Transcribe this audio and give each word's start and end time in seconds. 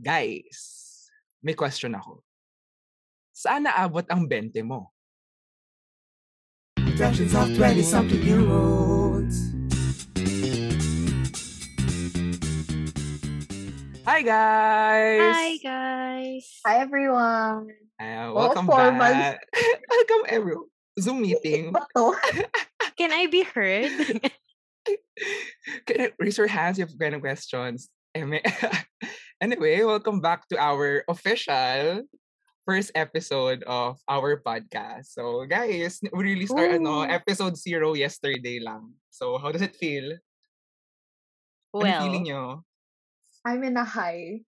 Guys, 0.00 1.12
may 1.44 1.52
question 1.52 1.92
ako. 1.92 2.24
Saan 3.36 3.68
naabot 3.68 4.08
ang 4.08 4.24
20 4.24 4.56
mo? 4.64 4.88
Productions 6.72 7.36
of 7.36 7.52
20-something 7.52 8.24
year 8.24 8.40
olds. 8.48 9.36
Hi 14.08 14.24
guys! 14.24 15.36
Hi 15.36 15.50
guys! 15.60 16.44
Hi 16.64 16.80
everyone! 16.80 17.68
Uh, 18.00 18.32
Oh, 18.32 18.40
welcome 18.40 18.64
four 18.64 18.96
back. 18.96 19.44
welcome 19.92 20.24
everyone. 20.32 20.72
Zoom 20.96 21.20
meeting. 21.20 21.76
Can 22.96 23.12
I 23.12 23.28
be 23.28 23.44
heard? 23.44 23.92
Can 25.84 25.96
I 26.00 26.12
raise 26.16 26.40
your 26.40 26.48
hands 26.48 26.80
if 26.80 26.88
you 26.88 26.96
have 26.96 27.12
any 27.12 27.20
questions. 27.20 27.92
Eme- 28.16 28.42
anyway, 29.40 29.82
welcome 29.86 30.18
back 30.18 30.48
to 30.50 30.58
our 30.58 31.06
official 31.06 32.02
first 32.66 32.90
episode 32.94 33.62
of 33.70 34.02
our 34.10 34.42
podcast. 34.42 35.14
So, 35.14 35.46
guys, 35.46 36.02
we 36.10 36.34
released 36.34 36.54
our 36.54 36.74
ano, 36.74 37.06
Ooh. 37.06 37.10
episode 37.10 37.54
zero 37.54 37.94
yesterday 37.94 38.58
lang. 38.58 38.98
So, 39.14 39.38
how 39.38 39.54
does 39.54 39.62
it 39.62 39.78
feel? 39.78 40.18
Ano 41.70 41.86
well, 41.86 42.02
feeling 42.02 42.26
nyo? 42.26 42.66
I'm 43.46 43.62
in 43.62 43.78
a 43.78 43.86
high. 43.86 44.42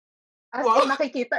As 0.56 0.64
Wow. 0.64 0.88
nakikita, 0.88 1.36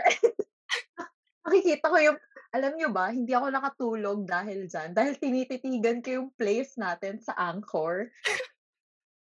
nakikita 1.49 1.89
ko 1.89 1.97
yung, 1.99 2.19
alam 2.53 2.77
nyo 2.77 2.89
ba, 2.93 3.11
hindi 3.11 3.33
ako 3.33 3.49
nakatulog 3.49 4.29
dahil 4.29 4.69
dyan. 4.69 4.93
Dahil 4.93 5.17
tinititigan 5.17 6.05
ko 6.05 6.09
yung 6.21 6.29
place 6.37 6.77
natin 6.77 7.17
sa 7.19 7.33
Anchor. 7.33 8.13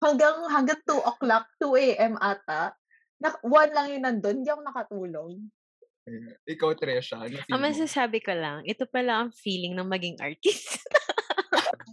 Hanggang, 0.03 0.35
hanggang 0.51 0.81
2 0.83 1.01
o'clock, 1.01 1.45
2 1.59 1.95
a.m. 1.95 2.13
ata. 2.19 2.75
Na, 3.19 3.31
one 3.41 3.71
lang 3.71 3.87
yung 3.95 4.03
nandun, 4.03 4.43
hindi 4.43 4.51
ako 4.51 4.61
nakatulog. 4.61 5.31
Ikaw, 6.45 6.69
Tresha, 6.77 7.17
ano 7.25 7.33
ang 7.33 7.45
feeling 7.49 7.57
mo? 7.57 7.65
masasabi 7.65 8.19
ko 8.21 8.33
lang, 8.37 8.61
ito 8.67 8.85
pala 8.85 9.25
ang 9.25 9.31
feeling 9.33 9.73
ng 9.73 9.87
maging 9.87 10.17
artist. 10.21 10.77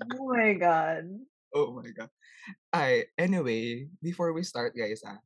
Oh 0.03 0.34
my 0.34 0.53
God. 0.59 1.05
Oh 1.55 1.70
my 1.78 1.91
God. 1.94 2.11
Ay, 2.75 3.06
anyway, 3.14 3.86
before 4.03 4.34
we 4.34 4.42
start, 4.42 4.75
guys, 4.75 5.05
ah, 5.06 5.20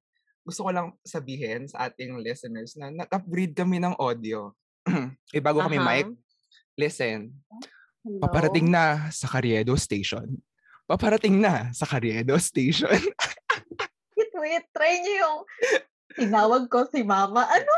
gusto 0.46 0.62
ko 0.62 0.70
lang 0.70 0.92
sabihin 1.02 1.66
sa 1.66 1.88
ating 1.88 2.18
listeners 2.20 2.78
na 2.78 2.92
nag-upgrade 2.92 3.56
kami 3.56 3.80
ng 3.80 3.96
audio. 3.96 4.52
eh, 5.34 5.42
bago 5.42 5.58
kami 5.64 5.80
Aha. 5.80 5.86
mic, 5.86 6.06
listen, 6.78 7.34
Hello? 8.04 8.20
paparating 8.22 8.70
na 8.70 9.10
sa 9.10 9.26
Carriedo 9.26 9.74
Station. 9.74 10.38
Paparating 10.86 11.42
na 11.42 11.74
sa 11.74 11.82
Carriedo 11.82 12.38
Station. 12.38 12.94
Wait, 14.16 14.32
wait, 14.32 14.64
try 14.72 14.96
nyo 14.96 15.12
yung, 15.12 15.38
tinawag 16.16 16.72
ko 16.72 16.88
si 16.88 17.04
mama. 17.04 17.44
Ano? 17.44 17.74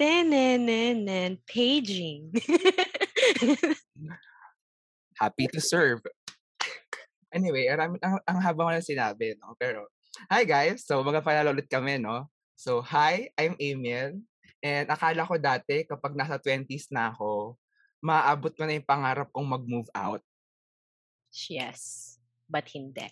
Tenenenen, 0.00 1.44
paging. 1.44 2.32
Happy 5.20 5.44
to 5.52 5.60
serve. 5.60 6.00
Anyway, 7.28 7.68
ang, 7.68 8.00
ang, 8.00 8.16
ang 8.24 8.38
haba 8.40 8.64
ko 8.64 8.70
na 8.72 8.80
sinabi, 8.80 9.36
no? 9.36 9.52
Pero, 9.60 9.92
hi 10.32 10.48
guys! 10.48 10.88
So, 10.88 11.04
mag-final 11.04 11.52
ulit 11.52 11.68
kami, 11.68 12.00
no? 12.00 12.24
So, 12.56 12.80
hi, 12.80 13.28
I'm 13.36 13.60
Emil. 13.60 14.24
And 14.64 14.88
akala 14.88 15.28
ko 15.28 15.36
dati, 15.36 15.84
kapag 15.84 16.16
nasa 16.16 16.40
20s 16.40 16.88
na 16.88 17.12
ako, 17.12 17.60
maaabot 18.00 18.56
ko 18.56 18.64
na 18.64 18.72
yung 18.72 18.88
pangarap 18.88 19.28
kong 19.36 19.52
mag-move 19.52 19.90
out. 19.92 20.24
Yes, 21.50 22.14
but 22.46 22.66
hindi. 22.70 23.10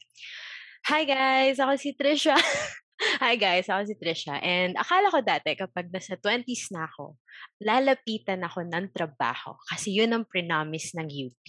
Hi 0.87 1.03
guys, 1.07 1.63
ako 1.63 1.79
si 1.79 1.95
Trisha. 1.95 2.35
Hi 3.23 3.35
guys, 3.35 3.67
ako 3.67 3.83
si 3.87 3.95
Trisha. 3.99 4.39
And 4.39 4.79
akala 4.79 5.11
ko 5.11 5.19
dati 5.23 5.59
kapag 5.59 5.91
nasa 5.91 6.15
20s 6.15 6.71
na 6.71 6.87
ako, 6.87 7.19
lalapitan 7.63 8.43
ako 8.47 8.67
ng 8.67 8.95
trabaho 8.95 9.59
kasi 9.71 9.95
yun 9.99 10.15
ang 10.15 10.27
pre-promise 10.27 10.95
ng 10.99 11.09
UP. 11.11 11.43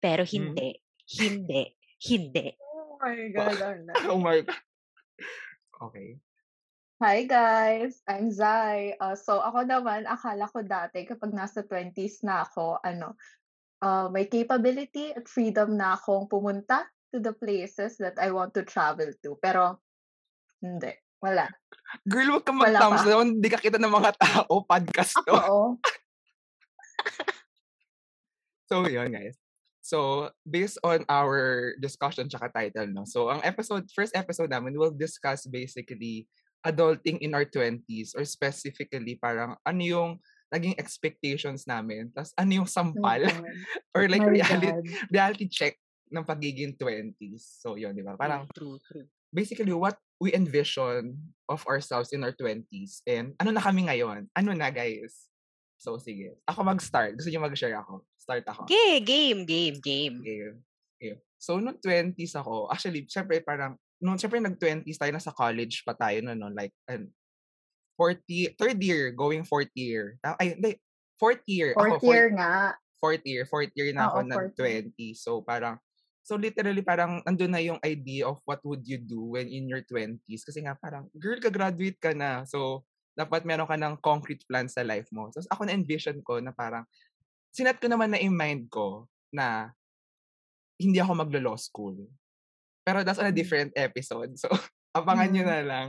Pero 0.00 0.24
hindi, 0.24 0.80
hindi, 1.20 1.64
hindi. 2.08 2.46
Oh 2.60 2.96
my 3.00 3.20
God, 3.36 3.58
Arna. 3.60 3.92
oh 4.08 4.20
my 4.20 4.40
Okay. 5.84 6.16
Hi 7.02 7.28
guys, 7.28 8.00
I'm 8.08 8.32
Zai. 8.32 8.96
Uh, 8.96 9.12
so 9.18 9.42
ako 9.44 9.66
naman, 9.68 10.08
akala 10.08 10.48
ko 10.48 10.64
dati 10.64 11.04
kapag 11.04 11.36
nasa 11.36 11.60
20s 11.60 12.24
na 12.24 12.46
ako, 12.46 12.80
ano, 12.80 13.18
uh, 13.84 14.08
may 14.08 14.24
capability 14.24 15.12
at 15.12 15.28
freedom 15.28 15.76
na 15.76 16.00
akong 16.00 16.24
pumunta 16.24 16.88
to 17.12 17.20
the 17.20 17.36
places 17.36 18.00
that 18.00 18.16
I 18.16 18.32
want 18.32 18.56
to 18.56 18.64
travel 18.64 19.12
to. 19.12 19.36
Pero, 19.44 19.84
hindi. 20.64 20.96
Wala. 21.20 21.52
Girl, 22.08 22.40
wag 22.40 22.44
kang 22.48 22.60
mag-thumbs 22.60 23.04
down. 23.04 23.38
Hindi 23.38 23.48
ka 23.52 23.60
kita 23.60 23.76
ng 23.76 23.92
mga 23.92 24.16
tao. 24.16 24.60
Podcast 24.72 25.12
to. 25.28 25.36
Oo. 25.36 25.64
So, 28.64 28.88
yun, 28.88 29.12
guys. 29.12 29.36
So, 29.84 30.32
based 30.48 30.80
on 30.80 31.04
our 31.12 31.76
discussion 31.76 32.32
tsaka 32.32 32.48
title, 32.48 32.88
no? 32.88 33.04
So, 33.04 33.28
ang 33.28 33.44
episode, 33.44 33.84
first 33.92 34.16
episode 34.16 34.48
namin, 34.48 34.72
we'll 34.80 34.96
discuss 34.96 35.44
basically 35.44 36.24
adulting 36.64 37.20
in 37.20 37.36
our 37.36 37.44
20s 37.44 38.16
or 38.16 38.24
specifically 38.24 39.20
parang 39.20 39.60
ano 39.68 39.82
yung 39.84 40.10
naging 40.52 40.76
expectations 40.76 41.64
namin, 41.64 42.12
tas 42.12 42.32
ano 42.36 42.62
yung 42.62 42.68
sampal 42.68 43.24
or 43.96 44.08
like 44.08 44.22
Oh 44.22 44.30
my 44.30 44.36
reality, 44.36 44.68
God. 44.70 44.84
reality 45.10 45.46
check 45.48 45.74
ng 46.12 46.24
pagiging 46.24 46.76
20s. 46.78 47.62
So, 47.62 47.74
yun, 47.74 47.96
di 47.96 48.04
ba? 48.04 48.14
Parang 48.14 48.46
true, 48.54 48.78
true. 48.86 49.08
basically 49.34 49.74
what 49.74 49.98
we 50.22 50.30
envision 50.30 51.18
of 51.50 51.66
ourselves 51.66 52.14
in 52.14 52.22
our 52.22 52.30
20s 52.30 53.02
and 53.10 53.34
ano 53.42 53.50
na 53.50 53.58
kami 53.58 53.90
ngayon? 53.90 54.30
Ano 54.38 54.54
na, 54.54 54.70
guys? 54.70 55.26
So, 55.74 55.98
sige. 55.98 56.38
Ako 56.46 56.62
mag-start. 56.62 57.18
Gusto 57.18 57.28
niyo 57.28 57.42
mag-share 57.42 57.76
ako? 57.82 58.06
Start 58.16 58.46
ako. 58.46 58.70
Okay, 58.70 59.02
game, 59.02 59.42
game, 59.44 59.76
game. 59.82 60.22
Okay. 60.22 60.54
okay. 60.96 61.14
So, 61.36 61.58
nung 61.60 61.76
20s 61.76 62.38
ako, 62.38 62.70
actually, 62.70 63.04
syempre 63.10 63.42
parang, 63.44 63.76
nung 64.00 64.16
syempre 64.16 64.40
nag-20s 64.40 64.96
tayo, 64.96 65.12
nasa 65.12 65.34
college 65.34 65.82
pa 65.84 65.92
tayo 65.92 66.22
na 66.24 66.32
no, 66.32 66.48
like, 66.54 66.72
and 67.94 68.18
40, 68.18 68.56
third 68.58 68.78
year, 68.82 69.10
going 69.12 69.44
fourth 69.44 69.70
year. 69.74 70.18
Ay, 70.40 70.54
hindi, 70.58 70.80
fourth 71.18 71.42
year. 71.46 71.74
Fourth 71.74 72.02
ako, 72.02 72.10
year 72.10 72.28
nga. 72.34 72.74
fourth 73.00 73.22
year, 73.24 73.44
fourth 73.46 73.70
year 73.76 73.92
na 73.92 74.08
ako 74.10 74.18
Oo, 74.18 74.26
ng 74.26 74.34
fourth 74.34 74.56
year. 74.58 74.82
20. 74.90 75.14
So, 75.14 75.30
parang, 75.44 75.76
so 76.24 76.34
literally 76.40 76.80
parang 76.80 77.20
andun 77.28 77.52
na 77.52 77.60
yung 77.60 77.78
idea 77.84 78.24
of 78.26 78.40
what 78.48 78.64
would 78.64 78.82
you 78.88 78.96
do 78.96 79.36
when 79.36 79.46
in 79.46 79.68
your 79.68 79.84
20s. 79.84 80.42
Kasi 80.42 80.64
nga 80.64 80.74
parang, 80.74 81.06
girl, 81.20 81.38
ka-graduate 81.38 82.00
ka 82.00 82.16
na. 82.16 82.42
So, 82.48 82.82
dapat 83.14 83.44
meron 83.46 83.68
ka 83.70 83.76
ng 83.78 84.00
concrete 84.02 84.42
plan 84.48 84.66
sa 84.66 84.82
life 84.82 85.06
mo. 85.14 85.30
So, 85.30 85.44
ako 85.52 85.68
na-envision 85.68 86.18
ko 86.26 86.40
na 86.42 86.50
parang, 86.50 86.82
sinat 87.54 87.78
ko 87.78 87.86
naman 87.86 88.10
na 88.10 88.18
in 88.18 88.34
mind 88.34 88.66
ko 88.72 89.06
na 89.30 89.70
hindi 90.80 90.98
ako 90.98 91.22
maglo-law 91.22 91.54
school. 91.54 91.94
Pero 92.82 93.06
that's 93.06 93.20
on 93.22 93.30
a 93.30 93.32
Mm. 93.32 93.38
different 93.38 93.70
episode. 93.78 94.34
So, 94.40 94.50
abangan 94.98 95.30
nyo 95.30 95.44
Mm. 95.46 95.50
na 95.52 95.60
lang. 95.62 95.86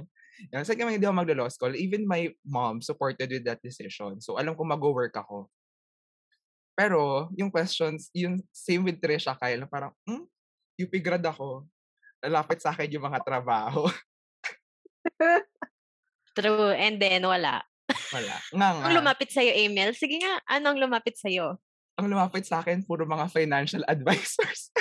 Yan, 0.51 0.68
sa 0.68 0.75
kami 0.75 1.00
hindi 1.00 1.07
ako 1.07 1.16
maglo-law 1.16 1.50
school. 1.51 1.73
Even 1.75 2.03
my 2.03 2.28
mom 2.44 2.84
supported 2.84 3.31
with 3.31 3.46
that 3.47 3.63
decision. 3.63 4.19
So, 4.19 4.35
alam 4.35 4.56
ko 4.56 4.68
mag-work 4.68 5.16
ako. 5.16 5.47
Pero, 6.75 7.31
yung 7.40 7.47
questions, 7.47 8.12
yung 8.12 8.44
same 8.51 8.84
with 8.84 9.00
Trisha 9.00 9.31
Kyle, 9.40 9.63
parang, 9.72 9.96
hmm, 10.03 10.28
UP 10.75 10.91
grad 11.00 11.23
ako. 11.23 11.63
Lalapit 12.19 12.59
sa 12.59 12.75
akin 12.75 12.91
yung 12.91 13.07
mga 13.07 13.23
trabaho. 13.23 13.88
True, 16.35 16.75
and 16.75 17.00
then 17.00 17.23
wala. 17.23 17.63
Wala. 18.12 18.35
Nga 18.52 18.69
nga. 18.75 18.84
Ang 18.91 18.96
lumapit 19.00 19.31
sa'yo, 19.31 19.56
Emil? 19.56 19.96
Sige 19.96 20.19
nga, 20.19 20.44
anong 20.52 20.84
lumapit 20.84 21.16
sa'yo? 21.16 21.56
Ang 21.96 22.12
lumapit 22.12 22.44
sa 22.44 22.59
akin, 22.59 22.84
puro 22.84 23.07
mga 23.07 23.31
financial 23.31 23.88
advisors. 23.94 24.75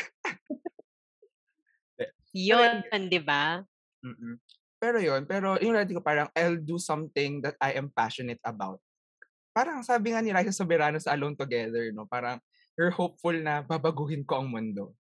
Yun, 2.34 2.82
di 3.06 3.22
ba? 3.22 3.62
Mm-mm. 4.02 4.34
Pero 4.84 5.00
yun, 5.00 5.24
pero 5.24 5.56
yung 5.64 5.72
reality 5.72 5.96
ko 5.96 6.04
parang, 6.04 6.28
I'll 6.36 6.60
do 6.60 6.76
something 6.76 7.40
that 7.40 7.56
I 7.56 7.72
am 7.80 7.88
passionate 7.88 8.44
about. 8.44 8.84
Parang 9.56 9.80
sabi 9.80 10.12
nga 10.12 10.20
ni 10.20 10.28
Raisa 10.28 10.52
Soberano 10.52 11.00
sa 11.00 11.16
Alone 11.16 11.32
Together, 11.40 11.88
no? 11.96 12.04
Parang, 12.04 12.36
you're 12.76 12.92
hopeful 12.92 13.32
na 13.32 13.64
babaguhin 13.64 14.28
ko 14.28 14.44
ang 14.44 14.52
mundo. 14.52 14.92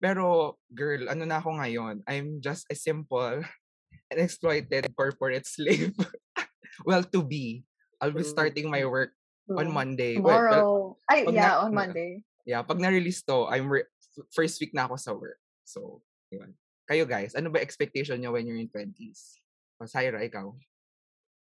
Pero, 0.00 0.56
girl, 0.72 1.12
ano 1.12 1.28
na 1.28 1.44
ako 1.44 1.60
ngayon? 1.60 2.00
I'm 2.08 2.40
just 2.40 2.64
a 2.72 2.76
simple 2.78 3.44
and 4.08 4.16
exploited 4.16 4.88
corporate 4.96 5.44
slave. 5.44 5.92
well, 6.88 7.04
to 7.12 7.20
be. 7.20 7.68
I'll 8.00 8.16
be 8.16 8.24
True. 8.24 8.32
starting 8.32 8.72
my 8.72 8.88
work 8.88 9.12
on 9.52 9.68
True. 9.68 9.76
Monday. 9.76 10.16
Well, 10.16 10.24
well, 10.24 10.40
Tomorrow. 10.40 10.64
Ay, 11.04 11.20
yeah, 11.28 11.52
na- 11.52 11.60
on 11.68 11.72
Monday. 11.76 12.24
yeah, 12.48 12.64
pag 12.64 12.80
na-release 12.80 13.20
to, 13.28 13.44
I'm 13.44 13.68
re- 13.68 13.92
first 14.32 14.56
week 14.64 14.72
na 14.72 14.88
ako 14.88 14.96
sa 14.96 15.12
work. 15.12 15.36
So, 15.68 16.00
yun. 16.32 16.56
Kayo 16.88 17.04
guys, 17.04 17.36
ano 17.36 17.52
ba 17.52 17.60
expectation 17.60 18.16
nyo 18.16 18.32
when 18.32 18.48
you're 18.48 18.56
in 18.56 18.72
20s? 18.72 19.36
O, 19.76 19.84
Syra, 19.84 20.24
ikaw? 20.24 20.48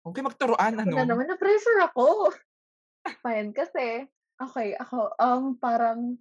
Okay, 0.08 0.24
magturuan, 0.24 0.80
Ano 0.80 0.96
ano? 0.96 1.04
naman, 1.04 1.28
na-pressure 1.28 1.84
ako. 1.84 2.32
Fine, 3.20 3.52
kasi, 3.52 4.08
okay, 4.40 4.72
ako, 4.80 5.12
um, 5.20 5.60
parang, 5.60 6.16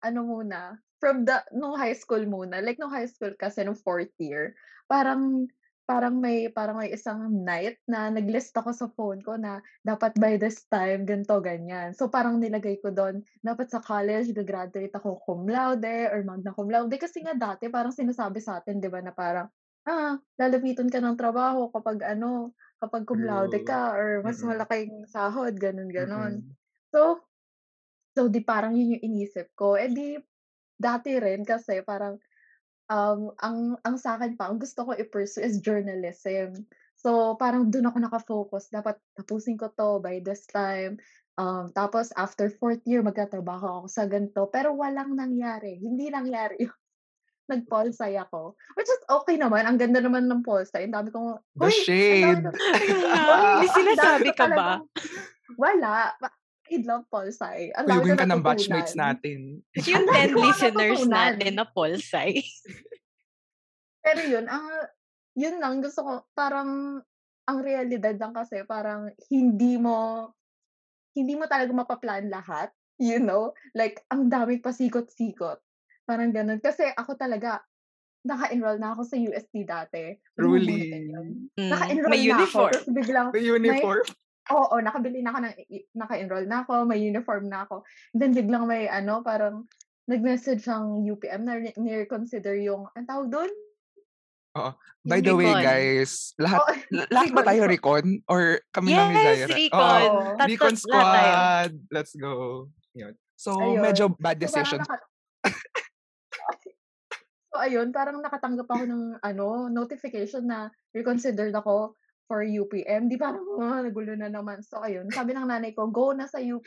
ano 0.00 0.20
muna, 0.24 0.80
from 0.96 1.28
the, 1.28 1.36
nung 1.52 1.76
high 1.76 1.92
school 1.92 2.24
muna, 2.24 2.64
like 2.64 2.80
nung 2.80 2.88
high 2.92 3.04
school 3.04 3.36
kasi, 3.36 3.60
nung 3.60 3.76
fourth 3.76 4.12
year, 4.16 4.56
parang, 4.88 5.52
parang 5.86 6.18
may 6.18 6.50
parang 6.50 6.82
may 6.82 6.90
isang 6.92 7.30
night 7.46 7.78
na 7.86 8.10
nag-list 8.10 8.52
ako 8.58 8.70
sa 8.74 8.86
phone 8.92 9.22
ko 9.22 9.38
na 9.38 9.62
dapat 9.86 10.12
by 10.18 10.36
this 10.36 10.66
time 10.68 11.06
ganito, 11.06 11.38
ganyan. 11.40 11.94
So 11.94 12.10
parang 12.10 12.42
nilagay 12.42 12.82
ko 12.82 12.90
dun, 12.92 13.22
dapat 13.40 13.70
sa 13.70 13.78
college 13.80 14.34
ga-graduate 14.34 14.92
ako 14.98 15.22
cum 15.22 15.46
laude 15.46 16.10
or 16.10 16.20
magna 16.26 16.50
cum 16.52 16.68
laude. 16.68 16.94
Kasi 16.98 17.22
nga 17.22 17.38
dati 17.38 17.70
parang 17.70 17.94
sinasabi 17.94 18.42
sa'tin 18.42 18.82
'di 18.82 18.90
ba 18.90 19.00
na 19.00 19.14
parang, 19.14 19.48
ah, 19.86 20.18
lalapitan 20.36 20.90
ka 20.90 20.98
ng 21.00 21.14
trabaho 21.16 21.70
kapag 21.70 22.02
ano, 22.04 22.52
kapag 22.82 23.06
cum 23.06 23.22
laude 23.24 23.62
ka 23.64 23.94
or 23.94 24.20
mas 24.26 24.42
malaking 24.44 25.06
sahod, 25.08 25.54
gano'n. 25.56 25.88
Mm. 25.94 26.56
So 26.92 27.24
so 28.16 28.28
'di 28.30 28.42
parang 28.46 28.74
yun 28.76 28.98
yung 28.98 29.04
inisip 29.14 29.52
ko. 29.58 29.76
Eh, 29.78 29.88
di 29.92 30.16
dati 30.78 31.16
rin 31.20 31.44
kasi 31.46 31.80
parang, 31.86 32.18
um, 32.90 33.32
ang 33.42 33.78
ang 33.82 33.96
sa'kin 33.98 34.34
pa 34.38 34.50
ang 34.50 34.58
gusto 34.62 34.86
ko 34.86 34.90
i-pursue 34.94 35.42
is 35.42 35.58
journalism. 35.62 36.66
So 36.96 37.36
parang 37.36 37.68
dun 37.70 37.86
ako 37.86 37.98
naka-focus, 38.02 38.72
dapat 38.72 38.96
tapusin 39.18 39.58
ko 39.60 39.70
'to 39.74 40.00
by 40.02 40.18
this 40.24 40.46
time, 40.48 40.98
um, 41.38 41.70
tapos 41.74 42.10
after 42.16 42.48
4th 42.48 42.82
year 42.88 43.02
magtatrabaho 43.04 43.84
ako 43.84 43.88
sa 43.90 44.04
ganito, 44.08 44.48
pero 44.50 44.72
walang 44.74 45.14
nangyari, 45.14 45.78
hindi 45.78 46.08
nangyari 46.10 46.66
yun. 46.66 46.74
Nag-pol-sci 47.46 48.18
ako, 48.18 48.58
which 48.74 48.90
is 48.90 48.98
okey 49.06 49.38
naman, 49.38 49.70
ang 49.70 49.78
ganda 49.78 50.02
naman 50.02 50.26
ng 50.26 50.42
pol-sci, 50.42 50.82
ang 50.82 50.94
dami 50.98 51.14
kong 51.14 51.38
The 51.54 51.70
uy, 51.70 51.78
ang 52.10 52.18
dami 52.18 52.42
shade. 52.42 52.42
ko 52.42 52.50
Ayun 52.74 52.98
nga, 53.06 53.24
oo, 53.30 53.62
may 53.62 53.70
ang 53.78 53.90
dami 53.94 54.18
sinasabi 54.18 54.26
ko 54.26 54.34
ka 54.34 54.46
ba? 54.50 54.70
talagang 54.74 54.82
wala, 55.54 56.10
I 56.66 56.82
love 56.82 57.06
pol-sci, 57.08 57.70
ang 57.78 57.86
dami 57.86 58.12
kong 58.12 58.20
ka 58.20 58.26
ng 58.26 58.42
batchmates 58.42 58.94
natin. 58.98 59.62
Yung 59.88 60.02
Ang 60.02 60.06
dami 60.06 60.18
10 60.18 60.34
ko 60.34 60.38
ngang 60.38 60.46
listeners 60.50 61.02
natin 61.06 61.52
na 61.54 61.66
pol-sci. 61.66 62.30
Pero 64.06 64.20
yun, 64.22 64.46
ah, 64.46 64.86
yun 65.34 65.58
lang 65.58 65.82
gusto 65.82 66.00
ko 66.02 66.12
parang 66.32 67.02
ang 67.46 67.58
realidad 67.62 68.18
lang 68.18 68.34
kasi 68.34 68.62
parang 68.66 69.10
hindi 69.30 69.78
mo 69.78 70.30
hindi 71.16 71.32
mo 71.34 71.48
talaga 71.48 71.72
mapa-plan 71.72 72.28
lahat, 72.28 72.70
you 73.00 73.18
know? 73.18 73.54
Like 73.72 74.02
ang 74.12 74.28
daming 74.28 74.60
pasikot-sikot, 74.60 75.58
parang 76.04 76.30
gano'n. 76.30 76.60
Kasi 76.60 76.86
ako 76.92 77.16
talaga, 77.16 77.64
naka-enroll 78.26 78.76
na 78.82 78.92
ako 78.92 79.02
sa 79.06 79.16
UST 79.16 79.54
dati, 79.64 80.12
yun? 81.14 81.26
Mm, 81.56 81.70
Naka-enroll 81.72 82.12
may 82.12 82.20
na 82.20 82.34
ako 82.34 82.36
uniform. 82.36 82.72
ta's 82.74 82.88
biglang 82.90 83.26
May 83.32 83.44
may 83.46 83.48
uniform. 83.48 84.06
Oo, 84.52 84.74
nakabili 84.78 85.22
na 85.22 85.34
ako 85.34 85.38
ng 85.42 85.54
naka-enroll 85.96 86.46
na 86.46 86.62
ako, 86.62 86.86
may 86.86 87.02
uniform 87.02 87.50
na 87.50 87.66
ako. 87.66 87.82
Then 88.14 88.36
biglang 88.36 88.66
may 88.70 88.86
ano, 88.86 89.22
parang 89.22 89.66
nag-message 90.06 90.62
ang 90.70 91.02
UPM 91.02 91.42
na 91.42 91.58
ni 91.58 91.74
ni-reconsider 91.74 92.54
yung 92.62 92.86
anong 92.94 93.10
tawag 93.10 93.28
dun? 93.30 93.50
Oo. 94.56 94.72
By 95.06 95.22
the 95.22 95.34
way 95.36 95.52
guys, 95.52 96.34
lahat 96.40 96.62
la 96.90 97.04
lahat 97.14 97.30
ba 97.30 97.42
tayo 97.46 97.68
recon 97.68 98.22
or 98.26 98.58
kami 98.74 98.94
lang 98.94 99.12
ni 99.12 99.18
Yes, 99.18 99.26
Zaira? 99.46 99.54
Recon. 99.54 100.02
Oo. 100.02 100.22
Tat 100.34 100.46
recon 100.48 100.74
tayo. 100.74 100.82
squad. 100.82 101.70
Let's 101.92 102.12
go. 102.16 102.32
Yun. 102.96 103.14
So 103.36 103.50
medyo 103.76 104.10
Ayun. 104.10 104.22
bad 104.22 104.38
So 104.40 104.40
parang 104.40 104.46
decisions. 104.46 104.82
naka 104.82 104.96
So 107.56 107.64
ayun, 107.64 107.88
parang 107.88 108.20
nakatanggap 108.20 108.68
ako 108.68 108.84
ng 108.84 109.02
ano, 109.24 109.72
notification 109.72 110.44
na 110.44 110.68
reconsidered 110.92 111.56
ako 111.56 111.96
for 112.26 112.42
UPM. 112.42 113.08
Di 113.08 113.16
parang, 113.16 113.42
ah, 113.62 113.80
nagulo 113.82 114.14
na 114.18 114.30
naman. 114.30 114.60
So 114.62 114.82
ayun, 114.82 115.10
sabi 115.10 115.32
ng 115.32 115.46
nanay 115.46 115.72
ko, 115.72 115.88
"Go 115.90 116.12
na 116.12 116.26
sa 116.26 116.42
UP." 116.42 116.66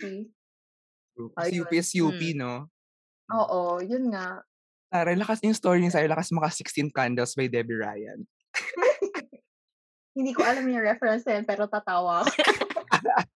Kasi 1.36 1.60
UP 1.60 1.68
Ayun. 1.68 1.84
is 1.84 1.92
UP, 2.00 2.22
Hmm. 2.32 2.40
no? 2.40 2.54
Oo, 3.36 3.84
yun 3.84 4.08
nga. 4.10 4.40
Taray, 4.90 5.20
lakas 5.20 5.44
yung 5.46 5.54
story 5.54 5.84
ni 5.84 5.92
Zaira, 5.92 6.18
lakas 6.18 6.34
maka 6.34 6.50
16 6.50 6.90
Candles 6.90 7.38
by 7.38 7.46
Debbie 7.46 7.78
Ryan. 7.78 8.26
Hindi 10.18 10.32
ko 10.34 10.42
alam 10.42 10.66
yung 10.66 10.82
reference 10.82 11.28
na 11.28 11.38
yun, 11.38 11.46
pero 11.46 11.70
tatawa 11.70 12.26
ako. 12.26 12.34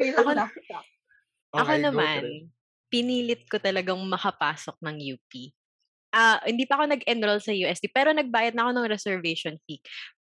Ako 0.00 0.32
ako 1.52 1.60
Okay, 1.60 1.78
go 1.82 1.86
naman, 1.92 2.22
pinilit 2.88 3.44
ko 3.46 3.60
talagang 3.60 4.00
makapasok 4.08 4.80
ng 4.80 4.96
UP. 5.12 5.32
Ah, 6.10 6.42
hindi 6.42 6.66
pa 6.66 6.80
ako 6.80 6.90
nag-enroll 6.90 7.38
sa 7.38 7.54
UST, 7.54 7.92
pero 7.94 8.10
nagbayad 8.10 8.56
na 8.56 8.66
ako 8.66 8.70
ng 8.74 8.90
reservation 8.90 9.54
fee. 9.68 9.78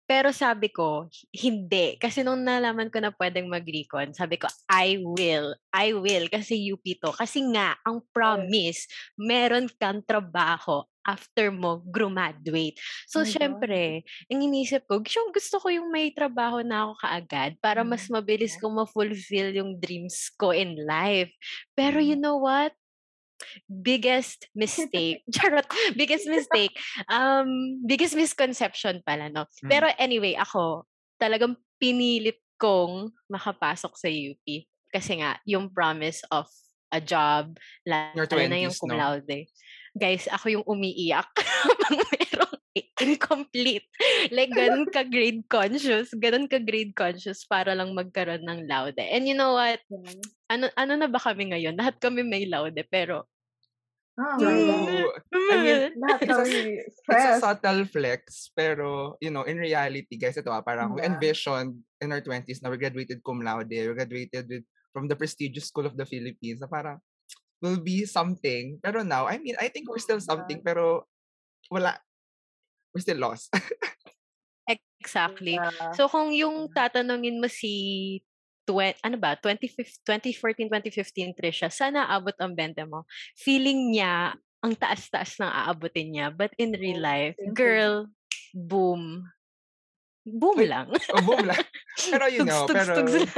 Pero 0.04 0.36
sabi 0.36 0.68
ko, 0.68 1.08
hindi. 1.32 1.96
Kasi 1.96 2.20
nung 2.20 2.44
nalaman 2.44 2.92
ko 2.92 3.00
na 3.00 3.08
pwedeng 3.16 3.48
mag-recon, 3.48 4.12
sabi 4.12 4.36
ko, 4.36 4.46
I 4.68 5.00
will. 5.00 5.56
I 5.72 5.96
will. 5.96 6.28
Kasi 6.28 6.60
UP 6.68 6.84
to. 7.00 7.08
Kasi 7.16 7.40
nga, 7.56 7.80
ang 7.88 8.04
promise, 8.12 8.84
meron 9.16 9.64
kang 9.80 10.04
trabaho 10.04 10.84
after 11.04 11.52
mo 11.52 11.80
graduate. 11.88 12.76
So, 13.08 13.24
God. 13.24 13.28
syempre, 13.28 14.04
ang 14.28 14.40
inisip 14.40 14.84
ko, 14.88 15.00
gusto, 15.04 15.20
gusto 15.32 15.56
ko 15.60 15.68
yung 15.72 15.88
may 15.92 16.12
trabaho 16.12 16.60
na 16.64 16.88
ako 16.88 16.92
kaagad 17.00 17.50
para 17.60 17.84
mas 17.84 18.04
Mm, 18.04 18.12
mabilis 18.12 18.56
oo. 18.56 18.60
kong 18.60 18.84
ma-fulfill 18.84 19.52
yung 19.56 19.76
dreams 19.80 20.32
ko 20.36 20.52
in 20.52 20.76
life. 20.84 21.32
Pero 21.76 22.00
you 22.00 22.16
Mm. 22.16 22.20
know 22.20 22.40
what? 22.40 22.72
Biggest 23.66 24.48
mistake. 24.54 25.24
Charot. 25.34 25.66
Biggest 25.96 26.26
mistake. 26.26 26.74
Um, 27.08 27.80
biggest 27.84 28.14
misconception 28.14 29.00
pala, 29.02 29.28
no? 29.28 29.46
Pero 29.66 29.88
Mm. 29.90 29.98
anyway, 29.98 30.34
ako, 30.36 30.84
talagang 31.18 31.56
pinilit 31.78 32.40
kong 32.56 33.12
makapasok 33.28 33.92
sa 33.98 34.08
UP. 34.08 34.46
Kasi 34.88 35.18
nga, 35.20 35.36
yung 35.44 35.68
promise 35.74 36.22
of 36.30 36.46
a 36.94 37.02
job, 37.02 37.58
lalo 37.82 38.22
na 38.46 38.58
yung 38.62 38.70
20s, 38.70 38.78
cum 38.78 38.94
no? 38.94 38.98
laude. 38.98 39.50
Guys, 39.94 40.26
ako 40.30 40.46
yung 40.60 40.66
umiiyak 40.66 41.30
merong 42.14 42.54
incomplete. 43.02 43.86
Like, 44.30 44.50
ganun 44.50 44.86
ka 44.90 45.06
grade 45.06 45.46
conscious. 45.46 46.10
Ganun 46.14 46.46
ka 46.50 46.58
grade 46.62 46.94
conscious 46.94 47.46
para 47.46 47.74
lang 47.74 47.94
magkaroon 47.94 48.42
ng 48.42 48.66
laude. 48.66 48.98
And 48.98 49.26
you 49.26 49.34
know 49.34 49.54
what? 49.54 49.78
Yes. 49.90 50.18
Ano, 50.50 50.70
ano 50.74 50.92
na 50.98 51.06
ba 51.10 51.18
kami 51.18 51.50
ngayon? 51.54 51.78
Lahat 51.78 51.98
kami 51.98 52.22
may 52.26 52.46
laude, 52.46 52.78
pero 52.90 53.26
Oh 54.14 54.38
God. 54.38 54.38
True. 54.38 55.10
I 55.34 55.56
mean, 55.58 55.80
Lahat 55.98 56.18
it's 56.22 56.38
a, 56.38 56.46
it's 57.10 57.26
a 57.26 57.40
subtle 57.42 57.82
flex, 57.90 58.50
pero, 58.54 59.18
you 59.18 59.30
know, 59.30 59.42
in 59.42 59.58
reality, 59.58 60.14
guys, 60.14 60.38
ito 60.38 60.54
ah, 60.54 60.62
parang 60.62 60.94
we 60.94 61.02
Yeah. 61.02 61.10
envisioned 61.10 61.82
in 61.98 62.14
our 62.14 62.22
20s 62.22 62.62
na 62.62 62.70
we 62.70 62.78
graduated 62.78 63.18
cum 63.26 63.42
laude, 63.42 63.74
we 63.74 63.90
graduated 63.90 64.46
with, 64.46 64.66
from 64.94 65.10
the 65.10 65.18
prestigious 65.18 65.66
school 65.66 65.86
of 65.86 65.98
the 65.98 66.06
Philippines, 66.06 66.62
na 66.62 66.70
parang, 66.70 67.02
will 67.58 67.82
be 67.82 68.06
something. 68.06 68.78
Pero 68.78 69.02
now, 69.02 69.26
I 69.26 69.42
mean, 69.42 69.58
I 69.58 69.66
think 69.66 69.90
we're 69.90 69.98
still 70.02 70.22
Yeah. 70.22 70.30
something, 70.30 70.62
pero, 70.62 71.10
wala, 71.66 71.98
we're 72.94 73.02
still 73.02 73.18
lost. 73.18 73.50
exactly. 75.02 75.58
Yeah. 75.58 75.90
So, 75.98 76.06
kung 76.06 76.30
yung 76.30 76.70
tatanungin 76.70 77.42
mo 77.42 77.50
si 77.50 78.22
twen 78.64 78.96
ano 79.04 79.16
ba, 79.20 79.36
2015 79.38 80.04
2014, 80.04 80.68
2015 80.68 81.36
Trisha, 81.36 81.68
sana 81.68 82.08
abot 82.08 82.34
ang 82.40 82.56
bente 82.56 82.84
mo. 82.84 83.04
Feeling 83.36 83.92
niya, 83.92 84.36
ang 84.64 84.72
taas-taas 84.72 85.36
ng 85.36 85.52
aabutin 85.52 86.08
niya. 86.08 86.26
But 86.32 86.56
in 86.56 86.72
real 86.72 87.04
Oo, 87.04 87.04
life, 87.04 87.36
girl, 87.52 88.08
boom. 88.56 89.28
Boom 90.24 90.56
Wait, 90.56 90.72
lang. 90.72 90.88
oh, 90.88 91.20
boom 91.20 91.44
lang. 91.44 91.60
Pero, 92.12 92.24
you 92.32 92.48
know, 92.48 92.64
Tugs, 92.64 92.88
pero, 92.88 92.92
tugs 92.96 93.28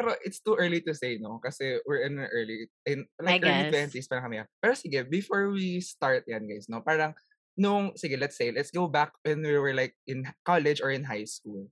pero 0.00 0.16
it's 0.24 0.40
too 0.40 0.56
early 0.56 0.80
to 0.80 0.96
say, 0.96 1.20
no? 1.20 1.36
Kasi 1.44 1.76
we're 1.84 2.08
in 2.08 2.16
an 2.16 2.24
early, 2.32 2.72
in, 2.88 3.04
I 3.20 3.36
like 3.36 3.44
early 3.44 3.68
guess. 3.68 3.92
20s 3.92 4.08
pa 4.08 4.24
kami. 4.24 4.40
Pero 4.64 4.72
sige, 4.72 5.04
before 5.04 5.52
we 5.52 5.84
start 5.84 6.24
yan, 6.24 6.48
guys, 6.48 6.72
no? 6.72 6.80
Parang, 6.80 7.12
nung, 7.52 7.92
sige, 8.00 8.16
let's 8.16 8.40
say, 8.40 8.48
let's 8.48 8.72
go 8.72 8.88
back 8.88 9.12
when 9.28 9.44
we 9.44 9.52
were 9.60 9.76
like 9.76 9.92
in 10.08 10.24
college 10.40 10.80
or 10.80 10.88
in 10.88 11.04
high 11.04 11.28
school. 11.28 11.68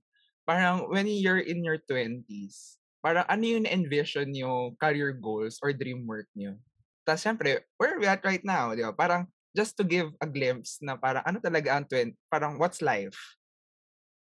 Parang, 0.49 0.89
when 0.89 1.05
you're 1.05 1.45
in 1.45 1.61
your 1.61 1.77
20s, 1.85 2.81
parang 3.05 3.21
ano 3.29 3.45
yung 3.45 3.69
envision 3.69 4.33
yung 4.33 4.73
career 4.81 5.13
goals 5.13 5.61
or 5.61 5.69
dream 5.69 6.09
work 6.09 6.25
nyo? 6.33 6.57
Tapos, 7.05 7.21
syempre, 7.21 7.61
where 7.77 7.93
are 7.93 8.01
we 8.01 8.09
at 8.09 8.25
right 8.25 8.41
now? 8.41 8.73
Di 8.73 8.81
ba? 8.81 8.89
Parang, 8.89 9.29
just 9.53 9.77
to 9.77 9.85
give 9.85 10.09
a 10.17 10.25
glimpse 10.25 10.81
na 10.81 10.97
parang, 10.97 11.21
ano 11.21 11.37
talaga 11.37 11.77
ang 11.77 11.85
20, 11.85 12.17
parang, 12.33 12.57
what's 12.57 12.81
life? 12.81 13.37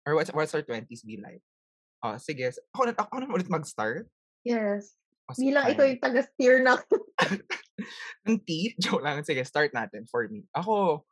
Or 0.10 0.18
what's, 0.18 0.34
what's 0.34 0.58
our 0.58 0.66
20s 0.66 1.06
be 1.06 1.22
like? 1.22 1.46
Oh, 2.02 2.18
sige. 2.18 2.50
Ako 2.74 2.90
na, 2.90 2.98
ako 2.98 3.22
na 3.22 3.30
ulit 3.30 3.50
mag-start. 3.54 4.10
Yes. 4.42 4.98
Oh, 5.30 5.38
sige, 5.38 5.54
Bilang 5.54 5.70
ikaw 5.70 5.86
fine. 5.86 5.92
yung 5.94 6.02
taga-steer 6.02 6.56
na 6.66 6.82
Ang 8.28 8.42
T, 8.42 8.50
joke 8.82 9.06
lang. 9.06 9.22
Sige, 9.22 9.46
start 9.46 9.70
natin 9.70 10.10
for 10.10 10.26
me. 10.34 10.50
Ako, 10.58 11.06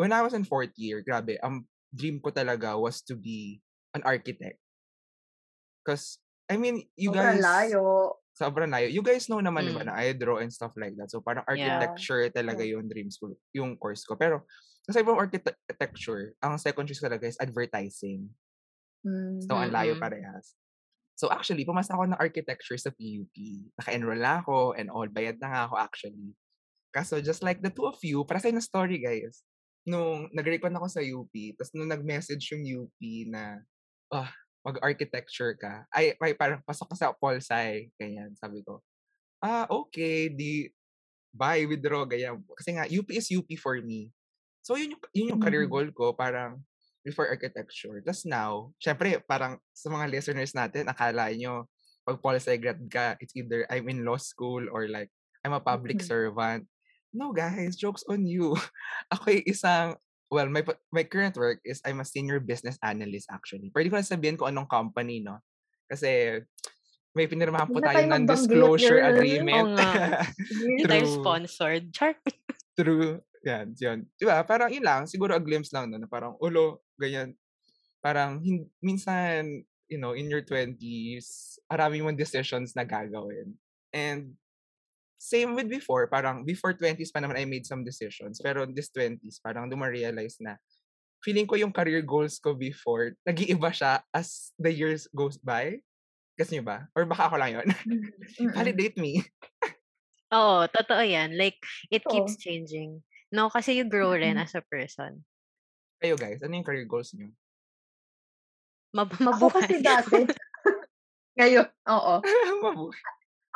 when 0.00 0.16
I 0.16 0.24
was 0.24 0.32
in 0.32 0.48
fourth 0.48 0.72
year, 0.80 1.04
grabe, 1.04 1.36
ang 1.44 1.68
dream 1.92 2.24
ko 2.24 2.32
talaga 2.32 2.72
was 2.80 3.04
to 3.04 3.16
be 3.16 3.60
an 3.96 4.04
architect. 4.04 4.60
Because, 5.80 6.20
I 6.46 6.60
mean, 6.60 6.84
you 6.94 7.10
sobrang 7.10 7.40
guys, 7.40 7.72
layo. 7.72 7.84
sobrang 8.36 8.70
layo. 8.70 8.92
You 8.92 9.00
guys 9.00 9.32
know 9.32 9.40
naman, 9.40 9.72
Mm. 9.72 9.88
na 9.88 9.96
I 9.96 10.12
draw 10.12 10.38
and 10.38 10.52
stuff 10.52 10.76
like 10.76 10.92
that. 11.00 11.08
So, 11.08 11.24
parang 11.24 11.48
Yeah. 11.48 11.80
architecture 11.80 12.28
talaga 12.28 12.60
Yeah. 12.60 12.76
yung 12.76 12.86
dream 12.90 13.08
school, 13.08 13.32
yung 13.56 13.80
course 13.80 14.04
ko. 14.04 14.14
Pero, 14.18 14.44
sa 14.86 15.00
ibang 15.00 15.18
architecture, 15.18 16.36
ang 16.44 16.60
second 16.60 16.86
choice 16.86 17.00
ko 17.00 17.08
talaga 17.08 17.26
is 17.26 17.40
advertising. 17.40 18.28
Mm. 19.02 19.42
So, 19.42 19.56
ang 19.56 19.72
layo 19.72 19.96
Mm-mm. 19.96 20.02
parehas. 20.04 20.54
So, 21.16 21.32
actually, 21.32 21.64
pumasa 21.64 21.96
ako 21.96 22.12
ng 22.12 22.20
architecture 22.20 22.76
sa 22.76 22.92
PUP. 22.92 23.32
Naka-enroll 23.80 24.20
na 24.20 24.44
ako 24.44 24.76
and 24.76 24.92
all. 24.92 25.08
Bayad 25.08 25.40
na 25.40 25.48
nga 25.48 25.60
ako 25.64 25.74
actually. 25.80 26.36
Kaso, 26.92 27.24
just 27.24 27.40
like 27.40 27.64
the 27.64 27.72
two 27.72 27.88
of 27.88 27.96
you, 28.04 28.20
para 28.28 28.36
sa 28.36 28.52
ng 28.52 28.60
story, 28.60 29.00
guys. 29.00 29.40
nung 29.86 30.26
nag-recon 30.34 30.74
ako 30.74 30.86
sa 30.90 30.98
UP, 30.98 31.30
tapos 31.54 31.70
nung 31.70 31.86
nag-message 31.86 32.42
yung 32.50 32.66
UP 32.66 32.98
na, 33.30 33.62
ah, 34.12 34.30
mag-architecture 34.66 35.54
ka, 35.58 35.86
ay, 35.94 36.14
ay 36.18 36.32
parang 36.34 36.62
pasok 36.66 36.90
ka 36.92 36.96
sa 36.98 37.14
Pol 37.14 37.38
Sci, 37.38 37.90
ganyan, 37.94 38.34
sabi 38.34 38.62
ko. 38.66 38.82
Ah, 39.38 39.66
okay, 39.70 40.26
di, 40.26 40.70
bye, 41.30 41.62
withdraw, 41.68 42.02
ganyan. 42.08 42.42
Kasi 42.58 42.74
nga, 42.74 42.86
UP 42.90 43.06
is 43.14 43.30
UP 43.30 43.46
for 43.58 43.78
me. 43.78 44.10
So, 44.66 44.74
yun 44.74 44.98
yung, 44.98 45.02
yun 45.14 45.30
yung 45.36 45.42
career 45.42 45.66
Mhm. 45.66 45.72
goal 45.72 45.88
ko, 45.94 46.10
parang 46.16 46.58
before 47.06 47.30
architecture. 47.30 48.02
Tapos 48.02 48.26
now, 48.26 48.74
syempre, 48.82 49.22
parang 49.22 49.62
sa 49.70 49.86
mga 49.86 50.10
listeners 50.10 50.50
natin, 50.50 50.90
akala 50.90 51.30
nyo, 51.30 51.70
pag 52.02 52.18
Pol 52.18 52.34
Sci 52.38 52.58
grad 52.58 52.82
ka, 52.90 53.14
it's 53.22 53.34
either 53.38 53.62
I'm 53.70 53.86
in 53.86 54.02
law 54.02 54.18
school 54.18 54.66
or 54.70 54.90
like, 54.90 55.10
I'm 55.46 55.54
a 55.54 55.62
public 55.62 56.02
Mhm. 56.02 56.06
servant. 56.06 56.66
No, 57.14 57.30
guys, 57.30 57.78
joke's 57.78 58.02
on 58.10 58.26
you. 58.26 58.58
Ako 59.14 59.30
ay 59.30 59.46
isang, 59.46 59.94
well, 60.30 60.48
my 60.50 60.62
my 60.90 61.04
current 61.06 61.36
work 61.36 61.62
is 61.62 61.80
I'm 61.86 62.02
a 62.02 62.08
senior 62.08 62.42
business 62.42 62.78
analyst 62.82 63.30
actually. 63.30 63.70
Pwede 63.70 63.90
ko 63.90 63.98
na 63.98 64.06
sabihin 64.06 64.36
kung 64.38 64.50
anong 64.50 64.70
company, 64.70 65.22
no? 65.22 65.38
Kasi 65.86 66.42
may 67.16 67.30
pinirmahan 67.30 67.72
po 67.72 67.80
tayo 67.80 68.04
ng 68.04 68.28
disclosure 68.28 69.00
agreement. 69.00 69.72
Oo 69.72 69.76
nga. 69.80 70.20
Hindi 70.68 70.84
tayo 70.84 71.06
sponsored. 71.08 71.88
Char. 71.96 72.12
True. 72.76 73.24
Yan, 73.46 73.72
yun. 73.78 74.04
Di 74.20 74.28
ba? 74.28 74.44
Parang 74.44 74.68
yun 74.68 74.84
lang. 74.84 75.08
Siguro 75.08 75.32
a 75.32 75.40
glimpse 75.40 75.72
lang 75.72 75.88
no, 75.88 75.96
na 75.96 76.10
parang, 76.10 76.36
ulo, 76.44 76.84
ganyan. 77.00 77.32
Parang, 78.04 78.42
hin- 78.44 78.68
minsan, 78.84 79.64
you 79.88 79.96
know, 79.96 80.12
in 80.12 80.28
your 80.28 80.44
20s, 80.44 81.56
marami 81.70 82.04
mong 82.04 82.20
decisions 82.20 82.76
na 82.76 82.84
gagawin. 82.84 83.56
And, 83.96 84.36
same 85.16 85.56
with 85.56 85.66
before, 85.66 86.06
parang 86.06 86.44
before 86.44 86.72
20s 86.72 87.08
pa 87.08 87.20
naman 87.20 87.36
I 87.36 87.44
made 87.44 87.64
some 87.64 87.82
decisions. 87.82 88.38
Pero 88.38 88.64
this 88.64 88.92
20s, 88.92 89.40
parang 89.40 89.66
duma-realize 89.66 90.36
na 90.38 90.60
feeling 91.20 91.48
ko 91.48 91.56
yung 91.56 91.72
career 91.72 92.04
goals 92.04 92.36
ko 92.38 92.52
before, 92.52 93.16
nag-iiba 93.24 93.72
siya 93.72 94.04
as 94.12 94.52
the 94.56 94.70
years 94.70 95.08
goes 95.10 95.36
by. 95.36 95.80
Kasi 96.36 96.60
nyo 96.60 96.64
ba? 96.68 96.78
Or 96.92 97.08
baka 97.08 97.32
ako 97.32 97.36
lang 97.40 97.56
yun? 97.56 97.68
Mm-mm. 97.88 98.52
Validate 98.56 99.00
me. 99.00 99.24
Oo, 100.30 100.68
totoo 100.68 101.00
yan. 101.00 101.32
Like, 101.32 101.56
it 101.88 102.04
Oo. 102.04 102.12
keeps 102.12 102.36
changing. 102.36 103.00
No, 103.32 103.48
kasi 103.48 103.72
you 103.72 103.88
grow 103.88 104.12
rin 104.12 104.36
Mm. 104.36 104.44
as 104.44 104.52
a 104.52 104.62
person. 104.62 105.24
Kayo 105.96 106.14
guys, 106.14 106.44
ano 106.44 106.52
yung 106.52 106.66
career 106.66 106.84
goals 106.84 107.16
nyo? 107.16 107.32
Mab- 108.92 109.12
Ako 109.12 109.24
mabuhay. 109.48 109.64
kasi 109.64 109.74
dati, 109.80 110.20
ngayon, 111.40 111.66
oo. 111.88 112.14
Mabuhay. 112.64 113.00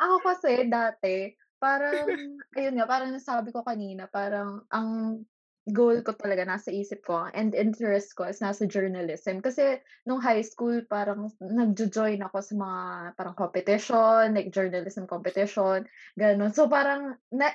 Ako 0.01 0.15
kasi 0.25 0.51
dati, 0.65 1.13
parang, 1.61 2.41
ayun 2.57 2.75
nga, 2.81 2.89
parang 2.89 3.13
nasabi 3.13 3.53
ko 3.53 3.61
kanina, 3.61 4.09
parang 4.09 4.65
ang 4.73 5.21
goal 5.69 6.01
ko 6.01 6.17
talaga 6.17 6.41
nasa 6.41 6.73
isip 6.73 7.05
ko 7.05 7.29
and 7.37 7.53
interest 7.53 8.17
ko 8.17 8.25
is 8.25 8.41
nasa 8.41 8.65
journalism. 8.65 9.45
Kasi 9.45 9.77
nung 10.09 10.17
high 10.17 10.41
school, 10.41 10.81
parang 10.89 11.29
nagjo-join 11.37 12.17
ako 12.25 12.37
sa 12.41 12.53
mga 12.57 12.81
parang 13.13 13.35
competition, 13.37 14.33
like 14.33 14.49
journalism 14.49 15.05
competition, 15.05 15.85
gano'n. 16.17 16.49
So 16.49 16.65
parang 16.65 17.21
na 17.29 17.53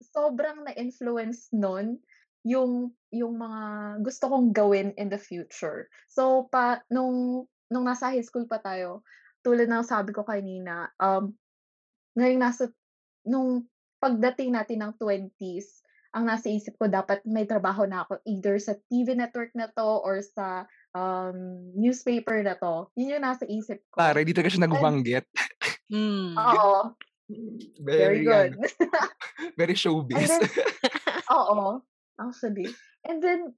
sobrang 0.00 0.64
na-influence 0.64 1.50
nun 1.52 1.98
yung 2.46 2.94
yung 3.12 3.36
mga 3.36 3.62
gusto 4.00 4.30
kong 4.30 4.54
gawin 4.54 4.94
in 4.96 5.10
the 5.10 5.18
future. 5.18 5.90
So 6.06 6.46
pa 6.48 6.86
nung 6.88 7.44
nung 7.66 7.84
nasa 7.84 8.14
high 8.14 8.24
school 8.24 8.46
pa 8.46 8.62
tayo, 8.62 9.02
tulad 9.42 9.66
ng 9.66 9.84
sabi 9.84 10.14
ko 10.14 10.22
kanina, 10.22 10.94
um 11.02 11.34
ngayong 12.14 12.42
nasa 12.42 12.70
nung 13.24 13.68
pagdating 14.00 14.56
natin 14.56 14.80
ng 14.84 14.92
20s, 14.96 15.84
ang 16.10 16.26
nasa 16.26 16.50
isip 16.50 16.74
ko 16.74 16.90
dapat 16.90 17.22
may 17.22 17.46
trabaho 17.46 17.86
na 17.86 18.02
ako 18.02 18.18
either 18.26 18.58
sa 18.58 18.74
TV 18.90 19.14
network 19.14 19.54
na 19.54 19.70
to 19.70 20.02
or 20.02 20.18
sa 20.24 20.66
um, 20.94 21.70
newspaper 21.78 22.42
na 22.42 22.58
to. 22.58 22.90
Yun 22.98 23.14
yung 23.18 23.24
nasa 23.26 23.46
isip 23.46 23.78
ko. 23.94 24.02
Pare, 24.02 24.26
dito 24.26 24.42
ka 24.42 24.50
siya 24.50 24.66
nagbanggit. 24.66 25.24
Mm. 25.90 26.34
Oo, 26.34 26.94
very 27.82 28.26
good. 28.26 28.58
ano, 28.58 28.66
very 29.60 29.74
showbiz. 29.78 30.26
Then, 30.26 30.42
oo, 31.38 31.82
actually. 32.18 32.70
And 33.06 33.22
then, 33.22 33.54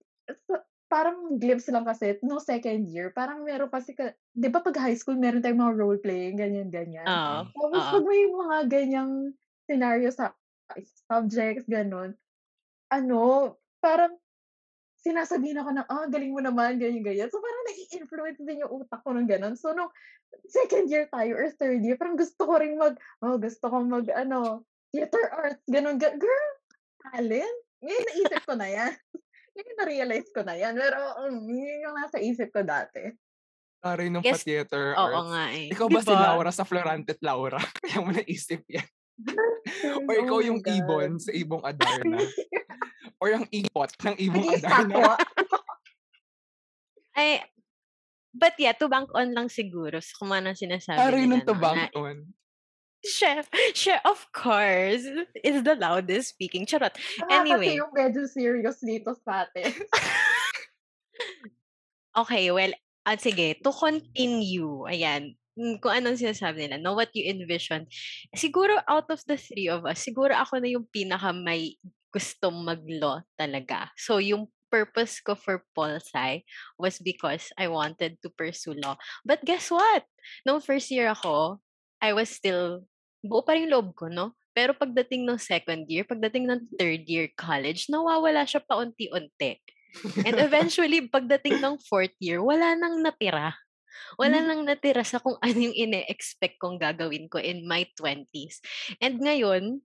so, 0.48 0.60
parang 0.92 1.40
glimpse 1.40 1.72
lang 1.72 1.88
kasi, 1.88 2.20
no 2.20 2.36
second 2.36 2.84
year, 2.92 3.16
parang 3.16 3.48
meron 3.48 3.72
kasi, 3.72 3.96
ka, 3.96 4.12
di 4.36 4.52
ba 4.52 4.60
pag 4.60 4.76
high 4.76 4.96
school, 4.96 5.16
meron 5.16 5.40
tayong 5.40 5.60
mga 5.60 5.76
role-playing, 5.80 6.36
ganyan-ganyan. 6.36 7.08
Oo. 7.08 7.48
Tapos 7.48 7.80
oo. 7.80 7.92
pag 7.96 8.04
may 8.04 8.22
mga 8.28 8.56
ganyang 8.68 9.12
scenario 9.66 10.08
sa 10.10 10.32
subjects, 11.06 11.68
ganon, 11.68 12.16
ano, 12.88 13.54
parang 13.78 14.16
sinasabihin 15.02 15.58
ako 15.58 15.70
na, 15.74 15.82
ah, 15.90 16.06
galing 16.06 16.30
mo 16.30 16.38
naman, 16.38 16.78
ganyan-ganyan. 16.78 17.26
So, 17.28 17.42
parang 17.42 17.64
nai-influence 17.66 18.40
din 18.40 18.62
yung 18.62 18.72
utak 18.82 19.02
ko 19.02 19.10
ng 19.12 19.26
ganon. 19.26 19.58
So, 19.58 19.74
nung 19.74 19.90
second 20.46 20.86
year 20.88 21.10
tayo 21.10 21.34
or 21.34 21.50
third 21.52 21.82
year, 21.82 21.98
parang 21.98 22.14
gusto 22.14 22.46
ko 22.46 22.54
rin 22.56 22.78
mag, 22.78 22.94
oh, 23.20 23.36
gusto 23.36 23.66
ko 23.66 23.82
mag, 23.82 24.06
ano, 24.14 24.62
theater 24.94 25.24
arts, 25.34 25.64
ganon, 25.66 25.98
ga- 25.98 26.14
girl, 26.16 26.48
talent? 27.02 27.56
Ngayon 27.82 28.04
naisip 28.06 28.42
ko 28.46 28.54
na 28.54 28.68
yan. 28.70 28.92
Ngayon 29.58 29.76
na-realize 29.82 30.28
ko 30.30 30.40
na 30.46 30.54
yan. 30.54 30.72
Pero, 30.78 30.98
um, 31.26 31.34
yun 31.50 31.82
yung 31.82 31.96
nasa 31.98 32.22
isip 32.22 32.54
ko 32.54 32.62
dati. 32.62 33.10
Pare 33.82 34.06
nung 34.06 34.22
Guess- 34.22 34.46
pa-theater 34.46 34.94
Oo 34.94 35.02
arts. 35.10 35.28
nga 35.34 35.44
eh. 35.50 35.66
Ikaw 35.74 35.86
ba 35.90 36.00
si 36.00 36.14
Diba? 36.14 36.22
Laura 36.30 36.52
sa 36.54 36.62
Florante 36.62 37.18
at 37.18 37.22
Laura? 37.26 37.58
Kaya 37.82 37.98
mo 37.98 38.14
naisip 38.14 38.62
yan. 38.70 38.86
Or 40.08 40.14
ikaw 40.22 40.38
Oh 40.38 40.44
yung 40.44 40.60
God. 40.62 40.72
ibon 40.74 41.10
sa 41.18 41.30
ibong 41.32 41.62
Adarna. 41.70 42.18
Or 43.22 43.28
yung 43.30 43.46
ipot 43.48 43.90
ng 44.02 44.16
ibong 44.18 44.46
Nag-iisa 44.48 44.68
Adarna. 44.68 45.14
Ay, 47.18 47.44
but 48.32 48.56
yeah, 48.56 48.72
to 48.72 48.88
bank 48.88 49.12
on 49.12 49.36
lang 49.36 49.52
siguro 49.52 50.00
sa 50.00 50.16
kung 50.16 50.32
ano 50.32 50.56
sinasabi 50.56 50.96
Pare 50.96 51.20
nila, 51.20 51.28
nung 51.28 51.44
no, 51.44 51.44
na 51.44 51.50
tabang 51.52 51.82
on. 51.92 52.16
Chef, 53.02 53.50
chef, 53.74 53.98
of 54.06 54.30
course, 54.30 55.02
is 55.42 55.58
the 55.66 55.74
loudest 55.74 56.38
speaking. 56.38 56.62
Charot. 56.64 56.94
Ah, 57.26 57.42
Anyway. 57.42 57.74
Kasi 57.74 57.82
yung 57.82 57.92
medyo 57.92 58.22
serious 58.30 58.78
dito 58.78 59.12
sa 59.26 59.44
atin. 59.44 59.74
Okay, 62.12 62.52
well, 62.52 62.70
at 63.02 63.18
sige, 63.18 63.56
to 63.58 63.72
continue, 63.72 64.84
ayan, 64.86 65.34
kung 65.54 65.92
anong 65.92 66.16
sinasabi 66.16 66.64
nila, 66.64 66.80
no, 66.80 66.96
what 66.96 67.12
you 67.12 67.28
envision. 67.28 67.84
Siguro 68.32 68.80
out 68.88 69.08
of 69.12 69.20
the 69.28 69.36
three 69.36 69.68
of 69.68 69.84
us, 69.84 70.00
siguro 70.00 70.32
ako 70.32 70.60
na 70.64 70.68
yung 70.72 70.88
pinaka 70.88 71.32
may 71.32 71.76
gustong 72.12 72.64
mag-law 72.64 73.20
talaga. 73.36 73.88
So, 73.96 74.20
yung 74.20 74.48
purpose 74.72 75.20
ko 75.20 75.36
for 75.36 75.64
Polsci 75.76 76.44
was 76.80 76.96
because 76.96 77.52
I 77.60 77.68
wanted 77.68 78.16
to 78.24 78.32
pursue 78.32 78.72
law. 78.80 78.96
But 79.20 79.44
guess 79.44 79.68
what? 79.68 80.08
Nung 80.48 80.64
first 80.64 80.88
year 80.88 81.12
ako, 81.12 81.60
I 82.00 82.16
was 82.16 82.32
still, 82.32 82.88
buo 83.20 83.44
pa 83.44 83.52
rin 83.52 83.68
loob 83.68 83.92
ko, 83.92 84.08
no? 84.08 84.32
Pero 84.56 84.72
pagdating 84.76 85.28
ng 85.28 85.40
second 85.40 85.88
year, 85.88 86.04
pagdating 86.04 86.48
ng 86.48 86.60
third 86.76 87.04
year 87.08 87.28
college, 87.36 87.88
nawawala 87.92 88.44
siya 88.48 88.64
paunti-unti. 88.64 89.60
And 90.24 90.36
eventually, 90.48 91.08
pagdating 91.08 91.60
ng 91.60 91.80
fourth 91.84 92.16
year, 92.20 92.40
wala 92.40 92.76
nang 92.76 93.04
natira. 93.04 93.52
Wala 94.16 94.38
Hmm. 94.40 94.46
nang 94.48 94.62
natira 94.64 95.02
sa 95.02 95.18
kung 95.18 95.36
ano 95.44 95.58
yung 95.58 95.74
ine-expect 95.74 96.58
kong 96.58 96.78
gagawin 96.78 97.28
ko 97.28 97.38
in 97.38 97.64
my 97.64 97.84
20s. 97.94 98.60
And 98.98 99.20
ngayon, 99.20 99.80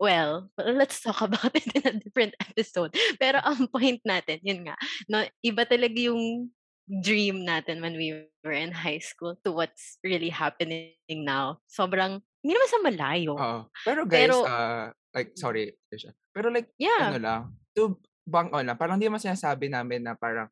well, 0.00 0.48
let's 0.56 1.04
talk 1.04 1.20
about 1.28 1.52
it 1.52 1.68
in 1.76 1.84
a 1.84 1.94
different 1.94 2.34
episode. 2.40 2.92
Pero 3.20 3.38
ang 3.46 3.68
point 3.68 4.00
natin, 4.02 4.40
yun 4.42 4.64
nga, 4.64 4.76
no, 5.06 5.20
iba 5.44 5.62
talaga 5.64 5.96
yung 5.96 6.48
dream 6.90 7.46
natin 7.46 7.78
when 7.78 7.94
we 7.94 8.10
were 8.42 8.56
in 8.56 8.74
high 8.74 8.98
school 8.98 9.38
to 9.46 9.54
what's 9.54 10.00
really 10.02 10.32
happening 10.32 10.90
now. 11.22 11.62
Sobrang, 11.70 12.18
hindi 12.42 12.52
naman 12.56 12.70
sa 12.72 12.80
malayo. 12.82 13.32
Oo. 13.38 13.60
Pero 13.86 14.00
guys, 14.08 14.26
Pero- 14.26 14.42
ah, 14.42 14.90
like, 15.14 15.30
sorry, 15.38 15.70
Trisha. 15.86 16.10
Pero 16.34 16.50
like, 16.50 16.72
Yeah. 16.74 17.14
ano 17.14 17.18
lang, 17.22 17.40
to 17.78 17.94
bang 18.26 18.50
on 18.50 18.66
lang, 18.66 18.74
parang 18.74 18.98
hindi 18.98 19.06
naman 19.06 19.22
sinasabi 19.22 19.70
namin 19.70 20.02
na 20.02 20.18
parang 20.18 20.50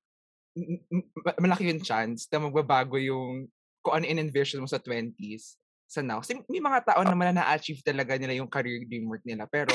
malaki 1.39 1.69
yung 1.71 1.83
chance 1.85 2.27
na 2.29 2.39
magbabago 2.43 2.97
yung 2.99 3.47
kung 3.83 3.95
ano 3.95 4.05
in-envision 4.07 4.61
mo 4.63 4.69
sa 4.69 4.81
20s 4.83 5.55
sa 5.89 6.05
now. 6.05 6.21
Kasi 6.21 6.37
may 6.51 6.61
mga 6.61 6.85
tao 6.85 7.01
naman 7.01 7.33
na 7.33 7.41
na-achieve 7.43 7.81
talaga 7.81 8.19
nila 8.21 8.37
yung 8.37 8.51
career 8.51 8.85
dream 8.85 9.09
work 9.09 9.25
nila. 9.25 9.49
Pero, 9.49 9.73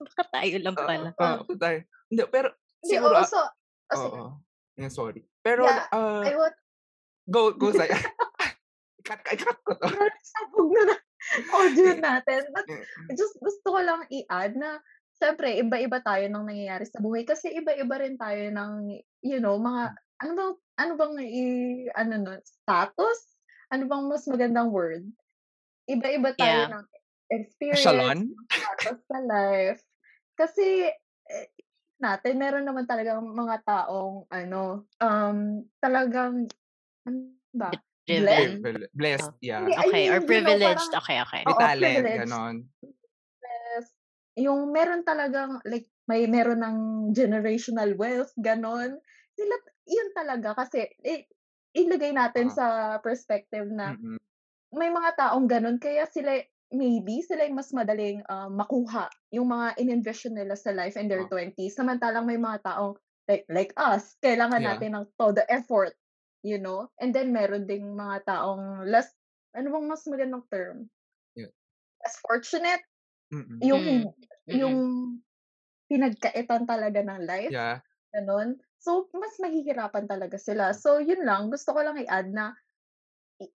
Baka 0.00 0.22
tayo 0.40 0.56
lang 0.64 0.74
pala. 0.74 1.08
oo, 1.12 1.44
oo, 1.44 1.54
tayo. 1.60 1.78
Hindi, 2.08 2.22
pero, 2.32 2.48
Hindi, 2.80 2.94
siguro, 2.96 3.14
oo, 3.14 3.20
ah, 3.20 3.28
so, 3.28 3.40
oh, 3.92 4.00
oo. 4.08 4.24
Yeah, 4.74 4.90
sorry. 4.90 5.22
Pero, 5.44 5.68
Yeah, 5.68 5.86
ah, 5.92 6.24
I 6.24 6.32
want, 6.34 6.56
go, 7.28 7.52
go, 7.54 7.70
Zay. 7.70 7.86
cut, 9.04 9.20
cut, 9.22 9.38
cut 9.38 9.58
ko 9.62 9.76
to. 9.76 9.86
sabog 10.24 10.68
na 10.72 10.82
na 10.88 10.96
audio 11.60 11.92
natin. 12.00 12.40
But 12.50 12.64
Mm. 12.64 13.12
just 13.14 13.36
gusto 13.38 13.68
ko 13.68 13.78
lang 13.84 14.08
i-add 14.08 14.56
na, 14.56 14.80
syempre, 15.14 15.58
iba-iba 15.58 15.98
tayo 16.02 16.26
ng 16.28 16.44
nangyayari 16.46 16.84
sa 16.86 16.98
buhay. 17.00 17.22
Kasi 17.24 17.54
iba-iba 17.54 17.94
rin 18.02 18.18
tayo 18.18 18.50
ng, 18.50 18.72
you 19.22 19.38
know, 19.38 19.56
mga, 19.58 19.94
ano 20.22 20.32
bang, 20.34 20.54
ano 20.78 20.92
bang, 20.98 21.14
i, 21.22 21.44
ano 21.94 22.14
nun, 22.18 22.40
status? 22.42 23.38
Ano 23.70 23.86
bang 23.86 24.04
mas 24.10 24.24
magandang 24.26 24.70
word? 24.74 25.06
Iba-iba 25.86 26.34
tayo 26.36 26.58
Yeah. 26.66 26.68
ng 26.74 26.84
experience, 27.32 27.84
Shalon? 27.86 28.18
status 28.50 28.98
sa 29.06 29.18
life. 29.24 29.82
Kasi, 30.34 30.90
eh, 31.30 31.46
natin, 32.02 32.36
meron 32.36 32.66
naman 32.66 32.84
talagang 32.84 33.22
mga 33.22 33.64
taong 33.64 34.28
ano, 34.28 34.84
um, 35.00 35.62
talagang 35.80 36.44
ano 37.06 37.18
ba? 37.54 37.70
Driven. 38.04 38.60
Blessed, 38.92 39.32
Oh. 39.32 39.40
yeah. 39.40 39.64
Hindi, 39.64 39.72
I 39.72 39.86
Okay, 39.88 40.04
or 40.12 40.20
know, 40.20 40.28
privileged. 40.28 40.90
parang 40.92 41.00
Okay, 41.00 41.16
okay. 41.24 41.42
May 41.46 41.54
talent, 41.56 42.04
ganon. 42.04 42.54
Yung 44.36 44.74
meron 44.74 45.06
talagang 45.06 45.62
like 45.62 45.86
may 46.10 46.26
meron 46.26 46.60
ng 46.60 46.78
generational 47.14 47.94
wealth, 47.94 48.34
ganon. 48.42 48.98
Sila 49.38 49.54
yun 49.86 50.10
talaga 50.10 50.58
kasi 50.58 50.90
eh, 51.06 51.30
ilagay 51.74 52.10
natin 52.10 52.50
Oo. 52.50 52.54
sa 52.54 52.98
perspective 52.98 53.70
na 53.70 53.94
Mm-mm. 53.94 54.18
may 54.74 54.90
mga 54.92 55.16
taong 55.18 55.46
ganon 55.50 55.78
kaya 55.82 56.06
sila 56.10 56.38
maybe 56.74 57.22
sila 57.24 57.46
yung 57.46 57.58
mas 57.60 57.70
madaling 57.74 58.22
ah, 58.30 58.50
makuha 58.50 59.08
yung 59.34 59.48
mga 59.52 59.78
in-envision 59.80 60.34
nila 60.36 60.54
sa 60.58 60.72
life 60.74 60.96
in 60.98 61.08
their 61.10 61.24
Oh. 61.24 61.30
20s. 61.30 61.76
Samantalang 61.78 62.26
may 62.28 62.38
mga 62.40 62.62
taong 62.66 62.94
like 63.30 63.46
like 63.52 63.72
us, 63.78 64.16
kailangan 64.24 64.60
Yeah. 64.60 64.84
natin 64.84 64.94
ng 64.98 65.06
todo 65.20 65.42
effort, 65.50 65.94
you 66.46 66.58
know? 66.60 66.90
And 67.00 67.14
then 67.14 67.32
meron 67.34 67.66
ding 67.70 67.94
mga 67.96 68.26
taong 68.28 68.86
less 68.90 69.10
ano 69.56 69.70
bang 69.74 69.86
mas 69.90 70.04
magandang 70.10 70.44
term? 70.52 70.90
Yeah. 71.36 71.46
Less 72.02 72.18
fortunate 72.26 72.82
Mm-mm. 73.30 73.58
yung 73.64 73.84
Mm. 74.44 74.58
yung 74.60 74.76
pinagkaitan 75.86 76.64
talaga 76.64 77.00
ng 77.00 77.20
life, 77.24 77.52
Yeah. 77.52 77.80
gano'n. 78.10 78.56
So, 78.76 79.08
mas 79.16 79.36
mahihirapan 79.40 80.04
talaga 80.04 80.36
sila. 80.36 80.72
So, 80.76 81.00
yun 81.00 81.24
lang, 81.24 81.48
gusto 81.48 81.72
ko 81.72 81.80
lang 81.80 81.96
i-add 81.96 82.28
na 82.28 82.52
i- 83.40 83.52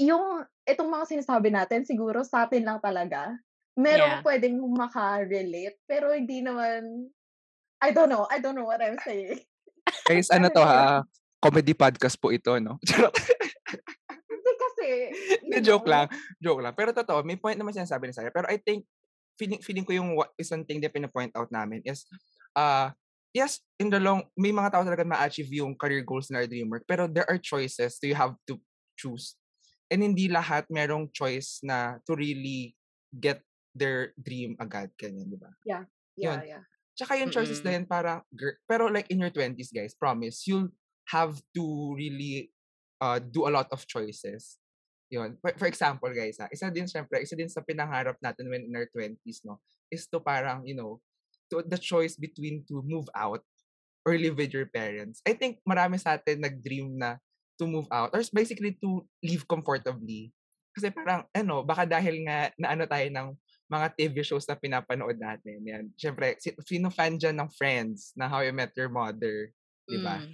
yung 0.00 0.40
itong 0.64 0.88
mga 0.88 1.16
sinasabi 1.16 1.52
natin 1.52 1.84
siguro 1.84 2.24
sa 2.24 2.48
atin 2.48 2.64
lang 2.64 2.80
talaga. 2.80 3.36
Merong 3.76 4.20
Yeah. 4.20 4.24
pwedeng 4.24 4.56
maka-relate, 4.60 5.80
pero 5.84 6.12
hindi 6.12 6.40
naman 6.40 7.08
I 7.82 7.90
don't 7.90 8.06
know. 8.08 8.30
I 8.30 8.38
don't 8.38 8.54
know 8.54 8.64
what 8.64 8.78
I'm 8.78 8.96
saying. 9.02 9.42
Guys, 10.06 10.30
ano 10.30 10.46
to 10.48 10.62
ha? 10.62 11.02
Comedy 11.42 11.74
podcast 11.74 12.14
po 12.14 12.30
ito, 12.30 12.54
no? 12.62 12.78
Charot. 12.86 13.10
Hindi 14.30 14.52
kasi, 14.54 14.86
Hindi, 15.42 15.56
you 15.58 15.66
joke 15.66 15.82
know, 15.82 15.90
lang. 15.90 16.06
Joke 16.38 16.62
lang. 16.62 16.74
Pero 16.78 16.94
totoo, 16.94 17.26
may 17.26 17.34
point 17.34 17.58
naman 17.58 17.74
sinasabi 17.74 18.06
ni 18.06 18.14
Sarah. 18.14 18.30
Pero 18.30 18.46
I 18.46 18.62
think, 18.62 18.86
feeling, 19.42 19.58
feeling 19.58 19.82
ko 19.82 19.92
yung 19.98 20.14
isang 20.38 20.62
thing 20.62 20.78
na 20.78 20.86
pinapoint 20.86 21.34
out 21.34 21.50
namin 21.50 21.82
is, 21.82 22.06
uh, 22.54 22.94
yes, 23.34 23.58
in 23.82 23.90
the 23.90 23.98
long, 23.98 24.22
may 24.38 24.54
mga 24.54 24.70
tao 24.70 24.86
talaga 24.86 25.02
ma-achieve 25.02 25.50
yung 25.58 25.74
career 25.74 26.06
goals 26.06 26.30
na 26.30 26.46
dream 26.46 26.70
work. 26.70 26.86
Pero 26.86 27.10
there 27.10 27.26
are 27.26 27.42
choices 27.42 27.98
so 27.98 28.06
you 28.06 28.14
have 28.14 28.38
to 28.46 28.54
choose. 28.94 29.34
And 29.90 30.06
hindi 30.06 30.30
lahat 30.30 30.70
merong 30.70 31.10
choice 31.10 31.58
na 31.66 31.98
to 32.06 32.14
really 32.14 32.78
get 33.10 33.42
their 33.74 34.14
dream 34.14 34.54
agad. 34.62 34.94
Ganyan, 34.94 35.26
di 35.26 35.36
ba? 35.36 35.50
yeah, 35.66 35.84
yun. 36.14 36.38
yeah. 36.46 36.64
Tsaka 36.94 37.18
yung 37.18 37.34
choices 37.34 37.58
na 37.64 37.74
Mm-mm. 37.74 37.76
yun 37.82 37.86
parang, 37.88 38.20
gir- 38.30 38.60
pero 38.68 38.86
like 38.86 39.08
in 39.10 39.18
your 39.18 39.32
20s, 39.32 39.72
guys, 39.74 39.96
promise, 39.96 40.46
you'll 40.46 40.70
have 41.08 41.34
to 41.56 41.96
really 41.96 42.52
uh, 43.00 43.18
do 43.18 43.48
a 43.48 43.52
lot 43.52 43.66
of 43.72 43.82
choices. 43.88 44.61
Yun. 45.12 45.36
For, 45.44 45.52
for 45.60 45.68
example, 45.68 46.08
guys, 46.08 46.40
ha, 46.40 46.48
isa 46.48 46.72
din, 46.72 46.88
syempre, 46.88 47.20
isa 47.20 47.36
din 47.36 47.52
sa 47.52 47.60
pinangarap 47.60 48.16
natin 48.24 48.48
when 48.48 48.64
in 48.64 48.72
our 48.72 48.88
20s, 48.88 49.44
no, 49.44 49.60
is 49.92 50.08
to 50.08 50.16
parang, 50.24 50.64
you 50.64 50.72
know, 50.72 51.04
to 51.52 51.60
the 51.60 51.76
choice 51.76 52.16
between 52.16 52.64
to 52.64 52.80
move 52.80 53.12
out 53.12 53.44
or 54.08 54.16
live 54.16 54.40
with 54.40 54.56
your 54.56 54.64
parents. 54.72 55.20
I 55.28 55.36
think 55.36 55.60
marami 55.68 56.00
sa 56.00 56.16
atin 56.16 56.40
nag-dream 56.40 56.96
na 56.96 57.20
to 57.60 57.68
move 57.68 57.84
out 57.92 58.16
or 58.16 58.24
basically 58.32 58.80
to 58.80 59.04
live 59.20 59.44
comfortably. 59.44 60.32
Kasi 60.72 60.88
parang, 60.88 61.28
ano, 61.36 61.60
baka 61.60 61.84
dahil 61.84 62.24
nga 62.24 62.48
na 62.56 62.72
ano 62.72 62.88
tayo 62.88 63.04
ng 63.12 63.28
mga 63.68 63.86
TV 63.92 64.14
shows 64.24 64.48
na 64.48 64.56
pinapanood 64.56 65.20
natin. 65.20 65.60
Yan. 65.68 65.84
Siyempre, 65.92 66.40
si, 66.40 66.56
sino 66.64 66.88
fan 66.88 67.20
dyan 67.20 67.36
ng 67.36 67.52
Friends, 67.52 68.16
na 68.16 68.32
How 68.32 68.48
I 68.48 68.52
Met 68.52 68.72
Your 68.80 68.88
Mother, 68.88 69.52
di 69.84 70.00
ba? 70.00 70.24
Mm. 70.24 70.32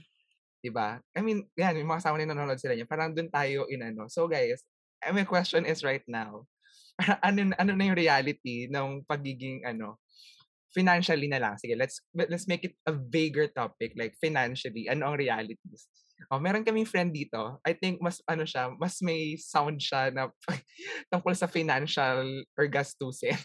Di 0.58 0.70
ba? 0.74 0.98
I 1.14 1.20
mean, 1.22 1.46
yan, 1.54 1.78
yung 1.78 1.90
mga 1.90 2.02
kasama 2.02 2.18
na 2.18 2.34
nanonood 2.34 2.58
sila 2.58 2.74
niya. 2.74 2.88
Parang 2.88 3.14
dun 3.14 3.30
tayo 3.30 3.70
in 3.70 3.82
ano. 3.82 4.10
So 4.10 4.26
guys, 4.26 4.66
I 4.98 5.14
my 5.14 5.22
question 5.22 5.62
is 5.62 5.86
right 5.86 6.02
now, 6.10 6.42
ano, 7.26 7.54
ano 7.54 7.72
na 7.74 7.84
yung 7.86 7.98
reality 7.98 8.66
ng 8.66 9.06
pagiging 9.06 9.62
ano, 9.62 10.02
financially 10.74 11.30
na 11.30 11.40
lang. 11.40 11.54
Sige, 11.56 11.78
let's 11.78 12.02
let's 12.12 12.50
make 12.50 12.66
it 12.66 12.74
a 12.84 12.92
bigger 12.92 13.48
topic 13.48 13.94
like 13.94 14.18
financially. 14.18 14.90
Ano 14.90 15.10
ang 15.10 15.16
realities? 15.16 15.88
Oh, 16.28 16.42
meron 16.42 16.66
kaming 16.66 16.88
friend 16.88 17.14
dito. 17.14 17.62
I 17.62 17.78
think 17.78 18.02
mas 18.02 18.18
ano 18.26 18.42
siya, 18.42 18.74
mas 18.74 18.98
may 18.98 19.38
sound 19.38 19.78
siya 19.78 20.10
na 20.10 20.26
tungkol 21.14 21.32
sa 21.38 21.46
financial 21.46 22.42
or 22.58 22.66
gastusin. 22.66 23.38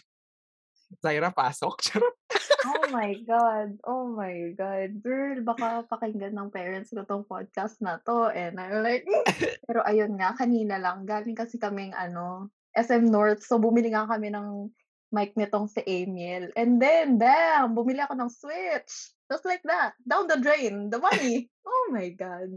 Zaira, 1.02 1.30
pasok. 1.30 1.78
Charot. 1.80 2.14
Oh 2.64 2.88
my 2.88 3.12
God. 3.28 3.76
Oh 3.84 4.08
my 4.08 4.56
God. 4.56 5.04
Girl, 5.04 5.36
baka 5.44 5.84
pakinggan 5.88 6.32
ng 6.32 6.48
parents 6.48 6.90
ko 6.92 7.04
tong 7.04 7.28
podcast 7.28 7.80
na 7.84 8.00
to. 8.08 8.32
And 8.32 8.56
I'm 8.56 8.80
like, 8.80 9.04
pero 9.68 9.84
ayun 9.84 10.16
nga, 10.16 10.32
kanina 10.32 10.80
lang, 10.80 11.04
galing 11.04 11.36
kasi 11.36 11.60
kaming 11.60 11.92
ano, 11.92 12.48
SM 12.72 13.04
North. 13.06 13.44
So, 13.44 13.60
bumili 13.60 13.92
nga 13.92 14.08
kami 14.08 14.32
ng 14.32 14.72
mic 15.14 15.36
nitong 15.38 15.70
si 15.70 15.80
Emil. 15.86 16.50
And 16.58 16.82
then, 16.82 17.20
bam! 17.20 17.76
Bumili 17.78 18.02
ako 18.02 18.18
ng 18.18 18.30
Switch. 18.32 19.14
Just 19.30 19.46
like 19.46 19.62
that. 19.68 19.94
Down 20.02 20.26
the 20.26 20.40
drain. 20.42 20.90
The 20.90 20.98
money. 20.98 21.48
Oh 21.64 21.92
my 21.94 22.10
God. 22.12 22.50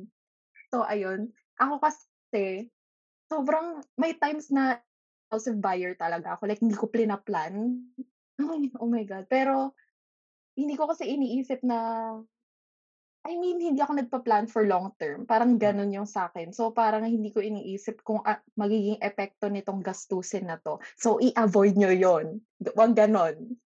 So, 0.74 0.84
ayun. 0.84 1.32
Ako 1.62 1.80
kasi, 1.80 2.68
sobrang, 3.30 3.84
may 3.96 4.18
times 4.18 4.50
na 4.50 4.82
impulsive 5.28 5.60
buyer 5.60 5.94
talaga 6.00 6.36
ako. 6.36 6.48
Like, 6.48 6.64
hindi 6.64 6.76
ko 6.76 6.88
plan. 6.90 7.88
Ay, 8.42 8.70
oh 8.78 8.90
my 8.90 9.04
God. 9.04 9.26
Pero, 9.30 9.74
hindi 10.58 10.74
ko 10.74 10.90
kasi 10.90 11.06
iniisip 11.06 11.62
na, 11.62 11.78
I 13.28 13.36
mean, 13.36 13.60
hindi 13.60 13.84
ako 13.84 14.00
nagpa-plan 14.00 14.48
for 14.48 14.64
long 14.64 14.96
term. 14.96 15.28
Parang 15.28 15.60
ganun 15.60 15.92
yung 15.92 16.08
sa 16.08 16.32
akin. 16.32 16.56
So, 16.56 16.72
parang 16.72 17.04
hindi 17.04 17.30
ko 17.30 17.44
iniisip 17.44 18.02
kung 18.02 18.24
ah, 18.24 18.40
magiging 18.56 18.98
epekto 19.04 19.52
nitong 19.52 19.84
gastusin 19.84 20.48
na 20.48 20.58
to. 20.64 20.80
So, 20.96 21.20
i-avoid 21.20 21.76
nyo 21.76 21.92
yon 21.92 22.40
Huwag 22.64 22.96
ganon. 22.96 23.60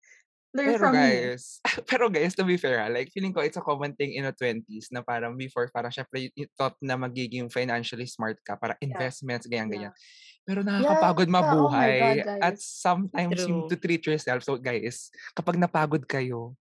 Learn 0.56 0.72
Pero 0.72 0.80
from 0.80 0.92
me. 0.96 0.98
guys, 0.98 1.60
pero 1.90 2.04
guys, 2.08 2.32
to 2.32 2.44
be 2.44 2.56
fair, 2.56 2.80
ah, 2.80 2.88
like 2.88 3.12
feeling 3.12 3.36
ko 3.36 3.44
it's 3.44 3.60
a 3.60 3.64
common 3.64 3.92
thing 3.92 4.16
in 4.16 4.24
the 4.24 4.32
20s 4.32 4.88
na 4.88 5.04
parang 5.04 5.36
before, 5.36 5.68
parang 5.68 5.92
syempre 5.92 6.24
you, 6.24 6.30
you 6.32 6.46
thought 6.56 6.72
na 6.80 6.96
magiging 6.96 7.52
financially 7.52 8.08
smart 8.08 8.40
ka, 8.40 8.56
para 8.56 8.72
investments, 8.80 9.44
ganyan-ganyan. 9.44 9.92
Pero 10.48 10.64
nakakapagod 10.64 11.28
Yeah, 11.28 11.36
oh 11.36 11.36
my 11.36 11.44
mabuhay 11.44 12.00
God, 12.24 12.40
at 12.40 12.56
sometimes 12.56 13.44
you 13.44 13.60
True. 13.60 13.68
to 13.68 13.76
treat 13.76 14.02
yourself. 14.08 14.40
So 14.40 14.56
guys, 14.56 15.12
kapag 15.36 15.60
napagod 15.60 16.08
kayo, 16.08 16.56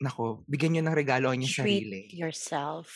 nako, 0.00 0.40
bigyan 0.48 0.80
nyo 0.80 0.82
ng 0.88 0.96
regalo 0.96 1.28
ang 1.28 1.36
inyong 1.42 1.52
Treat 1.52 1.84
sarili. 1.84 2.00
yourself. 2.16 2.88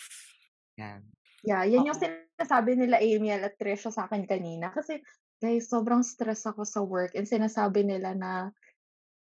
Yan. 0.81 1.05
Yeah, 1.43 1.67
yan 1.67 1.93
yung 1.93 1.99
Oo. 1.99 2.03
sinasabi 2.07 2.79
nila 2.79 3.03
Amiel 3.03 3.43
at 3.43 3.59
Trisha 3.59 3.91
sa 3.91 4.07
akin 4.07 4.25
kanina. 4.25 4.71
Kasi, 4.71 5.03
guys, 5.43 5.67
sobrang 5.67 6.07
stress 6.07 6.47
ako 6.47 6.63
sa 6.63 6.81
work 6.81 7.19
and 7.19 7.27
sinasabi 7.27 7.83
nila 7.83 8.15
na, 8.15 8.55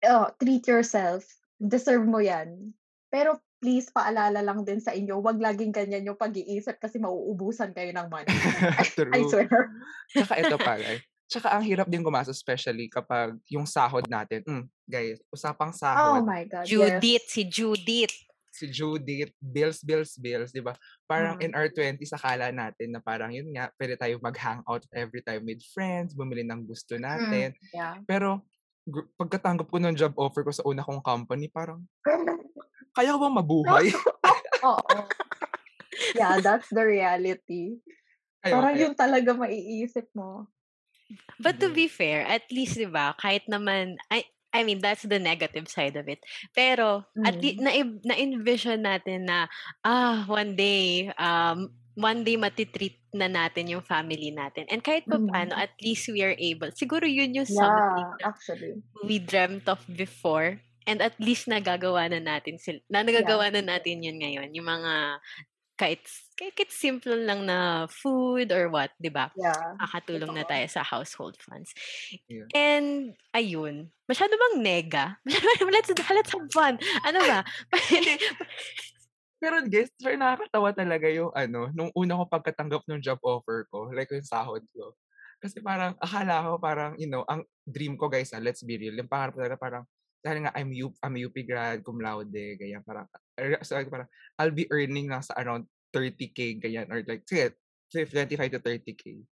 oh, 0.05 0.27
treat 0.37 0.65
yourself. 0.65 1.27
Deserve 1.57 2.05
mo 2.05 2.19
yan. 2.19 2.73
Pero 3.11 3.37
please, 3.61 3.93
paalala 3.93 4.41
lang 4.41 4.65
din 4.65 4.81
sa 4.81 4.91
inyo, 4.91 5.21
wag 5.21 5.37
laging 5.37 5.69
ganyan 5.69 6.07
yung 6.07 6.17
pag-iisip 6.17 6.81
kasi 6.81 6.97
mauubusan 6.97 7.77
kayo 7.77 7.93
ng 7.93 8.09
money. 8.09 8.33
I 8.81 8.89
True. 8.89 9.29
swear. 9.29 9.69
Tsaka 10.09 10.33
ito 10.41 10.57
pa, 10.57 10.81
guys. 10.81 11.05
Tsaka 11.29 11.53
ang 11.53 11.63
hirap 11.63 11.87
din 11.87 12.01
gumastos, 12.01 12.41
especially 12.41 12.89
kapag 12.89 13.37
yung 13.47 13.63
sahod 13.63 14.09
natin. 14.09 14.41
Mm, 14.43 14.65
guys, 14.83 15.21
usapang 15.29 15.71
Oh 15.71 15.77
sahod. 15.77 16.25
my 16.25 16.43
God, 16.49 16.65
Judith, 16.65 17.05
yes. 17.23 17.31
si 17.31 17.43
Judith. 17.47 18.17
si 18.51 18.67
Judith, 18.67 19.31
bills, 19.39 19.79
bills, 19.81 20.19
bills, 20.19 20.51
di 20.51 20.59
ba? 20.59 20.75
Parang 21.07 21.39
Mm. 21.39 21.45
in 21.47 21.51
our 21.55 21.71
20s, 21.71 22.11
akala 22.11 22.51
natin 22.51 22.91
na 22.91 22.99
parang 22.99 23.31
yun 23.31 23.47
nga, 23.55 23.71
pwede 23.79 23.95
tayo 23.95 24.19
mag-hangout 24.19 24.85
every 24.91 25.23
time 25.23 25.47
with 25.47 25.63
friends, 25.71 26.13
bumili 26.13 26.43
ng 26.43 26.67
gusto 26.67 26.97
Mm, 26.97 27.03
natin. 27.03 27.49
yeah. 27.71 28.03
Pero, 28.05 28.43
pagkatanggap 29.19 29.67
ko 29.71 29.79
ng 29.81 29.97
job 29.97 30.13
offer 30.19 30.43
ko 30.47 30.53
sa 30.55 30.67
una 30.67 30.85
kong 30.85 31.03
company, 31.03 31.49
parang, 31.51 31.85
kaya 32.95 33.15
ko 33.15 33.19
bang 33.23 33.37
mabuhay? 33.39 33.87
Oo. 34.67 35.15
Yeah, 36.17 36.41
that's 36.43 36.69
the 36.73 36.83
reality. 36.85 37.79
Ayun, 38.45 38.57
Parang 38.57 38.75
ayun. 38.75 38.93
yun 38.93 38.95
talaga 38.99 39.33
maiisip 39.37 40.09
mo. 40.17 40.49
But 41.41 41.61
to 41.61 41.73
Mhm. 41.73 41.75
be 41.75 41.89
fair, 41.89 42.23
at 42.27 42.45
least 42.53 42.77
'di 42.77 42.91
ba, 42.93 43.17
kahit 43.17 43.49
naman 43.49 43.97
I 44.13 44.25
I 44.51 44.63
mean, 44.63 44.83
that's 44.83 45.07
the 45.07 45.19
negative 45.19 45.71
side 45.71 45.95
of 45.95 46.11
it. 46.11 46.19
Pero 46.53 47.07
at 47.23 47.39
least 47.39 47.63
Mm. 47.63 47.65
na 47.65 47.73
na-envision 48.05 48.83
natin 48.83 49.27
na 49.31 49.47
ah, 49.83 50.27
one 50.27 50.55
day 50.55 51.07
um 51.17 51.71
one 51.95 52.25
day 52.25 52.35
matitreat 52.35 52.97
na 53.13 53.27
natin 53.27 53.69
yung 53.69 53.85
family 53.85 54.31
natin. 54.31 54.65
And 54.71 54.81
kahit 54.81 55.05
pa 55.07 55.19
paano, 55.19 55.53
Mm. 55.55 55.65
at 55.67 55.75
least 55.83 56.09
we 56.09 56.23
are 56.23 56.35
able. 56.39 56.71
Siguro 56.73 57.05
yun 57.05 57.35
yung 57.35 57.47
something 57.47 58.07
Yeah, 58.07 58.19
na 58.23 58.31
actually. 58.31 58.73
we 59.05 59.19
dreamt 59.19 59.67
of 59.69 59.83
before 59.87 60.63
and 60.87 61.03
at 61.05 61.15
least 61.21 61.47
nagagawa 61.47 62.09
na 62.09 62.19
natin 62.19 62.57
sila. 62.57 62.81
Na 62.89 63.03
nagagawa 63.05 63.53
na 63.53 63.63
natin 63.63 64.03
yun 64.03 64.19
ngayon. 64.19 64.51
Yung 64.55 64.67
mga 64.67 65.19
kahit, 65.81 66.05
kahit 66.37 66.69
simple 66.69 67.17
lang 67.17 67.49
na 67.49 67.89
food 67.89 68.53
or 68.53 68.69
what, 68.69 68.93
di 69.01 69.09
ba? 69.09 69.33
Yeah. 69.33 69.81
Makakatulong 69.81 70.37
na 70.37 70.45
tayo 70.45 70.69
sa 70.69 70.85
household 70.85 71.41
funds. 71.41 71.73
Yeah. 72.29 72.45
And, 72.53 73.17
ayun. 73.33 73.89
Masyado 74.05 74.37
bang 74.37 74.57
nega? 74.61 75.17
Let's, 75.73 75.89
let's 75.97 76.33
have 76.37 76.53
fun. 76.53 76.77
Ano 77.09 77.25
ba? 77.25 77.41
Pero 79.41 79.65
guys, 79.65 79.89
very 79.97 80.21
nakakatawa 80.21 80.77
talaga 80.77 81.09
yung 81.09 81.33
ano, 81.33 81.73
nung 81.73 81.89
una 81.97 82.21
ko 82.21 82.25
pagkatanggap 82.29 82.85
ng 82.85 83.01
job 83.01 83.17
offer 83.25 83.65
ko, 83.73 83.89
like 83.89 84.13
yung 84.13 84.21
sahod 84.21 84.61
ko. 84.77 84.93
Kasi 85.41 85.65
parang, 85.65 85.97
akala 85.97 86.45
ko 86.45 86.61
parang, 86.61 86.93
you 87.01 87.09
know, 87.09 87.25
ang 87.25 87.49
dream 87.65 87.97
ko 87.97 88.13
guys, 88.13 88.37
ah, 88.37 88.43
let's 88.45 88.61
be 88.61 88.77
real, 88.77 88.93
yung 88.93 89.09
pangarap 89.09 89.33
talaga 89.33 89.57
parang, 89.57 89.85
dahil 90.21 90.45
nga 90.45 90.53
I'm, 90.57 90.71
U, 90.77 90.93
I'm 91.01 91.17
UP 91.17 91.37
grad, 91.45 91.81
cum 91.85 92.01
laude, 92.01 92.61
ganyan, 92.61 92.85
parang, 92.85 93.09
er, 93.37 93.61
so 93.65 93.77
like, 93.77 93.89
parang, 93.89 94.09
I'll 94.37 94.55
be 94.55 94.69
earning 94.69 95.09
lang 95.09 95.25
sa 95.25 95.37
around 95.41 95.65
30k, 95.93 96.61
ganyan, 96.61 96.87
or 96.93 97.01
like, 97.05 97.25
sige, 97.25 97.57
25 97.93 98.57
to 98.57 98.61
30k. 98.63 99.25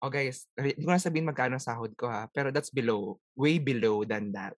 Oh 0.00 0.08
guys, 0.08 0.48
hindi 0.56 0.80
ko 0.80 0.90
na 0.90 0.96
sabihin 0.96 1.28
magkano 1.28 1.60
ang 1.60 1.62
sahod 1.62 1.92
ko 1.92 2.08
ha, 2.08 2.24
pero 2.32 2.48
that's 2.48 2.72
below, 2.72 3.20
way 3.36 3.60
below 3.60 4.02
than 4.08 4.32
that. 4.32 4.56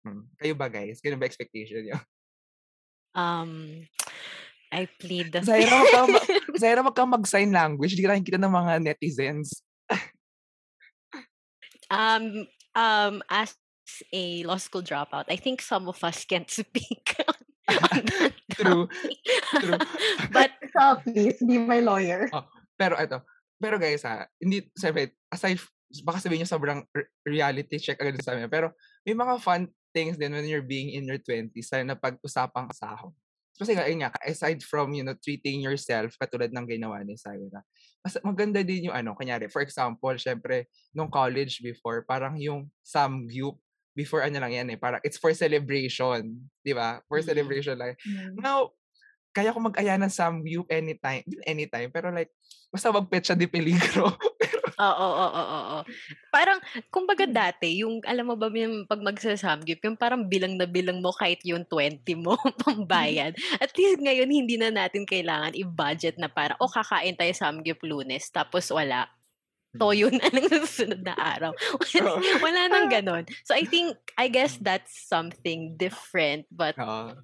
Hmm. 0.00 0.24
Kayo 0.40 0.56
ba 0.56 0.72
guys? 0.72 1.04
Ganun 1.04 1.20
ba 1.20 1.28
expectation 1.28 1.84
niyo? 1.84 2.00
um, 3.12 3.84
I 4.72 4.88
plead 5.00 5.32
the 5.32 5.40
Zaira, 5.44 5.72
wag 5.72 5.92
kang. 5.92 6.08
Zaira, 6.60 6.80
wag 6.84 6.96
kang 6.96 7.12
mag-sign 7.12 7.52
language. 7.52 7.96
Hindi 7.96 8.04
ka 8.04 8.12
nakikita 8.12 8.40
ng 8.40 8.52
mga 8.52 8.72
netizens. 8.84 9.64
um, 11.88 12.44
um, 12.76 13.14
as 13.32 13.56
a 14.12 14.44
law 14.44 14.56
school 14.56 14.82
dropout, 14.82 15.26
I 15.28 15.36
think 15.36 15.62
some 15.62 15.88
of 15.88 16.02
us 16.02 16.24
can't 16.24 16.50
speak 16.62 17.14
on 17.26 17.34
that 18.08 18.32
True. 18.56 18.88
True. 19.60 19.78
but 20.34 20.50
So, 20.72 21.02
please, 21.02 21.38
be 21.42 21.58
my 21.58 21.80
lawyer. 21.82 22.30
Oh, 22.30 22.46
pero 22.78 22.94
ito. 22.96 23.18
Pero 23.58 23.76
guys 23.76 24.06
ha, 24.06 24.30
hindi, 24.38 24.70
sabi, 24.78 25.10
aside, 25.26 25.58
baka 26.06 26.22
sabihin 26.22 26.46
nyo 26.46 26.48
sobrang 26.48 26.80
re- 26.94 27.10
reality 27.26 27.82
check 27.82 27.98
agad 27.98 28.22
sa 28.22 28.38
amin. 28.38 28.46
Pero 28.46 28.76
may 29.02 29.16
mga 29.16 29.42
fun 29.42 29.66
things 29.90 30.14
din 30.14 30.30
when 30.30 30.46
you're 30.46 30.64
being 30.64 30.94
in 30.94 31.08
your 31.08 31.18
20s 31.18 31.50
na 31.74 31.98
napag-usapang 31.98 32.70
sahod. 32.70 33.10
Kasi 33.58 33.74
nga, 33.74 33.90
nga, 33.90 34.14
aside 34.22 34.62
from, 34.62 34.94
you 34.94 35.02
know, 35.02 35.18
treating 35.18 35.58
yourself 35.58 36.14
katulad 36.14 36.54
ng 36.54 36.78
ginawa 36.78 37.02
ni 37.02 37.18
Syra, 37.18 37.58
mas 38.06 38.14
maganda 38.22 38.62
din 38.62 38.86
yung 38.86 38.94
ano, 38.94 39.18
kanyari, 39.18 39.50
for 39.50 39.66
example, 39.66 40.14
syempre, 40.14 40.70
nung 40.94 41.10
college 41.10 41.58
before, 41.58 42.06
parang 42.06 42.38
yung 42.38 42.70
samgyup, 42.86 43.58
before 43.98 44.22
ano 44.22 44.38
lang 44.38 44.54
yan 44.54 44.68
eh, 44.70 44.78
parang 44.78 45.02
it's 45.02 45.18
for 45.18 45.34
celebration, 45.34 46.38
di 46.62 46.70
ba? 46.70 47.02
For 47.10 47.18
Mm. 47.18 47.26
celebration 47.26 47.74
lang. 47.74 47.98
Mm. 48.06 48.38
Now, 48.38 48.70
kaya 49.34 49.50
ko 49.50 49.58
mag-aya 49.58 49.98
ng 49.98 50.10
samgyup 50.10 50.70
anytime, 50.70 51.26
anytime, 51.42 51.90
pero 51.90 52.14
like, 52.14 52.30
basta 52.70 52.94
wag 52.94 53.10
petsa 53.10 53.34
di 53.34 53.50
peligro. 53.50 54.06
Oo, 54.78 54.94
oo, 55.10 55.26
oo, 55.34 55.58
oo. 55.74 55.78
Parang, 56.30 56.62
kumbaga 56.94 57.26
dati, 57.26 57.82
yung, 57.82 57.98
alam 58.06 58.30
mo 58.30 58.38
ba, 58.38 58.46
yung 58.46 58.86
pag 58.86 59.02
magsasamgyup, 59.02 59.82
yung 59.82 59.98
parang 59.98 60.22
bilang 60.22 60.54
na 60.54 60.70
bilang 60.70 61.02
mo 61.02 61.10
kahit 61.10 61.42
yung 61.42 61.66
20 61.66 61.98
mo 62.14 62.38
pambayad. 62.62 63.34
At 63.58 63.74
least 63.74 63.98
ngayon, 63.98 64.30
hindi 64.30 64.54
na 64.54 64.70
natin 64.70 65.02
kailangan 65.02 65.58
i-budget 65.58 66.14
na 66.22 66.30
para, 66.30 66.54
o 66.62 66.70
kakain 66.70 67.18
tayo 67.18 67.34
samgyup 67.34 67.82
lunes, 67.82 68.30
tapos 68.30 68.70
wala. 68.70 69.10
Toyo 69.78 70.10
na 70.10 70.26
lang 70.28 70.46
sa 70.50 70.58
susunod 70.66 71.00
na 71.06 71.14
araw. 71.14 71.54
Wala, 71.94 72.18
wala 72.42 72.60
nang 72.68 72.88
ganon. 72.90 73.24
So, 73.46 73.54
I 73.54 73.62
think, 73.64 73.96
I 74.18 74.26
guess 74.28 74.58
that's 74.58 75.06
something 75.06 75.78
different, 75.78 76.44
but, 76.50 76.74
Oo. 76.78 77.14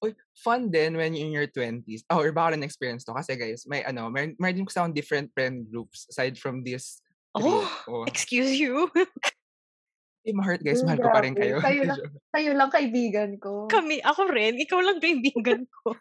Uy, 0.00 0.16
fun 0.32 0.72
din 0.72 0.96
when 0.96 1.12
you're 1.12 1.28
in 1.28 1.32
your 1.32 1.48
20s. 1.48 2.08
Oh, 2.08 2.24
or 2.24 2.32
baka 2.32 2.56
rin 2.56 2.64
experience 2.64 3.04
to. 3.04 3.12
Kasi 3.12 3.36
guys, 3.36 3.68
may 3.68 3.84
ano, 3.84 4.08
may, 4.08 4.32
may 4.40 4.56
din 4.56 4.64
ko 4.64 4.72
different 4.88 5.28
friend 5.36 5.68
groups 5.68 6.08
aside 6.08 6.40
from 6.40 6.64
this. 6.64 7.04
three. 7.36 7.44
oh, 7.44 7.68
Oh. 7.84 8.04
excuse 8.08 8.56
you. 8.56 8.88
Hindi 10.20 10.36
ma-hurt 10.36 10.60
guys, 10.64 10.84
mahal 10.84 11.00
ko 11.00 11.08
pa 11.12 11.20
rin 11.24 11.36
kayo. 11.36 11.60
Kayo 11.60 11.82
lang. 11.92 12.00
Kayo 12.32 12.50
lang 12.56 12.70
kaibigan 12.72 13.30
ko. 13.40 13.68
Kami, 13.68 14.00
ako 14.04 14.28
rin. 14.32 14.56
Ikaw 14.60 14.80
lang 14.80 14.98
kaibigan 15.00 15.64
ko. 15.68 15.96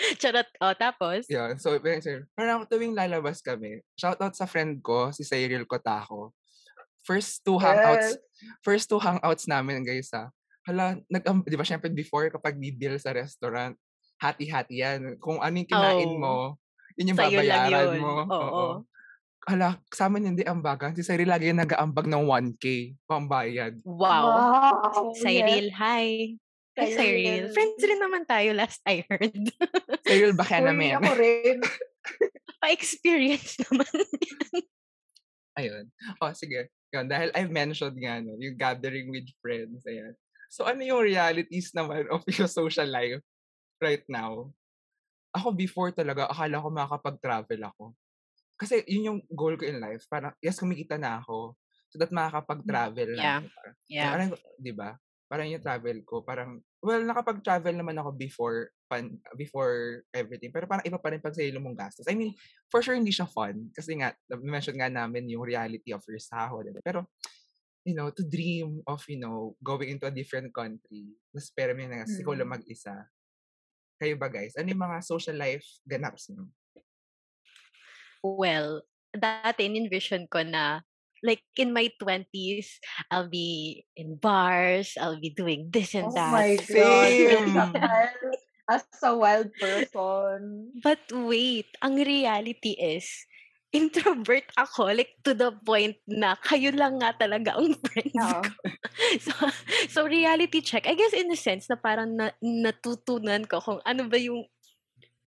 Charot. 0.20 0.48
O, 0.60 0.72
tapos? 0.72 1.28
Yeah, 1.28 1.54
so, 1.60 1.76
parang, 1.76 2.00
sir, 2.00 2.24
parang 2.32 2.64
tuwing 2.64 2.96
lalabas 2.96 3.44
kami, 3.44 3.84
shoutout 3.94 4.32
sa 4.32 4.48
friend 4.48 4.80
ko, 4.80 5.12
si 5.12 5.22
Cyril 5.22 5.68
Cotaco. 5.68 6.32
First 7.04 7.44
two 7.44 7.56
hangouts, 7.56 8.16
Yes. 8.16 8.60
first 8.64 8.86
two 8.88 9.00
hangouts 9.00 9.44
namin, 9.44 9.84
guys, 9.84 10.08
ha. 10.12 10.28
Hala, 10.64 10.96
nag, 11.08 11.24
um, 11.28 11.40
di 11.44 11.56
ba, 11.56 11.64
syempre 11.64 11.88
before, 11.88 12.28
kapag 12.28 12.56
bibil 12.56 12.96
sa 13.00 13.12
restaurant, 13.12 13.72
hati-hati 14.20 14.84
yan. 14.84 15.00
Kung 15.16 15.40
ano 15.40 15.54
yung 15.56 15.68
kinain 15.68 16.12
Oh. 16.12 16.20
mo, 16.20 16.34
yun 17.00 17.16
yung 17.16 17.20
Sa'yo 17.20 17.40
babayaran 17.40 17.88
yun. 17.96 18.00
mo. 18.04 18.14
Oo. 18.28 18.64
Hala, 19.48 19.80
sa 19.88 20.12
amin 20.12 20.36
hindi 20.36 20.44
ambagan. 20.44 20.92
Si 20.92 21.00
Cyril 21.00 21.32
lagi 21.32 21.48
yung 21.48 21.64
nag-aambag 21.64 22.04
ng 22.04 22.24
1K 22.28 22.92
pambayad. 23.08 23.80
Wow. 23.88 24.24
Wow. 24.28 25.16
Cyril, 25.16 25.72
hi. 25.72 26.36
Hi, 26.78 26.90
Cyril. 26.94 27.50
Friends 27.50 27.82
rin 27.82 28.00
naman 28.00 28.22
tayo 28.24 28.54
last 28.54 28.78
I 28.86 29.02
heard. 29.04 29.34
Cyril, 30.06 30.32
baka 30.38 30.62
Uy, 30.62 30.66
namin. 30.70 30.96
ako 30.96 31.10
rin. 31.18 31.58
Pa-experience 32.62 33.58
naman. 33.66 33.90
Ayun. 35.58 35.84
O, 36.22 36.30
sige. 36.32 36.70
Yun, 36.90 37.06
dahil 37.10 37.30
I've 37.34 37.52
mentioned 37.52 37.98
nga, 37.98 38.22
no, 38.22 38.38
yung 38.38 38.56
gathering 38.56 39.10
with 39.10 39.26
friends. 39.42 39.82
Ayan. 39.86 40.14
So, 40.50 40.66
ano 40.66 40.82
yung 40.82 41.02
realities 41.02 41.70
naman 41.74 42.10
of 42.10 42.22
your 42.30 42.50
social 42.50 42.86
life 42.86 43.22
right 43.78 44.02
now? 44.10 44.50
Ako 45.30 45.54
before 45.54 45.94
talaga, 45.94 46.26
akala 46.26 46.58
ko 46.58 46.68
makakapag-travel 46.74 47.60
ako. 47.70 47.84
Kasi 48.58 48.82
yun 48.90 49.06
yung 49.14 49.18
goal 49.30 49.54
ko 49.54 49.64
in 49.64 49.78
life. 49.78 50.02
Parang, 50.10 50.34
yes, 50.42 50.58
kumikita 50.58 50.98
na 50.98 51.22
ako. 51.22 51.54
So 51.90 51.98
that 51.98 52.10
makakapag-travel 52.10 53.14
na. 53.14 53.22
Yeah. 53.22 53.40
Parang, 53.46 53.74
Yeah. 53.90 54.10
Parang, 54.10 54.30
di 54.58 54.72
ba? 54.74 54.90
Parang 55.30 55.46
yung 55.46 55.62
travel 55.62 56.02
ko, 56.02 56.26
parang, 56.26 56.58
well, 56.82 56.98
nakapag-travel 57.06 57.78
naman 57.78 57.94
ako 58.02 58.10
before, 58.18 58.74
pan, 58.90 59.14
before 59.38 60.02
everything. 60.10 60.50
Pero 60.50 60.66
parang 60.66 60.82
iba 60.82 60.98
pa 60.98 61.14
rin 61.14 61.22
pag 61.22 61.30
sa 61.30 61.46
mong 61.46 61.78
gastos. 61.78 62.10
I 62.10 62.18
mean, 62.18 62.34
for 62.66 62.82
sure 62.82 62.98
hindi 62.98 63.14
siya 63.14 63.30
fun. 63.30 63.70
Kasi 63.70 63.94
nga, 64.02 64.10
mention 64.42 64.74
nga 64.74 64.90
namin 64.90 65.30
yung 65.30 65.46
reality 65.46 65.94
of 65.94 66.02
your 66.10 66.18
sahod. 66.18 66.66
Pero, 66.82 67.06
you 67.86 67.94
know, 67.94 68.10
to 68.10 68.26
dream 68.26 68.82
of, 68.90 69.06
you 69.06 69.22
know, 69.22 69.54
going 69.62 69.94
into 69.94 70.10
a 70.10 70.12
different 70.12 70.50
country, 70.50 71.14
mas 71.30 71.46
pero 71.54 71.78
may 71.78 71.86
na, 71.86 72.02
ikaw 72.02 72.34
lang 72.34 72.50
Mm. 72.50 72.54
mag-isa. 72.58 73.06
Kayo 74.02 74.18
ba 74.18 74.26
guys? 74.32 74.58
Ano 74.58 74.66
yung 74.66 74.82
mga 74.82 74.98
social 75.06 75.38
life 75.38 75.64
ganaps 75.86 76.26
nyo? 76.32 76.50
Well, 78.20 78.82
dati 79.14 79.64
in-envision 79.68 80.26
ko 80.28 80.42
na 80.42 80.82
like 81.22 81.42
in 81.56 81.72
my 81.72 81.90
20s, 82.00 82.80
I'll 83.10 83.28
be 83.28 83.84
in 83.96 84.16
bars, 84.16 84.96
I'll 85.00 85.20
be 85.20 85.30
doing 85.30 85.70
this 85.72 85.94
and 85.94 86.10
Oh 86.10 86.16
that. 86.16 86.32
my 86.32 86.56
God. 86.56 87.14
As 88.70 88.86
a 89.02 89.16
wild 89.18 89.50
person. 89.58 90.70
But 90.78 91.02
wait, 91.10 91.74
ang 91.82 91.98
reality 91.98 92.78
is, 92.78 93.10
introvert 93.74 94.46
ako, 94.54 94.94
like 94.94 95.18
to 95.26 95.34
the 95.34 95.50
point 95.66 95.98
na 96.06 96.38
kayo 96.38 96.70
lang 96.74 97.02
nga 97.02 97.14
talaga 97.18 97.58
ang 97.58 97.74
friends 97.86 98.14
Oo. 98.14 98.42
ko. 98.46 98.54
So, 99.22 99.32
so 99.90 99.98
reality 100.06 100.62
check, 100.62 100.86
I 100.86 100.94
guess 100.94 101.14
in 101.14 101.30
a 101.30 101.38
sense 101.38 101.66
na 101.66 101.78
parang 101.78 102.14
na, 102.14 102.30
natutunan 102.42 103.46
ko 103.46 103.58
kung 103.58 103.80
ano 103.82 104.06
ba 104.06 104.18
yung 104.18 104.46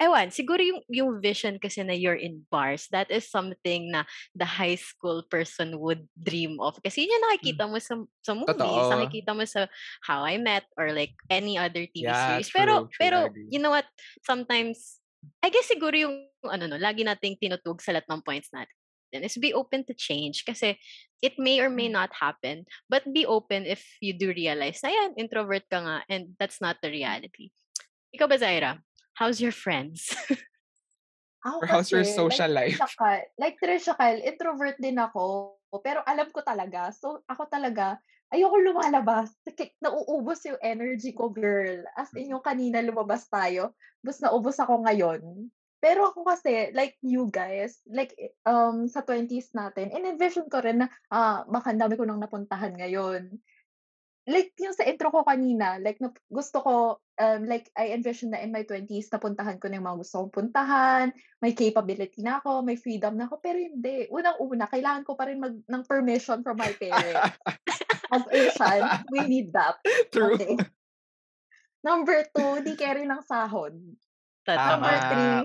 Ewan, 0.04 0.28
siguro 0.28 0.60
yung, 0.60 0.84
yung 0.92 1.10
vision 1.24 1.56
kasi 1.56 1.80
na 1.80 1.96
you're 1.96 2.18
in 2.20 2.44
bars, 2.52 2.84
that 2.92 3.08
is 3.08 3.24
something 3.24 3.88
na 3.88 4.04
the 4.36 4.44
high 4.44 4.76
school 4.76 5.24
person 5.32 5.80
would 5.80 6.04
dream 6.12 6.60
of. 6.60 6.76
Kasi 6.84 7.08
yun 7.08 7.16
yung 7.16 7.24
nakikita 7.32 7.64
mo 7.64 7.80
sa, 7.80 7.96
sa 8.20 8.32
movies, 8.36 8.84
Totoo. 8.84 9.00
nakikita 9.00 9.32
mo 9.32 9.44
sa 9.48 9.64
How 10.04 10.28
I 10.28 10.36
Met 10.36 10.68
or 10.76 10.92
like 10.92 11.16
any 11.32 11.56
other 11.56 11.88
TV 11.88 12.04
Yeah, 12.04 12.36
series. 12.36 12.52
Pero, 12.52 12.84
true, 12.84 12.92
true, 12.92 13.00
pero 13.00 13.16
I 13.16 13.26
agree. 13.32 13.48
you 13.48 13.60
know 13.64 13.72
what, 13.72 13.88
sometimes, 14.28 15.00
I 15.40 15.48
guess 15.48 15.72
siguro 15.72 15.96
yung, 15.96 16.28
ano 16.44 16.68
no, 16.68 16.76
lagi 16.76 17.00
nating 17.00 17.40
tinutug 17.40 17.80
sa 17.80 17.96
lahat 17.96 18.04
ng 18.12 18.20
points 18.20 18.52
natin 18.52 19.24
is 19.24 19.38
be 19.38 19.54
open 19.54 19.86
to 19.86 19.94
change 19.94 20.42
kasi 20.42 20.74
it 21.22 21.38
may 21.38 21.62
or 21.62 21.70
may 21.70 21.86
Mm. 21.86 21.94
not 22.02 22.10
happen 22.18 22.66
but 22.90 23.06
be 23.14 23.22
open 23.22 23.62
if 23.62 23.80
you 24.02 24.10
do 24.10 24.34
realize 24.34 24.82
na 24.82 24.90
yan, 24.90 25.14
introvert 25.14 25.62
ka 25.70 25.78
nga 25.78 25.96
and 26.10 26.34
that's 26.36 26.58
not 26.58 26.82
the 26.82 26.90
reality. 26.90 27.54
Ikaw 28.10 28.26
ba, 28.26 28.36
Zaira? 28.42 28.72
How's 29.14 29.38
your 29.38 29.54
friends? 29.54 30.10
Ako 31.46 31.60
Or 31.60 31.66
how's 31.68 31.92
your 31.92 32.08
social 32.08 32.50
like, 32.50 32.74
life? 32.74 32.78
Trisha 32.80 32.90
Kyle, 32.96 33.26
like 33.38 33.56
Trisha 33.60 33.94
Kyle, 33.94 34.22
introvert 34.24 34.80
din 34.80 34.96
ako. 34.96 35.54
Pero 35.84 36.00
alam 36.08 36.32
ko 36.32 36.40
talaga. 36.40 36.88
So, 36.88 37.20
ako 37.28 37.52
talaga, 37.52 38.00
ayoko 38.32 38.56
lumalabas. 38.64 39.28
Kasi 39.44 39.68
nauubos 39.84 40.40
yung 40.48 40.56
energy 40.64 41.12
ko, 41.12 41.28
girl. 41.28 41.84
As 42.00 42.08
in, 42.16 42.32
yung 42.32 42.40
kanina 42.40 42.80
lumabas 42.80 43.28
tayo. 43.28 43.76
Bus 44.00 44.24
naubos 44.24 44.56
ako 44.56 44.88
ngayon. 44.88 45.52
Pero 45.84 46.08
ako 46.08 46.24
kasi, 46.24 46.72
like 46.72 46.96
you 47.04 47.28
guys, 47.28 47.76
like 47.92 48.16
um 48.48 48.88
sa 48.88 49.04
20s 49.04 49.52
natin, 49.52 49.92
in-envision 49.92 50.48
ko 50.48 50.64
rin 50.64 50.80
na, 50.80 50.88
ah, 51.12 51.44
baka 51.44 51.76
dami 51.76 52.00
ko 52.00 52.08
nang 52.08 52.24
napuntahan 52.24 52.72
ngayon. 52.72 53.36
Like 54.24 54.56
yung 54.56 54.72
sa 54.72 54.88
intro 54.88 55.12
ko 55.12 55.20
kanina, 55.20 55.76
like 55.84 56.00
na, 56.00 56.08
gusto 56.32 56.64
ko, 56.64 56.74
um, 57.20 57.40
like 57.44 57.68
I 57.76 57.92
envision 57.92 58.32
na 58.32 58.40
in 58.40 58.52
my 58.52 58.64
20s, 58.64 59.12
napuntahan 59.12 59.60
ko 59.60 59.68
na 59.68 59.76
yung 59.76 59.84
mga 59.84 60.00
gusto 60.00 60.24
kong 60.24 60.32
puntahan, 60.32 61.12
may 61.44 61.52
capability 61.52 62.24
na 62.24 62.40
ako, 62.40 62.64
may 62.64 62.80
freedom 62.80 63.20
na 63.20 63.28
ako, 63.28 63.44
pero 63.44 63.60
hindi. 63.60 64.08
Unang-una, 64.08 64.64
kailangan 64.64 65.04
ko 65.04 65.12
pa 65.12 65.28
rin 65.28 65.44
mag, 65.44 65.60
ng 65.60 65.84
permission 65.84 66.40
from 66.40 66.56
my 66.56 66.72
parents. 66.80 67.36
As 68.14 68.24
Asian, 68.32 68.82
we 69.12 69.20
need 69.28 69.52
that. 69.52 69.76
True. 70.08 70.40
Okay. 70.40 70.56
Number 71.84 72.24
two, 72.32 72.64
di 72.64 72.80
carry 72.80 73.04
ng 73.04 73.20
sahod. 73.28 73.76
Totoo. 74.48 74.56
Number 74.56 74.96
Tama. 74.96 75.08
three, 75.12 75.40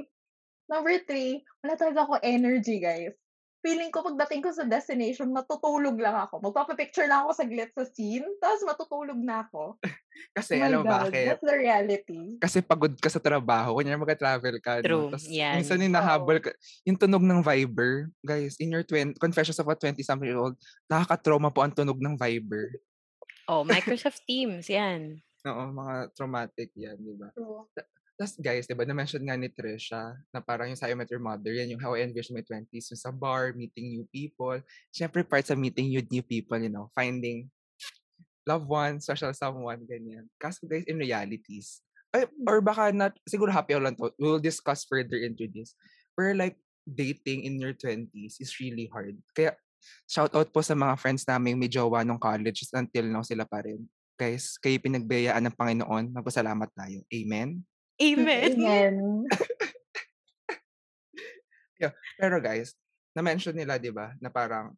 number 0.72 0.96
three, 1.04 1.32
wala 1.60 1.76
talaga 1.76 2.08
ako 2.08 2.16
energy, 2.24 2.80
guys. 2.80 3.19
Feeling 3.60 3.92
ko 3.92 4.00
pagdating 4.00 4.40
ko 4.40 4.56
sa 4.56 4.64
destination, 4.64 5.36
matutulog 5.36 6.00
lang 6.00 6.16
ako. 6.16 6.40
Magpapapicture 6.40 7.12
lang 7.12 7.28
ako 7.28 7.36
saglit 7.36 7.76
sa 7.76 7.84
scene, 7.84 8.24
tapos 8.40 8.64
matutulog 8.64 9.20
na 9.20 9.44
ako. 9.44 9.76
Kasi 10.40 10.60
oh 10.60 10.64
alam 10.64 10.80
mo 10.84 10.88
God, 10.88 11.12
bakit? 11.12 11.26
that's 11.28 11.44
the 11.44 11.58
reality. 11.60 12.22
Kasi 12.40 12.64
pagod 12.64 12.96
ka 12.96 13.12
sa 13.12 13.20
trabaho, 13.20 13.76
kunyari 13.76 14.00
mag-travel 14.00 14.56
ka. 14.64 14.80
True, 14.80 15.08
No? 15.08 15.12
Tapos 15.12 15.28
yan. 15.28 15.60
minsan 15.60 15.84
yung 15.84 15.96
nahabol 15.96 16.40
ka, 16.40 16.56
yung 16.88 16.96
tunog 16.96 17.24
ng 17.24 17.44
Viber, 17.44 18.08
guys, 18.24 18.56
in 18.64 18.72
your 18.72 18.84
20, 18.88 19.20
Confessions 19.20 19.60
of 19.60 19.68
a 19.68 19.76
20-something 19.76 20.28
year 20.28 20.40
old, 20.40 20.56
nakaka-trauma 20.88 21.52
po 21.52 21.60
ang 21.60 21.76
tunog 21.76 22.00
ng 22.00 22.16
Viber. 22.16 22.80
Oh, 23.52 23.68
Microsoft 23.68 24.24
Teams, 24.24 24.72
yan. 24.72 25.20
Oo, 25.50 25.64
mga 25.72 26.16
traumatic 26.16 26.72
yan, 26.80 26.96
di 26.96 27.16
ba? 27.16 27.32
True. 27.36 27.68
Tapos 28.20 28.36
guys, 28.36 28.68
di 28.68 28.76
ba, 28.76 28.84
na-mention 28.84 29.24
nga 29.24 29.40
ni 29.40 29.48
Trisha 29.48 30.12
na 30.36 30.44
parang 30.44 30.68
yung 30.68 30.76
sa 30.76 30.92
Met 30.92 31.08
Your 31.08 31.24
Mother, 31.24 31.56
yan 31.56 31.72
yung 31.72 31.80
how 31.80 31.96
I 31.96 32.04
envision 32.04 32.36
my 32.36 32.44
20s, 32.44 32.92
yung 32.92 33.00
sa 33.00 33.16
bar, 33.16 33.56
meeting 33.56 33.96
new 33.96 34.04
people. 34.12 34.60
Siyempre, 34.92 35.24
part 35.24 35.48
sa 35.48 35.56
meeting 35.56 35.88
new, 35.88 36.04
new 36.12 36.20
people, 36.28 36.60
you 36.60 36.68
know, 36.68 36.92
finding 36.92 37.48
loved 38.44 38.68
ones, 38.68 39.08
social 39.08 39.32
someone, 39.32 39.88
ganyan. 39.88 40.28
Kaso 40.36 40.68
guys, 40.68 40.84
in 40.84 41.00
realities, 41.00 41.80
ay, 42.12 42.28
or 42.44 42.60
baka 42.60 42.92
not, 42.92 43.16
siguro 43.24 43.56
happy 43.56 43.80
lang 43.80 43.96
to, 43.96 44.12
we'll 44.20 44.44
discuss 44.44 44.84
further 44.84 45.16
into 45.24 45.48
this. 45.48 45.72
Pero 46.12 46.36
like, 46.36 46.60
dating 46.84 47.48
in 47.48 47.56
your 47.56 47.72
20s 47.72 48.44
is 48.44 48.52
really 48.60 48.92
hard. 48.92 49.16
Kaya, 49.32 49.56
shout 50.12 50.36
out 50.36 50.52
po 50.52 50.60
sa 50.60 50.76
mga 50.76 51.00
friends 51.00 51.24
namin 51.24 51.56
may 51.56 51.72
jowa 51.72 52.04
nung 52.04 52.20
college 52.20 52.68
until 52.76 53.08
now 53.08 53.24
sila 53.24 53.48
pa 53.48 53.64
rin. 53.64 53.88
Guys, 54.20 54.60
kayo 54.60 54.76
pinagbiyayaan 54.84 55.48
ng 55.48 55.56
Panginoon, 55.56 56.12
magpasalamat 56.12 56.68
tayo. 56.76 57.00
Amen? 57.08 57.64
Amen. 58.00 58.56
Amen. 58.56 58.96
Pero 62.20 62.40
guys, 62.44 62.76
na-mention 63.16 63.56
nila, 63.56 63.80
di 63.80 63.92
ba, 63.92 64.16
na 64.20 64.28
parang, 64.28 64.76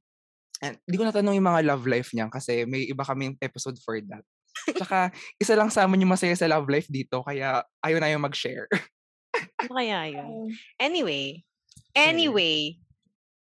and 0.62 0.78
di 0.86 0.98
ko 0.98 1.06
natanong 1.06 1.38
yung 1.38 1.50
mga 1.50 1.66
love 1.66 1.86
life 1.90 2.14
niyan 2.14 2.30
kasi 2.30 2.66
may 2.70 2.86
iba 2.86 3.02
kaming 3.02 3.38
episode 3.42 3.78
for 3.82 3.98
that. 4.10 4.22
Tsaka, 4.78 5.10
isa 5.42 5.58
lang 5.58 5.74
sa 5.74 5.86
amin 5.86 6.06
yung 6.06 6.14
masaya 6.14 6.38
sa 6.38 6.50
love 6.50 6.70
life 6.70 6.86
dito, 6.90 7.26
kaya 7.26 7.66
ayaw 7.82 7.98
na 7.98 8.14
yung 8.14 8.26
mag-share. 8.26 8.70
Ano 9.62 9.74
kaya 9.74 10.10
yun? 10.10 10.54
Anyway. 10.82 11.42
Anyway. 11.94 12.78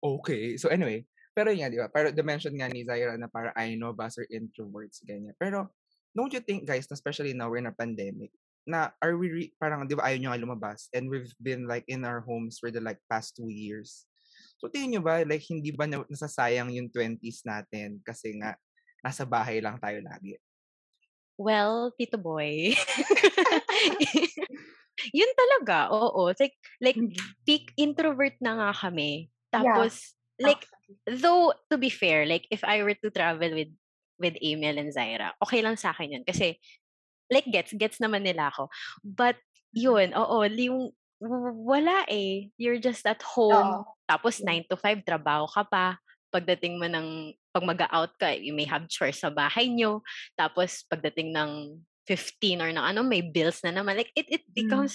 okay. 0.00 0.56
So 0.56 0.72
anyway, 0.72 1.04
pero 1.37 1.52
yun 1.54 1.62
nga, 1.66 1.70
di 1.72 1.78
ba? 1.78 1.88
Pero 1.88 2.11
the-mention 2.11 2.54
nga 2.59 2.68
ni 2.68 2.83
Zaira 2.83 3.14
na 3.16 3.30
parang 3.30 3.54
I 3.54 3.78
know 3.78 3.94
us 3.94 4.18
are 4.18 4.28
introverts, 4.28 5.02
ganyan. 5.06 5.35
Pero, 5.38 5.70
don't 6.14 6.33
you 6.33 6.42
think, 6.42 6.66
guys, 6.66 6.88
especially 6.90 7.33
now 7.33 7.48
we're 7.48 7.62
in 7.62 7.70
a 7.70 7.74
pandemic, 7.74 8.35
na 8.68 8.92
are 9.00 9.16
we, 9.16 9.28
re- 9.30 9.54
parang, 9.56 9.88
di 9.88 9.96
ba, 9.96 10.08
ayaw 10.08 10.18
nyo 10.20 10.30
nga 10.32 10.42
lumabas, 10.42 10.92
and 10.92 11.08
we've 11.08 11.32
been 11.40 11.64
like 11.64 11.84
in 11.88 12.04
our 12.04 12.20
homes 12.20 12.60
for 12.60 12.70
the 12.70 12.80
like 12.80 13.00
past 13.08 13.36
two 13.36 13.48
years. 13.48 14.04
So, 14.60 14.68
tingin 14.68 14.96
nyo 14.96 15.02
ba, 15.04 15.24
like, 15.24 15.44
hindi 15.48 15.72
ba 15.72 15.88
na- 15.88 16.04
nasasayang 16.04 16.68
yung 16.76 16.92
20s 16.92 17.48
natin 17.48 18.04
kasi 18.04 18.36
nga, 18.36 18.60
nasa 19.00 19.24
bahay 19.24 19.64
lang 19.64 19.80
tayo 19.80 20.04
lagi? 20.04 20.36
Well, 21.40 21.96
Tito 21.96 22.20
Boy. 22.20 22.76
yun 25.16 25.32
talaga, 25.32 25.88
oo. 25.88 26.28
Like, 26.36 26.60
like 26.84 27.00
peak 27.48 27.72
introvert 27.80 28.36
na 28.44 28.60
nga 28.60 28.70
kami. 28.76 29.32
Tapos, 29.48 30.12
like, 30.36 30.60
though, 31.08 31.56
to 31.72 31.80
be 31.80 31.88
fair, 31.88 32.28
like, 32.28 32.44
if 32.52 32.60
I 32.60 32.84
were 32.84 32.96
to 33.00 33.08
travel 33.08 33.56
with 33.56 33.72
with 34.20 34.36
Emil 34.44 34.76
and 34.76 34.92
Zaira, 34.92 35.32
okay 35.40 35.64
lang 35.64 35.80
sa 35.80 35.96
akin 35.96 36.20
yun. 36.20 36.24
Kasi, 36.28 36.60
like, 37.30 37.46
gets, 37.48 37.72
gets 37.72 38.02
naman 38.02 38.26
nila 38.26 38.50
ako. 38.50 38.68
But, 39.00 39.38
yun, 39.72 40.12
oo, 40.12 40.42
yung, 40.44 40.90
wala 41.64 42.04
eh. 42.10 42.50
You're 42.58 42.82
just 42.82 43.06
at 43.06 43.22
home. 43.22 43.86
Oo. 43.86 43.88
Tapos, 44.10 44.42
Yeah. 44.42 44.66
9 44.66 44.70
to 44.70 44.76
5, 44.76 45.06
trabaho 45.06 45.46
ka 45.46 45.62
pa. 45.64 45.86
Pagdating 46.34 46.78
mo 46.82 46.86
ng, 46.90 47.32
pag 47.54 47.66
mag-out 47.66 48.12
ka, 48.18 48.34
you 48.34 48.54
may 48.54 48.66
have 48.66 48.86
chores 48.90 49.22
sa 49.22 49.30
bahay 49.30 49.70
nyo. 49.70 50.02
Tapos, 50.34 50.82
pagdating 50.86 51.30
ng 51.34 51.78
15 52.06 52.62
or 52.62 52.70
ng 52.74 52.82
ano, 52.82 53.06
may 53.06 53.22
bills 53.22 53.62
na 53.62 53.70
naman. 53.70 53.94
Like, 53.94 54.10
it, 54.18 54.26
it 54.30 54.44
Mm. 54.50 54.54
becomes, 54.54 54.94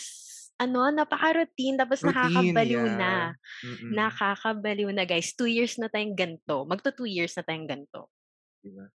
ano, 0.56 0.88
napaka-routine. 0.92 1.76
Tapos, 1.80 2.00
Routine, 2.04 2.16
nakakabaliw 2.16 2.84
yeah. 2.88 2.96
na. 3.00 3.14
Mm-mm. 3.64 3.92
Nakakabaliw 3.92 4.90
na, 4.96 5.04
guys. 5.04 5.32
Two 5.36 5.48
years 5.48 5.76
na 5.80 5.88
tayong 5.92 6.16
ganito. 6.16 6.64
Magto 6.68 6.92
two 6.92 7.08
years 7.08 7.36
na 7.36 7.44
tayong 7.44 7.68
ganito. 7.68 8.08
Diba? 8.64 8.88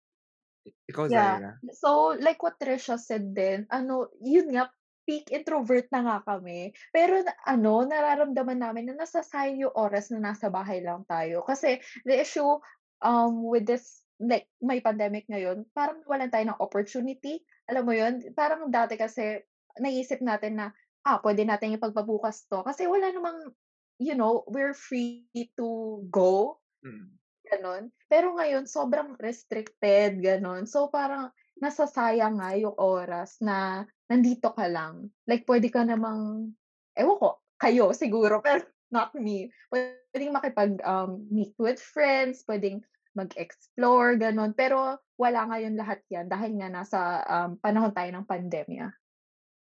Ikaw, 0.67 1.07
Yeah. 1.09 1.41
Zaira. 1.41 1.51
So, 1.73 2.17
like 2.21 2.43
what 2.43 2.59
Trisha 2.61 2.99
said 3.01 3.33
din, 3.33 3.67
ano, 3.73 4.09
yun 4.21 4.53
nga, 4.53 4.69
peak 5.09 5.33
introvert 5.33 5.89
na 5.91 6.07
nga 6.07 6.17
kami. 6.23 6.71
Pero 6.95 7.25
na- 7.25 7.35
ano, 7.49 7.83
nararamdaman 7.83 8.61
namin 8.63 8.85
na 8.93 9.03
nasasayang 9.03 9.59
yung 9.67 9.75
oras 9.75 10.13
na 10.13 10.21
nasa 10.23 10.53
bahay 10.53 10.85
lang 10.85 11.03
tayo. 11.09 11.43
Kasi 11.43 11.81
the 12.07 12.21
issue 12.21 12.61
um, 13.03 13.43
with 13.43 13.67
this, 13.67 14.05
like, 14.21 14.47
may 14.61 14.79
pandemic 14.79 15.27
ngayon, 15.27 15.67
parang 15.75 16.05
walan 16.07 16.31
tayo 16.31 16.47
ng 16.53 16.61
opportunity. 16.63 17.43
Alam 17.67 17.85
mo 17.89 17.95
yun? 17.97 18.21
Parang 18.37 18.69
dati 18.71 18.95
kasi, 19.01 19.41
naisip 19.81 20.21
natin 20.23 20.61
na, 20.61 20.67
ah, 21.09 21.19
pwede 21.25 21.43
natin 21.49 21.75
ipagpabukas 21.75 22.47
to. 22.47 22.63
Kasi 22.63 22.85
wala 22.87 23.11
namang, 23.11 23.51
you 23.99 24.15
know, 24.15 24.45
we're 24.47 24.77
free 24.77 25.27
to 25.57 26.05
go 26.13 26.61
Mm. 26.81 27.13
Gano'n. 27.51 27.91
Pero 28.07 28.39
ngayon 28.39 28.71
sobrang 28.71 29.19
restricted, 29.19 30.23
gano'n. 30.23 30.71
So 30.71 30.87
parang 30.87 31.35
nasasayang 31.59 32.39
nga 32.39 32.55
yung 32.57 32.79
oras 32.79 33.43
na 33.43 33.85
nandito 34.07 34.55
ka 34.55 34.71
lang. 34.71 35.11
Like 35.27 35.45
puwede 35.45 35.69
ka 35.69 35.83
namang 35.83 36.55
ewan 36.95 37.19
ko, 37.19 37.31
kayo 37.59 37.91
siguro, 37.91 38.39
pero 38.47 38.65
not 38.95 39.13
me. 39.19 39.51
Puwedeng 39.69 40.35
makipag, 40.35 40.79
um, 40.87 41.27
meet 41.29 41.55
with 41.59 41.83
friends, 41.83 42.47
puwedeng 42.47 42.81
mag-explore, 43.19 44.15
gano'n. 44.17 44.55
Pero 44.55 45.03
wala 45.19 45.41
ngayon 45.51 45.75
lahat 45.77 46.01
'yan 46.09 46.31
dahil 46.31 46.57
nga 46.57 46.71
nasa, 46.71 47.01
um, 47.27 47.51
panahon 47.59 47.93
tayo 47.93 48.11
ng 48.15 48.27
pandemya. 48.27 48.89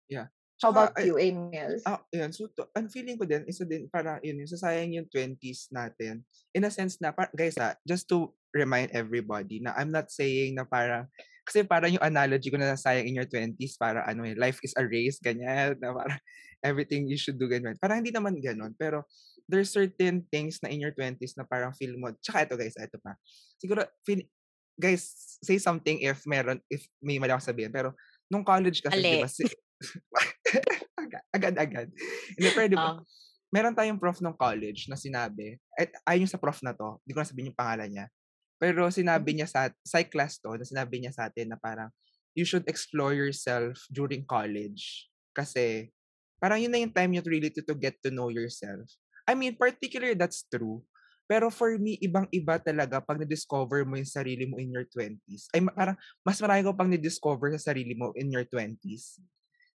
Yeah. 0.08 0.33
How 0.62 0.70
Tsaka 0.70 0.78
about 0.78 0.94
ay 0.94 1.04
you, 1.10 1.16
Emil? 1.18 1.74
Ah, 1.82 2.00
yun. 2.14 2.30
So, 2.30 2.46
to 2.54 2.70
ang 2.78 2.86
feeling 2.86 3.18
ko 3.18 3.26
din, 3.26 3.42
isa 3.50 3.66
din 3.66 3.90
para 3.90 4.22
yun, 4.22 4.38
yung 4.38 4.50
sasayang 4.50 4.94
yung 4.94 5.08
20s 5.10 5.74
natin. 5.74 6.22
In 6.54 6.64
a 6.64 6.70
sense 6.70 7.02
na, 7.02 7.10
pa 7.10 7.26
guys, 7.34 7.58
ah, 7.58 7.74
just 7.82 8.06
to 8.06 8.30
remind 8.54 8.94
everybody 8.94 9.58
na 9.58 9.74
I'm 9.74 9.90
not 9.90 10.14
saying 10.14 10.54
na 10.54 10.62
parang 10.62 11.10
kasi 11.44 11.60
parang 11.66 11.92
yung 11.92 12.06
analogy 12.06 12.48
ko 12.48 12.56
na 12.56 12.72
nasayang 12.72 13.04
in 13.04 13.18
your 13.20 13.28
20s 13.28 13.76
para 13.76 14.00
ano 14.08 14.24
eh, 14.24 14.32
life 14.38 14.62
is 14.64 14.72
a 14.80 14.84
race, 14.86 15.20
ganyan, 15.20 15.76
na 15.76 15.92
parang 15.92 16.20
everything 16.64 17.04
you 17.04 17.20
should 17.20 17.36
do, 17.36 17.44
ganyan. 17.44 17.76
Parang 17.76 18.00
hindi 18.00 18.14
naman 18.14 18.40
gano'n. 18.40 18.72
Pero 18.80 19.04
there's 19.44 19.68
certain 19.68 20.24
things 20.32 20.56
na 20.64 20.72
in 20.72 20.80
your 20.80 20.96
20s 20.96 21.36
na 21.36 21.44
parang 21.44 21.76
feel 21.76 21.92
mo, 22.00 22.08
tsaka 22.24 22.48
ito 22.48 22.56
guys, 22.56 22.72
ito 22.80 22.96
pa. 23.04 23.12
Siguro, 23.60 23.84
feel, 24.08 24.24
guys, 24.80 25.36
say 25.44 25.60
something 25.60 26.00
if 26.00 26.24
meron, 26.24 26.64
if 26.72 26.88
may 27.04 27.20
mali 27.20 27.36
ako 27.36 27.52
sabihin. 27.52 27.68
Pero 27.68 27.92
nung 28.32 28.40
college 28.46 28.80
kasi, 28.80 29.04
di 29.04 29.20
ba, 29.20 29.28
si, 29.28 29.44
agad-agad. 31.34 31.88
Hindi, 32.34 32.48
pero 32.54 32.66
di 32.70 32.78
ba, 32.78 32.96
Oh. 32.96 33.02
meron 33.54 33.76
tayong 33.76 34.00
prof 34.02 34.18
ng 34.18 34.34
college 34.34 34.90
na 34.90 34.98
sinabi, 34.98 35.54
at 35.78 35.90
ayun 36.10 36.26
sa 36.26 36.40
prof 36.40 36.58
na 36.64 36.74
to, 36.74 36.98
hindi 37.06 37.12
ko 37.14 37.20
na 37.22 37.28
sabihin 37.28 37.48
yung 37.54 37.60
pangalan 37.60 37.90
niya, 37.90 38.06
pero 38.58 38.88
sinabi 38.90 39.30
niya 39.36 39.46
sa, 39.46 39.70
psych 39.86 40.10
class 40.10 40.42
to, 40.42 40.58
na 40.58 40.66
sinabi 40.66 40.98
niya 40.98 41.14
sa 41.14 41.30
atin 41.30 41.54
na 41.54 41.58
parang, 41.60 41.90
you 42.34 42.42
should 42.42 42.66
explore 42.66 43.14
yourself 43.14 43.78
during 43.94 44.26
college. 44.26 45.06
Kasi, 45.30 45.94
parang 46.42 46.58
yun 46.58 46.70
na 46.74 46.82
yung 46.82 46.90
time 46.90 47.14
you 47.14 47.22
really 47.22 47.50
to, 47.50 47.62
to 47.62 47.78
get 47.78 47.94
to 48.02 48.10
know 48.10 48.26
yourself. 48.26 48.82
I 49.24 49.38
mean, 49.38 49.54
particularly 49.54 50.18
that's 50.18 50.42
true. 50.50 50.82
Pero 51.24 51.48
for 51.48 51.72
me, 51.80 51.96
ibang-iba 52.04 52.60
talaga 52.60 53.00
pag 53.00 53.16
na-discover 53.16 53.88
mo 53.88 53.96
yung 53.96 54.10
sarili 54.10 54.44
mo 54.44 54.60
in 54.60 54.68
your 54.68 54.84
20s. 54.84 55.48
Ay, 55.56 55.64
parang, 55.72 55.96
mas 56.20 56.36
marami 56.36 56.60
ko 56.60 56.76
pang 56.76 56.90
na-discover 56.90 57.48
sa 57.56 57.72
sarili 57.72 57.96
mo 57.96 58.12
in 58.12 58.28
your 58.28 58.44
20s. 58.44 59.22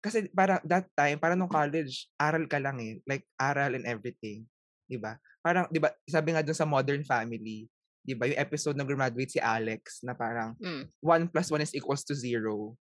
Kasi 0.05 0.29
parang 0.37 0.61
that 0.69 0.85
time, 0.93 1.17
parang 1.17 1.41
nung 1.41 1.49
college, 1.49 2.13
aral 2.21 2.45
ka 2.45 2.61
lang 2.61 2.77
eh. 2.85 3.01
Like, 3.09 3.25
aral 3.41 3.73
and 3.73 3.89
everything. 3.89 4.45
'Di 4.85 5.01
ba? 5.01 5.17
Parang, 5.41 5.65
'di 5.73 5.81
ba, 5.81 5.89
sabi 6.05 6.37
nga 6.37 6.45
dun 6.45 6.53
sa 6.57 6.69
Modern 6.69 7.01
Family, 7.09 7.65
'di 8.05 8.13
ba, 8.13 8.29
yung 8.29 8.37
episode 8.37 8.77
na 8.77 8.85
graduate 8.85 9.33
si 9.33 9.41
Alex 9.41 10.05
na 10.05 10.13
parang 10.13 10.53
Mm. 10.61 10.85
1 11.01 11.33
plus 11.33 11.49
1 11.49 11.65
is 11.65 11.73
equals 11.73 12.05
to 12.05 12.13
0. 12.13 12.77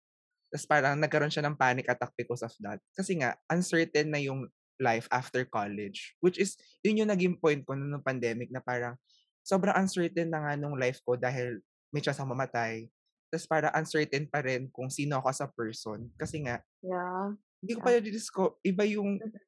Tapos 0.49 0.67
parang 0.67 0.97
nagkaroon 0.97 1.31
siya 1.31 1.45
ng 1.45 1.61
panic 1.61 1.87
attack 1.93 2.11
because 2.17 2.41
of 2.41 2.51
that. 2.65 2.81
Kasi 2.97 3.21
nga, 3.21 3.37
uncertain 3.53 4.09
na 4.11 4.19
yung 4.19 4.49
life 4.81 5.07
after 5.13 5.45
college. 5.45 6.17
Which 6.25 6.41
is, 6.41 6.57
yun 6.81 7.05
yung 7.05 7.13
naging 7.13 7.37
point 7.37 7.61
ko 7.69 7.77
nung 7.77 8.03
pandemic 8.03 8.49
na 8.49 8.65
parang 8.65 8.97
sobrang 9.45 9.77
uncertain 9.77 10.33
na 10.33 10.41
nga 10.43 10.53
nung 10.57 10.75
life 10.75 11.05
ko 11.05 11.15
dahil 11.21 11.61
may 11.93 12.01
chance 12.03 12.19
mamatay. 12.25 12.89
Tas 13.31 13.47
para 13.47 13.71
uncertain 13.79 14.27
pa 14.27 14.43
rin 14.43 14.67
kung 14.69 14.91
sino 14.91 15.23
ako 15.23 15.27
as 15.31 15.41
a 15.41 15.49
person. 15.49 16.11
Kasi 16.19 16.43
nga, 16.43 16.59
Yeah. 16.83 17.39
hindi 17.63 17.73
ko 17.73 17.81
Yeah. 17.81 17.87
pa 17.87 17.97
nadi-disco 17.97 18.43
iba 18.61 18.83
yung 18.85 19.23
Mhm. 19.23 19.39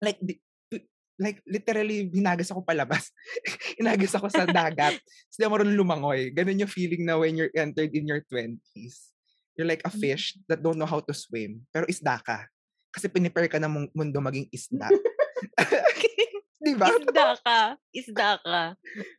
like 0.00 0.20
di 0.20 0.34
like 1.14 1.38
literally 1.46 2.10
hinagas 2.10 2.50
ako 2.50 2.66
palabas. 2.66 3.14
Hinagas 3.78 4.18
ako 4.18 4.26
sa 4.26 4.42
dagat. 4.42 4.98
Tas 5.30 5.38
di 5.38 5.46
marunong 5.46 5.78
lumangoy. 5.78 6.34
Gano'n 6.34 6.66
yung 6.66 6.72
feeling 6.72 7.06
na 7.06 7.14
when 7.14 7.38
you're 7.38 7.54
entered 7.54 7.94
in 7.94 8.02
your 8.02 8.18
20s. 8.26 9.14
You're 9.54 9.68
like 9.70 9.84
a 9.86 9.92
Hmm. 9.92 10.00
fish 10.02 10.34
that 10.50 10.58
don't 10.58 10.74
know 10.74 10.88
how 10.90 10.98
to 10.98 11.14
swim, 11.14 11.62
pero 11.70 11.86
isda 11.86 12.18
ka. 12.18 12.50
Kasi 12.90 13.06
pinipare 13.06 13.46
ka 13.46 13.62
ng 13.62 13.70
mun 13.70 13.86
mundo 13.94 14.18
maging 14.18 14.50
isda. 14.50 14.90
Di 16.64 16.72
ba? 16.74 16.88
Isda 16.90 17.26
ka. 17.38 17.58
Isda 17.94 18.28
ka. 18.42 18.62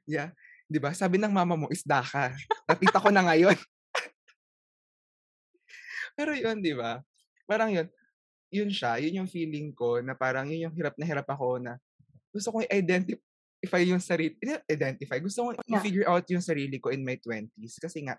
Yeah. 0.04 0.34
'Di 0.67 0.82
ba? 0.82 0.91
Sabi 0.91 1.15
ng 1.15 1.30
mama 1.32 1.56
mo, 1.56 1.69
isda 1.69 2.02
ka. 2.02 2.34
Nakita 2.65 2.98
ko 3.00 3.13
na 3.13 3.21
ngayon. 3.24 3.56
Pero 6.15 6.32
yun, 6.34 6.63
'di 6.63 6.73
ba? 6.80 7.04
Parang 7.45 7.69
yun, 7.69 7.88
yun 8.49 8.71
siya, 8.71 8.97
yun 9.04 9.23
yung 9.23 9.30
feeling 9.30 9.75
ko 9.75 9.99
na 10.01 10.15
parang 10.15 10.47
yun 10.49 10.71
yung 10.71 10.75
hirap 10.75 10.95
na 10.97 11.06
hirap 11.06 11.28
ako 11.28 11.60
na 11.62 11.78
gusto 12.32 12.51
kong 12.51 12.67
i-identify 12.67 13.84
yung 13.88 14.04
sarili, 14.04 14.36
identify, 14.67 15.19
gusto 15.19 15.47
kong 15.47 15.56
Yeah. 15.67 15.80
i-figure 15.80 16.08
out 16.08 16.25
yung 16.32 16.43
sarili 16.43 16.80
ko 16.80 16.91
in 16.91 17.04
my 17.04 17.15
20s 17.19 17.80
kasi 17.80 18.04
nga 18.08 18.15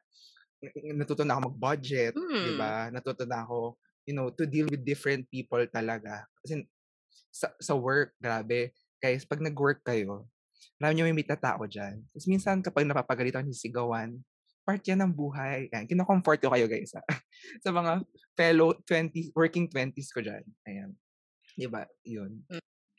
natuto 0.97 1.25
na 1.25 1.37
ako 1.37 1.53
mag-budget, 1.53 2.15
'di 2.17 2.53
Mm. 2.55 2.59
ba? 2.61 2.89
Natuto 2.93 3.25
na 3.29 3.45
ako, 3.45 3.77
you 4.09 4.15
know, 4.17 4.29
to 4.33 4.45
deal 4.49 4.69
with 4.73 4.85
different 4.85 5.25
people 5.29 5.61
talaga. 5.69 6.25
Kasi 6.45 6.65
sa, 7.33 7.53
sa 7.61 7.75
work, 7.77 8.17
grabe. 8.21 8.73
Guys, 9.01 9.29
pag 9.29 9.41
nag-work 9.45 9.85
kayo, 9.85 10.25
marami 10.81 10.93
nyo 11.01 11.05
may 11.09 11.17
meet 11.17 11.29
na 11.29 11.37
tao 11.39 11.61
dyan. 11.69 12.01
Tapos 12.13 12.27
minsan 12.29 12.61
kapag 12.65 12.89
napapagalitan 12.89 13.45
ng 13.45 13.53
sigawan, 13.57 14.17
part 14.67 14.83
yan 14.83 14.99
ng 15.01 15.15
buhay. 15.15 15.71
Yan, 15.71 15.87
kinocomfort 15.87 16.43
ko 16.43 16.51
kayo 16.51 16.67
guys. 16.67 16.91
ha. 16.93 17.03
sa 17.65 17.71
mga 17.71 18.03
fellow 18.35 18.75
20s, 18.83 19.31
working 19.33 19.71
20s 19.71 20.11
ko 20.11 20.19
dyan. 20.19 20.43
Ayan. 20.67 20.91
Di 21.55 21.71
ba? 21.71 21.87
Yun. 22.03 22.43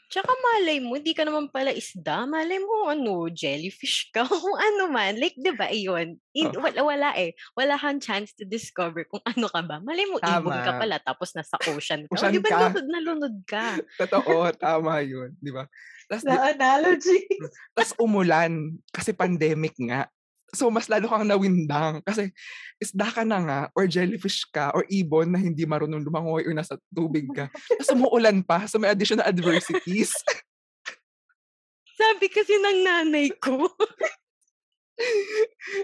Tsaka 0.08 0.32
malay 0.32 0.80
mo, 0.80 0.96
hindi 0.96 1.12
ka 1.12 1.28
naman 1.28 1.52
pala 1.52 1.76
isda. 1.76 2.24
Malay 2.24 2.64
mo, 2.64 2.88
ano, 2.88 3.28
jellyfish 3.28 4.08
ka. 4.10 4.24
Kung 4.32 4.56
ano 4.56 4.88
man. 4.88 5.20
Like, 5.20 5.36
di 5.36 5.52
ba, 5.52 5.68
iyon. 5.68 6.16
In, 6.32 6.48
Oh. 6.56 6.64
wala, 6.64 6.80
wala 6.80 7.10
eh. 7.20 7.36
Wala 7.54 7.76
kang 7.76 8.00
chance 8.00 8.32
to 8.32 8.48
discover 8.48 9.04
kung 9.04 9.20
ano 9.28 9.52
ka 9.52 9.60
ba. 9.60 9.84
Malay 9.84 10.08
mo, 10.08 10.16
ibon 10.24 10.56
ka 10.56 10.72
Tama. 10.72 10.80
pala 10.80 10.96
tapos 11.04 11.36
nasa 11.36 11.60
ocean 11.68 12.08
ka. 12.08 12.16
Ocean 12.16 12.32
o, 12.32 12.34
di 12.34 12.40
ba, 12.40 12.50
ka. 12.50 12.60
lunod 12.72 12.88
na 12.88 13.00
lunod 13.04 13.36
ka. 13.44 13.66
Totoo, 14.02 14.48
tama 14.56 15.04
yun. 15.04 15.36
Di 15.38 15.52
ba? 15.52 15.68
Tapos, 16.08 16.24
The 16.24 16.56
analogy. 16.56 17.28
tas 17.76 17.92
umulan 18.00 18.80
kasi 18.90 19.12
pandemic 19.12 19.76
nga. 19.76 20.08
So, 20.56 20.72
mas 20.72 20.88
lalo 20.88 21.12
kang 21.12 21.28
nawindang 21.28 22.00
kasi 22.08 22.32
isda 22.80 23.12
ka 23.12 23.28
na 23.28 23.44
nga 23.44 23.60
or 23.76 23.84
jellyfish 23.84 24.48
ka 24.48 24.72
or 24.72 24.88
ibon 24.88 25.36
na 25.36 25.44
hindi 25.44 25.68
marunong 25.68 26.00
lumangoy 26.00 26.48
or 26.48 26.56
nasa 26.56 26.80
tubig 26.88 27.28
ka. 27.36 27.52
Tapos 27.52 27.92
umuulan 27.92 28.40
pa. 28.40 28.64
So, 28.64 28.80
may 28.80 28.88
additional 28.88 29.28
adversities. 29.28 30.16
Sabi 32.00 32.32
kasi 32.32 32.56
ng 32.56 32.80
nanay 32.86 33.28
ko, 33.42 33.68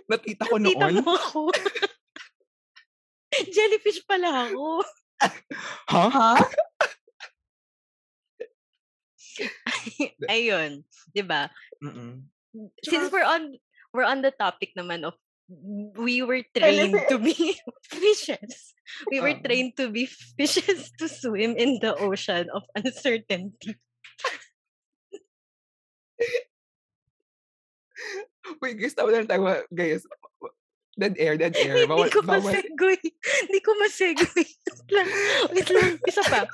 Natita 0.10 0.50
ko 0.50 0.58
tita 0.58 0.90
noon. 0.90 1.06
mo 1.06 1.14
ako. 1.18 1.42
jellyfish 3.56 4.02
pala 4.06 4.50
ako. 4.50 4.82
Ha? 5.90 6.04
Ha? 6.10 6.32
Ayun. 10.30 10.86
Di 11.14 11.24
ba? 11.26 11.50
Mm-mm. 11.82 12.22
since 12.86 13.10
we're 13.10 13.26
on 13.26 13.58
we're 13.94 14.04
on 14.08 14.22
the 14.26 14.34
topic 14.34 14.74
naman 14.76 15.06
of 15.06 15.14
we 15.96 16.24
were 16.26 16.42
trained 16.56 16.98
to 17.10 17.18
be 17.22 17.36
fishes. 17.94 18.74
We 19.12 19.22
were 19.22 19.38
Oo. 19.38 19.44
trained 19.46 19.78
to 19.78 19.90
be 19.94 20.10
fishes 20.10 20.90
to 20.98 21.06
swim 21.08 21.54
in 21.56 21.78
the 21.80 21.94
ocean 21.96 22.50
of 22.50 22.64
uncertainty. 22.76 23.78
Wait, 28.60 28.76
guys, 28.76 28.94
tama 28.98 29.14
na 29.14 29.24
tayo. 29.24 29.64
Guys, 29.72 30.04
dead 31.00 31.16
air, 31.16 31.38
dead 31.40 31.56
air. 31.56 31.88
Bawal, 31.88 32.08
Hindi 32.10 32.18
ko 32.18 32.22
masegoy. 32.28 32.98
Hindi 33.48 33.60
ko 33.64 33.72
masegoy. 33.80 34.46
Wait 34.48 34.90
lang. 34.92 35.08
Wait 35.54 35.70
lang. 35.72 35.90
Isa 36.08 36.24
pa. 36.28 36.42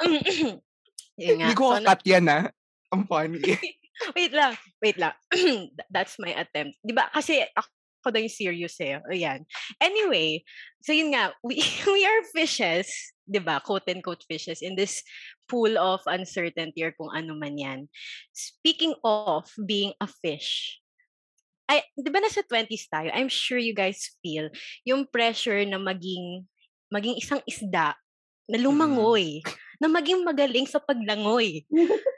Nga. 1.20 1.36
Hindi 1.44 1.52
ko 1.52 1.76
So, 1.76 1.80
na- 1.84 1.88
cut 1.92 2.02
yan, 2.08 2.24
ha? 2.32 2.48
Ang 2.96 3.04
funny. 3.04 3.42
Wait 4.16 4.32
lang. 4.32 4.52
Wait 4.82 4.98
lang. 4.98 5.14
Th- 5.32 5.90
That's 5.90 6.16
my 6.18 6.32
attempt. 6.34 6.78
Di 6.84 6.92
ba? 6.92 7.08
Kasi 7.12 7.44
ako 7.54 8.08
daw 8.08 8.20
yung 8.20 8.32
serious 8.32 8.80
eh. 8.80 8.96
Ayan. 9.12 9.44
Anyway, 9.76 10.40
so 10.80 10.96
yun 10.96 11.12
nga, 11.12 11.36
we, 11.44 11.60
we 11.94 12.02
are 12.04 12.22
fishes, 12.32 12.88
di 13.28 13.38
ba? 13.38 13.60
Quote 13.60 13.88
and 13.92 14.00
quote 14.00 14.24
fishes 14.24 14.64
in 14.64 14.74
this 14.74 15.04
pool 15.48 15.76
of 15.76 16.00
uncertainty 16.08 16.80
or 16.80 16.96
kung 16.96 17.12
ano 17.12 17.36
man 17.36 17.60
yan. 17.60 17.80
Speaking 18.32 18.96
of 19.04 19.48
being 19.68 19.92
a 20.00 20.08
fish, 20.08 20.80
ay, 21.70 21.86
di 21.94 22.10
ba 22.10 22.18
nasa 22.18 22.42
20s 22.42 22.90
tayo? 22.90 23.14
I'm 23.14 23.30
sure 23.30 23.60
you 23.60 23.76
guys 23.76 24.02
feel 24.18 24.50
yung 24.82 25.06
pressure 25.06 25.62
na 25.62 25.78
maging 25.78 26.42
maging 26.90 27.14
isang 27.14 27.38
isda 27.46 27.94
na 28.50 28.58
lumangoy, 28.58 29.38
na 29.78 29.86
maging 29.86 30.26
magaling 30.26 30.66
sa 30.66 30.82
paglangoy. 30.82 31.62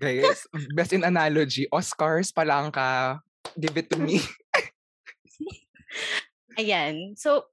Guys, 0.00 0.44
best 0.76 0.92
in 0.92 1.04
analogy, 1.04 1.68
Oscars 1.72 2.34
pa 2.34 2.44
lang 2.44 2.72
ka. 2.72 3.20
Give 3.56 3.76
it 3.76 3.88
to 3.88 3.96
me. 3.96 4.20
Ayan. 6.60 7.16
So, 7.16 7.48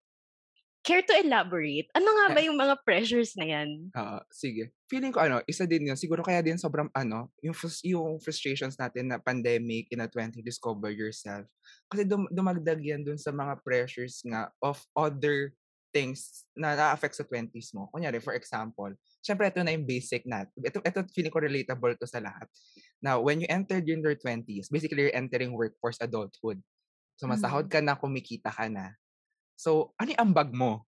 care 0.88 1.04
to 1.04 1.20
elaborate? 1.20 1.92
Ano 1.92 2.08
nga 2.08 2.32
ba 2.32 2.40
yung 2.40 2.56
mga 2.56 2.80
pressures 2.88 3.36
na 3.36 3.44
yan? 3.44 3.92
Ah, 3.92 4.24
sige. 4.32 4.72
Feeling 4.88 5.12
ko 5.12 5.20
ano, 5.20 5.44
isa 5.44 5.68
din 5.68 5.92
yun. 5.92 6.00
Siguro 6.00 6.24
kaya 6.24 6.40
din 6.40 6.56
sobrang 6.56 6.88
ano, 6.96 7.28
yung, 7.44 7.52
yung 7.84 8.24
frustrations 8.24 8.80
natin 8.80 9.12
na 9.12 9.20
pandemic 9.20 9.92
in 9.92 10.00
a 10.00 10.08
20, 10.08 10.40
discover 10.40 10.96
yourself. 10.96 11.44
Kasi 11.92 12.08
dum- 12.08 12.32
dumagdag 12.32 12.80
yan 12.80 13.04
dun 13.04 13.20
sa 13.20 13.36
mga 13.36 13.60
pressures 13.68 14.24
nga 14.24 14.48
of 14.64 14.80
other 14.96 15.52
things 15.98 16.46
na 16.54 16.78
na-affect 16.78 17.18
sa 17.18 17.26
20s 17.26 17.74
mo. 17.74 17.90
Kunyari, 17.90 18.22
for 18.22 18.38
example, 18.38 18.94
syempre 19.26 19.50
ito 19.50 19.66
na 19.66 19.74
yung 19.74 19.90
basic 19.90 20.30
na. 20.30 20.46
Ito, 20.54 20.78
ito 20.86 21.00
feeling 21.10 21.34
ko 21.34 21.42
relatable 21.42 21.98
to 21.98 22.06
sa 22.06 22.22
lahat. 22.22 22.46
Now, 23.02 23.18
when 23.26 23.42
you 23.42 23.50
entered 23.50 23.90
in 23.90 24.06
your 24.06 24.14
20s, 24.14 24.70
basically 24.70 25.10
you're 25.10 25.18
entering 25.18 25.58
workforce 25.58 25.98
adulthood. 25.98 26.62
So, 27.18 27.26
masahod 27.26 27.66
ka 27.66 27.82
na, 27.82 27.98
kumikita 27.98 28.54
ka 28.54 28.70
na. 28.70 28.94
So, 29.58 29.98
ano 29.98 30.14
yung 30.14 30.22
ambag 30.22 30.54
mo? 30.54 30.86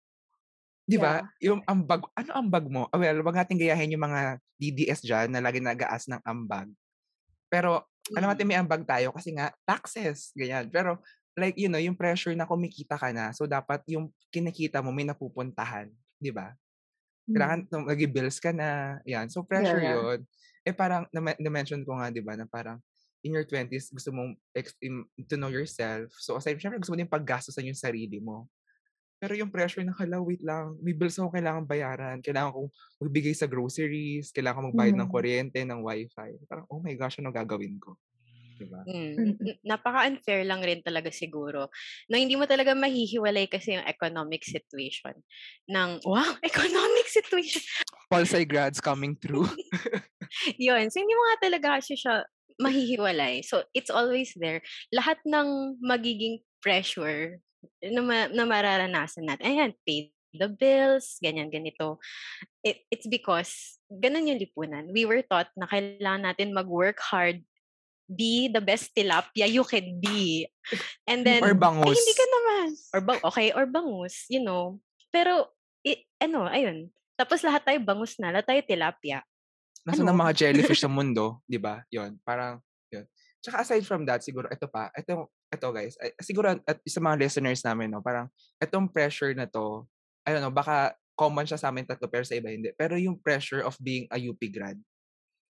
Di 0.83 0.99
ba? 0.99 1.23
Yung 1.38 1.62
ambag, 1.71 2.03
ano 2.19 2.31
ambag 2.35 2.66
mo? 2.66 2.90
Ah, 2.90 2.99
Well, 2.99 3.23
wag 3.23 3.38
natin 3.38 3.62
gayahin 3.62 3.95
yung 3.95 4.03
mga 4.03 4.42
DDS 4.59 5.07
dyan 5.07 5.31
na 5.31 5.38
lagi 5.38 5.62
nagaas 5.62 6.11
ng 6.11 6.19
ambag. 6.27 6.66
Pero, 7.47 7.87
alam 8.11 8.35
natin 8.35 8.47
may 8.47 8.59
ambag 8.59 8.83
tayo 8.83 9.14
kasi 9.14 9.35
nga, 9.35 9.55
taxes, 9.62 10.35
ganyan. 10.35 10.66
Pero, 10.71 10.99
like, 11.37 11.57
you 11.61 11.68
know, 11.68 11.79
yung 11.79 11.94
pressure 11.94 12.33
na 12.33 12.49
kumikita 12.49 12.96
ka 12.96 13.12
na, 13.12 13.31
so 13.37 13.44
dapat 13.44 13.85
yung 13.87 14.09
kinikita 14.33 14.81
mo 14.81 14.90
may 14.90 15.05
napupuntahan. 15.05 15.92
Di 16.16 16.33
ba? 16.33 16.57
Kailangan, 17.29 17.61
mm. 17.68 17.87
nag-bills 17.92 18.38
ka 18.40 18.51
na, 18.57 18.99
yan. 19.05 19.29
So, 19.29 19.44
pressure 19.44 19.79
Yeah, 19.79 19.92
yeah. 19.92 20.01
yun. 20.16 20.20
Eh, 20.64 20.75
parang, 20.75 21.05
na- 21.12 21.37
na-mention 21.37 21.85
ko 21.85 22.01
nga, 22.01 22.09
di 22.09 22.25
ba, 22.25 22.35
na 22.35 22.49
parang, 22.49 22.81
in 23.20 23.37
your 23.37 23.44
20s, 23.44 23.92
gusto 23.92 24.14
mong 24.14 24.38
ex- 24.55 24.79
to 25.27 25.37
know 25.37 25.51
yourself. 25.53 26.09
So, 26.22 26.38
aside, 26.40 26.57
syempre, 26.57 26.79
gusto 26.81 26.94
mo 26.94 26.99
din 26.99 27.11
paggastosan 27.11 27.66
yung 27.66 27.77
sarili 27.79 28.22
mo. 28.22 28.46
Pero 29.18 29.33
yung 29.35 29.51
pressure 29.51 29.83
na, 29.83 29.96
hala, 29.96 30.22
wait 30.22 30.44
lang, 30.44 30.77
may 30.79 30.94
bills 30.94 31.18
ako 31.18 31.35
kailangan 31.35 31.66
bayaran. 31.66 32.22
Kailangan 32.22 32.53
kong 32.55 32.70
magbigay 33.03 33.35
sa 33.35 33.51
groceries, 33.51 34.31
kailangan 34.31 34.62
kong 34.62 34.68
magbayad 34.72 34.96
ng 34.96 35.09
Mm. 35.09 35.14
kuryente, 35.14 35.61
ng 35.66 35.81
wifi. 35.83 36.31
Parang, 36.46 36.68
oh 36.70 36.79
my 36.79 36.94
gosh, 36.94 37.18
ano 37.18 37.35
gagawin 37.35 37.81
ko? 37.83 37.99
Diba? 38.57 38.81
Mm. 38.88 39.37
Napaka-unfair 39.71 40.49
lang 40.49 40.64
rin 40.64 40.81
talaga 40.81 41.12
siguro. 41.12 41.69
No, 42.09 42.16
hindi 42.16 42.35
mo 42.35 42.49
talaga 42.49 42.73
mahihiwalay 42.73 43.47
kasi 43.53 43.77
yung 43.77 43.87
economic 43.87 44.42
situation 44.42 45.16
ng, 45.69 46.01
wow, 46.09 46.33
economic 46.40 47.07
situation. 47.07 47.62
Pulsay 48.09 48.49
grads 48.49 48.81
coming 48.81 49.14
through. 49.16 49.47
Yun. 50.61 50.88
So, 50.88 51.03
hindi 51.03 51.14
mo 51.14 51.23
nga 51.33 51.38
talaga 51.51 51.69
kasi 51.81 51.99
siya 51.99 52.25
mahihiwalay. 52.57 53.45
So, 53.45 53.66
it's 53.77 53.92
always 53.92 54.33
there. 54.38 54.64
Lahat 54.95 55.21
ng 55.29 55.81
magiging 55.85 56.40
pressure 56.64 57.38
na, 57.85 58.01
ma- 58.01 58.33
na 58.33 58.45
mararanasan 58.49 59.29
natin. 59.29 59.45
Ayan, 59.45 59.73
pay 59.85 60.09
the 60.37 60.49
bills, 60.49 61.16
ganyan, 61.25 61.49
ganito. 61.49 61.99
It, 62.61 62.85
it's 62.93 63.09
because, 63.09 63.80
ganun 63.89 64.28
yung 64.28 64.41
lipunan. 64.41 64.93
We 64.93 65.05
were 65.09 65.24
taught 65.24 65.51
na 65.57 65.66
kailangan 65.66 66.33
natin 66.33 66.57
mag-work 66.57 67.01
hard, 67.01 67.43
be 68.07 68.46
the 68.48 68.62
best 68.62 68.94
tilapia 68.94 69.50
you 69.50 69.66
can 69.66 69.98
be. 69.98 70.46
And 71.07 71.26
then, 71.26 71.42
Or 71.42 71.50
ay, 71.52 71.59
bangus. 71.59 71.94
hindi 71.94 72.14
ka 72.14 72.26
naman. 72.26 72.66
Or 72.94 73.00
bang, 73.02 73.20
okay, 73.22 73.48
or 73.52 73.64
bangus, 73.66 74.26
you 74.30 74.42
know. 74.42 74.78
Pero, 75.11 75.50
i- 75.82 76.07
ano, 76.22 76.46
ayun. 76.46 76.90
Tapos 77.18 77.42
lahat 77.42 77.66
tayo 77.66 77.78
bangus 77.82 78.18
na, 78.22 78.30
lahat 78.30 78.46
tayo 78.46 78.61
tilapia. 78.62 79.22
Nasa 79.86 80.02
ano? 80.02 80.11
ng 80.14 80.18
mga 80.22 80.32
jellyfish 80.34 80.82
sa 80.82 80.90
mundo, 80.96 81.42
di 81.46 81.59
ba? 81.59 81.82
Yun, 81.90 82.18
parang, 82.22 82.62
Yun. 82.94 83.02
Tsaka 83.42 83.62
aside 83.62 83.86
from 83.86 84.02
that, 84.07 84.22
siguro 84.22 84.46
ito 84.50 84.66
pa, 84.66 84.90
ito, 84.94 85.30
ito 85.30 85.66
guys, 85.70 85.94
ay, 86.02 86.11
siguro 86.22 86.54
at 86.59 86.78
sa 86.82 86.98
mga 87.02 87.18
listeners 87.22 87.62
namin, 87.62 87.90
no, 87.94 88.02
parang 88.02 88.26
itong 88.59 88.90
pressure 88.90 89.34
na 89.34 89.46
to, 89.46 89.86
I 90.26 90.34
don't 90.34 90.42
know, 90.42 90.54
baka 90.54 90.94
common 91.14 91.46
siya 91.46 91.57
sa 91.59 91.70
amin 91.70 91.86
tatlo 91.86 92.11
pero 92.11 92.26
sa 92.26 92.34
iba 92.36 92.50
hindi. 92.50 92.70
Pero 92.74 92.98
yung 92.98 93.16
pressure 93.22 93.62
of 93.62 93.78
being 93.78 94.04
a 94.11 94.18
UP 94.18 94.38
grad. 94.50 94.76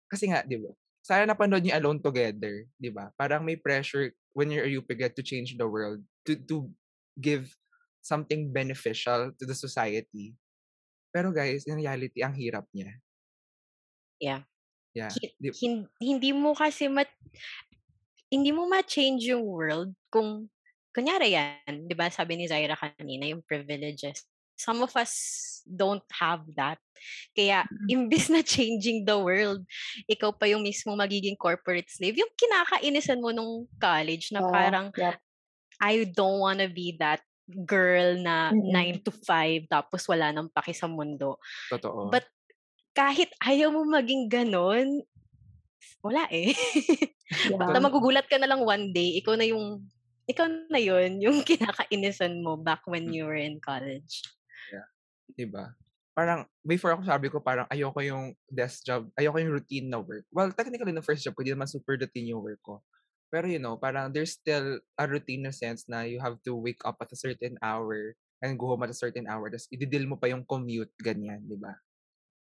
Kasi 0.07 0.29
nga, 0.29 0.45
di 0.45 0.55
ba? 0.61 0.69
Sana 1.01 1.25
napanood 1.25 1.63
niyo 1.63 1.73
Alone 1.79 1.99
Together, 2.03 2.67
di 2.75 2.91
ba? 2.91 3.09
Parang 3.15 3.41
may 3.41 3.55
pressure 3.55 4.11
when 4.35 4.51
you're 4.51 4.67
a 4.67 4.73
UP 4.77 4.87
grad 4.93 5.15
to 5.17 5.23
change 5.25 5.55
the 5.57 5.65
world, 5.65 6.03
to 6.27 6.35
to 6.47 6.69
give 7.17 7.49
something 8.03 8.51
beneficial 8.51 9.31
to 9.35 9.43
the 9.43 9.55
society. 9.57 10.35
Pero 11.09 11.33
guys, 11.33 11.65
in 11.65 11.79
reality, 11.79 12.21
ang 12.21 12.35
hirap 12.37 12.69
niya. 12.71 12.99
Yeah. 14.21 14.41
Yeah. 14.93 15.09
Hi- 15.09 15.35
Di- 15.39 15.55
hin- 15.55 15.89
hindi 16.01 16.31
mo 16.35 16.53
kasi 16.53 16.91
mat 16.91 17.09
hindi 18.29 18.53
mo 18.53 18.69
ma-change 18.69 19.25
yung 19.33 19.41
world 19.41 19.89
kung 20.13 20.49
kunyari 20.93 21.33
yan, 21.33 21.87
'di 21.89 21.95
ba? 21.97 22.09
Sabi 22.13 22.37
ni 22.37 22.45
Zaira 22.45 22.77
kanina 22.77 23.25
yung 23.29 23.41
privileges. 23.45 24.25
Some 24.59 24.83
of 24.83 24.91
us 24.99 25.13
don't 25.63 26.03
have 26.11 26.43
that. 26.59 26.83
Kaya 27.31 27.63
imbis 27.87 28.27
na 28.27 28.43
changing 28.43 29.07
the 29.07 29.15
world, 29.15 29.63
ikaw 30.11 30.35
pa 30.35 30.51
yung 30.51 30.67
mismo 30.67 30.99
magiging 30.99 31.39
corporate 31.39 31.87
slave. 31.87 32.19
Yung 32.19 32.31
kinakainisan 32.35 33.23
mo 33.23 33.31
nung 33.31 33.71
college 33.79 34.35
na 34.35 34.43
Oo, 34.43 34.51
parang 34.51 34.91
yep. 34.99 35.15
I 35.79 36.03
don't 36.11 36.43
wanna 36.43 36.67
be 36.67 36.99
that 36.99 37.23
girl 37.47 38.19
na 38.19 38.51
Mm. 38.51 38.99
9 39.01 39.07
to 39.07 39.11
5 39.15 39.65
tapos 39.71 40.05
wala 40.05 40.29
nang 40.35 40.51
paki 40.51 40.75
sa 40.75 40.91
mundo. 40.91 41.39
Totoo. 41.71 42.11
But 42.11 42.27
kahit 42.91 43.31
ayaw 43.39 43.71
mo 43.71 43.87
maging 43.87 44.27
ganon, 44.27 45.07
wala 46.03 46.27
eh. 46.29 46.51
Yeah. 47.29 47.61
Na 47.61 47.77
magugulat 47.77 48.25
ka 48.25 48.41
na 48.41 48.49
lang 48.49 48.65
one 48.65 48.89
day, 48.89 49.21
ikaw 49.21 49.37
na 49.37 49.45
yung, 49.45 49.85
ikaw 50.25 50.49
na 50.49 50.81
yun, 50.81 51.21
yung 51.21 51.45
kinakainisan 51.49 52.41
mo 52.41 52.57
back 52.57 52.81
when 52.89 53.13
you 53.13 53.29
were 53.29 53.37
in 53.37 53.61
college. 53.61 54.25
Diba? 55.37 55.73
Parang, 56.17 56.43
before 56.65 56.91
ako 56.93 57.07
sabi 57.07 57.27
ko, 57.31 57.39
parang 57.39 57.69
ayoko 57.71 58.03
yung 58.03 58.35
desk 58.49 58.83
job, 58.83 59.07
ayoko 59.15 59.39
yung 59.39 59.55
routine 59.55 59.87
na 59.87 60.03
work. 60.03 60.27
Well, 60.33 60.51
technically, 60.51 60.91
the 60.91 61.05
first 61.05 61.23
job 61.23 61.37
ko, 61.37 61.45
di 61.45 61.55
naman 61.55 61.71
super 61.71 61.95
routine 61.95 62.35
yung 62.35 62.43
work 62.43 62.59
ko. 62.59 62.83
Pero 63.29 63.45
you 63.45 63.61
know, 63.61 63.77
parang 63.77 64.09
there's 64.09 64.35
still 64.35 64.81
a 64.97 65.05
routine 65.05 65.45
na 65.45 65.53
sense 65.53 65.85
na 65.85 66.01
you 66.03 66.17
have 66.17 66.41
to 66.43 66.57
wake 66.57 66.81
up 66.81 66.97
at 66.97 67.13
a 67.13 67.19
certain 67.19 67.55
hour 67.61 68.17
and 68.41 68.57
go 68.57 68.73
home 68.73 68.83
at 68.83 68.91
a 68.91 68.97
certain 68.97 69.27
hour. 69.29 69.47
Tapos, 69.51 69.69
ididil 69.69 70.07
mo 70.07 70.15
pa 70.17 70.31
yung 70.31 70.43
commute, 70.47 70.91
ganyan, 70.99 71.43
di 71.45 71.55
ba? 71.59 71.75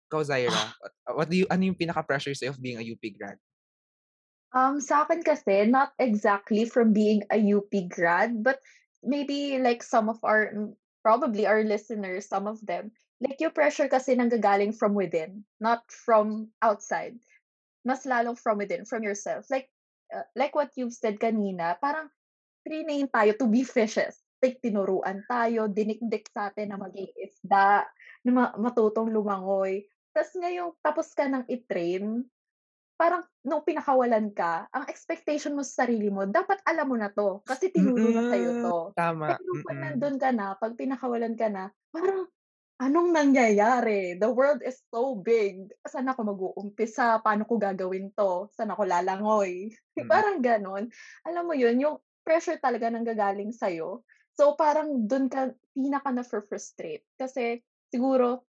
Ikaw, 0.08 0.22
Zaira, 0.24 0.64
what, 0.80 0.94
what 1.24 1.28
do 1.28 1.36
you, 1.44 1.48
ano 1.50 1.68
yung 1.68 1.80
pinaka-pressure 1.80 2.36
sa'yo 2.36 2.56
of 2.56 2.62
being 2.62 2.80
a 2.80 2.86
UP 2.86 3.04
grad? 3.16 3.40
Um, 4.56 4.80
sa 4.80 5.04
akin 5.04 5.24
kasi, 5.24 5.68
not 5.68 5.92
exactly 6.00 6.64
from 6.64 6.96
being 6.96 7.24
a 7.32 7.40
UP 7.40 7.72
grad, 7.92 8.44
but 8.44 8.60
maybe 9.04 9.60
like 9.60 9.84
some 9.84 10.08
of 10.08 10.20
our, 10.24 10.52
probably 11.08 11.48
our 11.48 11.64
listeners, 11.64 12.28
some 12.28 12.52
of 12.52 12.60
them, 12.68 12.92
like 13.24 13.40
yung 13.40 13.56
pressure 13.56 13.88
kasi 13.88 14.12
nanggagaling 14.12 14.76
from 14.76 14.92
within, 14.92 15.48
not 15.64 15.88
from 15.88 16.52
outside. 16.60 17.16
Mas 17.88 18.04
lalong 18.04 18.36
from 18.36 18.60
within, 18.60 18.84
from 18.84 19.08
yourself. 19.08 19.48
Like, 19.48 19.72
uh, 20.12 20.28
like 20.36 20.52
what 20.52 20.76
you've 20.76 20.92
said 20.92 21.16
kanina, 21.16 21.80
parang 21.80 22.12
trinain 22.68 23.08
tayo 23.08 23.32
to 23.40 23.48
be 23.48 23.64
fishes. 23.64 24.20
Like, 24.44 24.60
tinuruan 24.60 25.24
tayo, 25.32 25.72
dinikdik 25.72 26.28
sa 26.36 26.52
atin 26.52 26.76
na 26.76 26.78
maging 26.78 27.08
isda, 27.16 27.88
na 28.28 28.32
ma- 28.36 28.56
matutong 28.60 29.08
lumangoy. 29.08 29.88
Tapos 30.12 30.36
ngayong 30.36 30.76
tapos 30.84 31.08
ka 31.16 31.32
ng 31.32 31.48
i-train, 31.48 32.28
parang 32.98 33.24
nung 33.46 33.64
pinakawalan 33.64 34.34
ka, 34.34 34.68
ang 34.74 34.90
expectation 34.90 35.54
mo 35.54 35.62
sa 35.64 35.86
sarili 35.86 36.10
mo, 36.10 36.26
dapat 36.26 36.60
alam 36.66 36.90
mo 36.90 36.98
na 36.98 37.14
to. 37.14 37.46
Kasi 37.46 37.70
tinuro 37.72 38.10
na 38.12 38.26
sa'yo 38.28 38.52
Mm-mm. 38.52 38.66
to. 38.66 38.78
Tama. 38.98 39.38
Pero 39.38 39.52
pag 39.64 39.78
mm-mm. 39.78 39.84
nandun 39.96 40.18
ka 40.18 40.30
na, 40.34 40.48
pag 40.58 40.74
pinakawalan 40.76 41.36
ka 41.38 41.48
na, 41.48 41.70
parang, 41.94 42.26
anong 42.82 43.10
nangyayari? 43.14 44.18
The 44.22 44.30
world 44.30 44.62
is 44.66 44.82
so 44.94 45.18
big. 45.18 45.74
Saan 45.86 46.10
ako 46.10 46.22
mag-uumpisa? 46.34 47.22
Paano 47.22 47.46
ko 47.46 47.58
gagawin 47.58 48.14
to? 48.18 48.50
Saan 48.54 48.74
ako 48.74 48.84
lalangoy? 48.86 49.72
Mm. 49.98 50.10
parang 50.14 50.38
ganon. 50.46 50.84
Alam 51.26 51.44
mo 51.50 51.58
yun, 51.58 51.82
yung 51.82 51.98
pressure 52.22 52.62
talaga 52.62 52.86
nang 52.86 53.02
gagaling 53.02 53.50
sa'yo. 53.50 54.06
So, 54.38 54.54
parang 54.54 55.10
dun 55.10 55.26
ka, 55.26 55.50
pinaka 55.74 56.14
na 56.14 56.22
frustrate 56.22 57.02
Kasi, 57.18 57.66
siguro, 57.90 58.46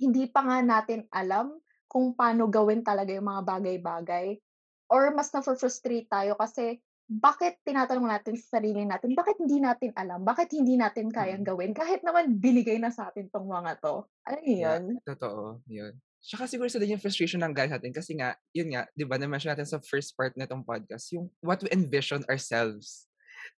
hindi 0.00 0.24
pa 0.32 0.40
nga 0.40 0.64
natin 0.64 1.04
alam 1.12 1.60
kung 1.90 2.14
paano 2.14 2.46
gawin 2.46 2.86
talaga 2.86 3.10
yung 3.10 3.26
mga 3.26 3.42
bagay-bagay. 3.42 4.38
Or 4.86 5.10
mas 5.10 5.34
na-frustrate 5.34 6.06
tayo 6.06 6.38
kasi 6.38 6.78
bakit 7.10 7.58
tinatanong 7.66 8.06
natin 8.06 8.38
sa 8.38 8.62
sarili 8.62 8.86
natin, 8.86 9.18
bakit 9.18 9.34
hindi 9.42 9.58
natin 9.58 9.90
alam, 9.98 10.22
bakit 10.22 10.54
hindi 10.54 10.78
natin 10.78 11.10
kayang 11.10 11.42
Mm. 11.42 11.50
gawin, 11.50 11.72
kahit 11.74 12.06
naman 12.06 12.38
binigay 12.38 12.78
na 12.78 12.94
sa 12.94 13.10
atin 13.10 13.26
tong 13.34 13.50
mga 13.50 13.82
to. 13.82 14.06
Alam 14.22 14.40
niyo 14.46 14.54
Yeah. 14.54 14.78
yun? 14.78 14.84
Totoo, 15.02 15.58
yun. 15.66 15.94
Tsaka 16.22 16.46
siguro 16.46 16.70
sa 16.70 16.78
din 16.78 16.94
yung 16.94 17.02
frustration 17.02 17.42
ng 17.42 17.50
guys 17.50 17.74
natin 17.74 17.90
kasi 17.90 18.14
nga, 18.14 18.38
yun 18.54 18.70
nga, 18.70 18.86
di 18.94 19.02
ba, 19.02 19.18
na-mention 19.18 19.50
natin 19.50 19.66
sa 19.66 19.82
first 19.82 20.14
part 20.14 20.30
na 20.38 20.46
itong 20.46 20.62
podcast, 20.62 21.10
yung 21.10 21.26
what 21.42 21.58
we 21.58 21.70
envision 21.74 22.22
ourselves. 22.30 23.10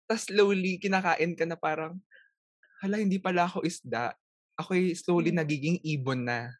Tapos 0.06 0.30
slowly, 0.30 0.78
kinakain 0.78 1.34
ka 1.34 1.42
na 1.42 1.58
parang, 1.58 1.98
hala, 2.84 3.02
hindi 3.02 3.18
pala 3.18 3.50
ako 3.50 3.66
isda. 3.66 4.14
Ako'y 4.54 4.94
slowly 4.94 5.34
Mm. 5.34 5.38
nagiging 5.42 5.78
ibon 5.82 6.22
na. 6.22 6.54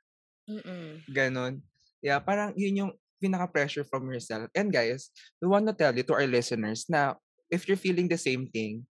Mm-mm. 0.48 1.04
Ganon. 1.10 1.60
Yeah, 2.00 2.18
parang 2.20 2.56
yun 2.56 2.76
yung 2.86 2.92
pinaka-pressure 3.20 3.84
from 3.84 4.08
yourself. 4.08 4.48
And 4.56 4.72
guys, 4.72 5.12
we 5.42 5.48
want 5.48 5.68
to 5.68 5.76
tell 5.76 5.92
you 5.92 6.02
to 6.08 6.14
our 6.16 6.26
listeners 6.26 6.88
na 6.88 7.14
if 7.52 7.68
you're 7.68 7.80
feeling 7.80 8.08
the 8.08 8.16
same 8.16 8.48
thing, 8.48 8.88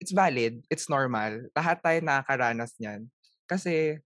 it's 0.00 0.12
valid, 0.12 0.60
it's 0.68 0.92
normal. 0.92 1.48
Lahat 1.56 1.80
tayo 1.80 1.98
nakakaranas 2.04 2.76
niyan. 2.76 3.08
Kasi, 3.48 3.96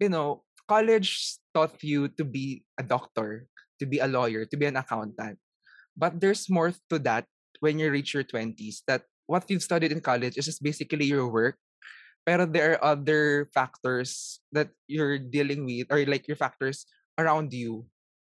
you 0.00 0.08
know, 0.08 0.40
college 0.64 1.36
taught 1.52 1.76
you 1.84 2.08
to 2.16 2.24
be 2.24 2.64
a 2.80 2.82
doctor, 2.82 3.44
to 3.76 3.84
be 3.84 4.00
a 4.00 4.08
lawyer, 4.08 4.48
to 4.48 4.56
be 4.56 4.64
an 4.64 4.80
accountant. 4.80 5.36
But 5.92 6.16
there's 6.16 6.48
more 6.48 6.72
to 6.88 6.96
that 7.04 7.28
when 7.60 7.78
you 7.78 7.92
reach 7.92 8.14
your 8.16 8.24
20s 8.24 8.80
that 8.88 9.04
what 9.28 9.44
you've 9.52 9.62
studied 9.62 9.92
in 9.92 10.00
college 10.00 10.40
is 10.40 10.48
just 10.48 10.64
basically 10.64 11.04
your 11.04 11.28
work. 11.28 11.60
Pero 12.22 12.46
there 12.46 12.78
are 12.78 12.94
other 12.94 13.50
factors 13.50 14.38
that 14.54 14.70
you're 14.86 15.18
dealing 15.18 15.66
with 15.66 15.90
or 15.90 15.98
like 16.06 16.26
your 16.30 16.38
factors 16.38 16.86
around 17.18 17.50
you 17.50 17.86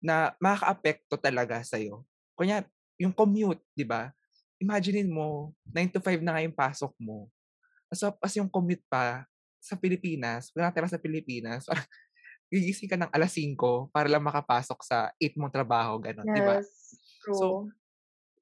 na 0.04 0.36
makaka-apekto 0.44 1.16
talaga 1.18 1.64
sa'yo. 1.64 2.04
Kunya, 2.36 2.68
yung 3.00 3.16
commute, 3.16 3.64
di 3.74 3.88
ba? 3.88 4.12
Imaginein 4.60 5.10
mo, 5.10 5.56
9 5.72 5.98
to 5.98 6.02
5 6.04 6.22
na 6.22 6.38
nga 6.38 6.46
yung 6.46 6.58
pasok 6.58 6.94
mo. 7.00 7.32
So, 7.96 8.12
as 8.20 8.36
yung 8.36 8.52
commute 8.52 8.84
pa 8.92 9.24
sa 9.64 9.80
Pilipinas, 9.80 10.52
kung 10.52 10.62
natira 10.62 10.92
sa 10.92 11.00
Pilipinas, 11.00 11.66
parang 11.70 11.88
gigising 12.52 12.92
ka 12.92 13.00
ng 13.00 13.12
alas 13.12 13.32
5 13.36 13.92
para 13.92 14.08
lang 14.08 14.24
makapasok 14.24 14.80
sa 14.84 15.12
8 15.20 15.36
mong 15.40 15.54
trabaho, 15.54 16.00
gano'n, 16.00 16.28
di 16.28 16.44
ba? 16.44 16.60
Yes. 16.60 17.00
True. 17.24 17.40
So, 17.40 17.46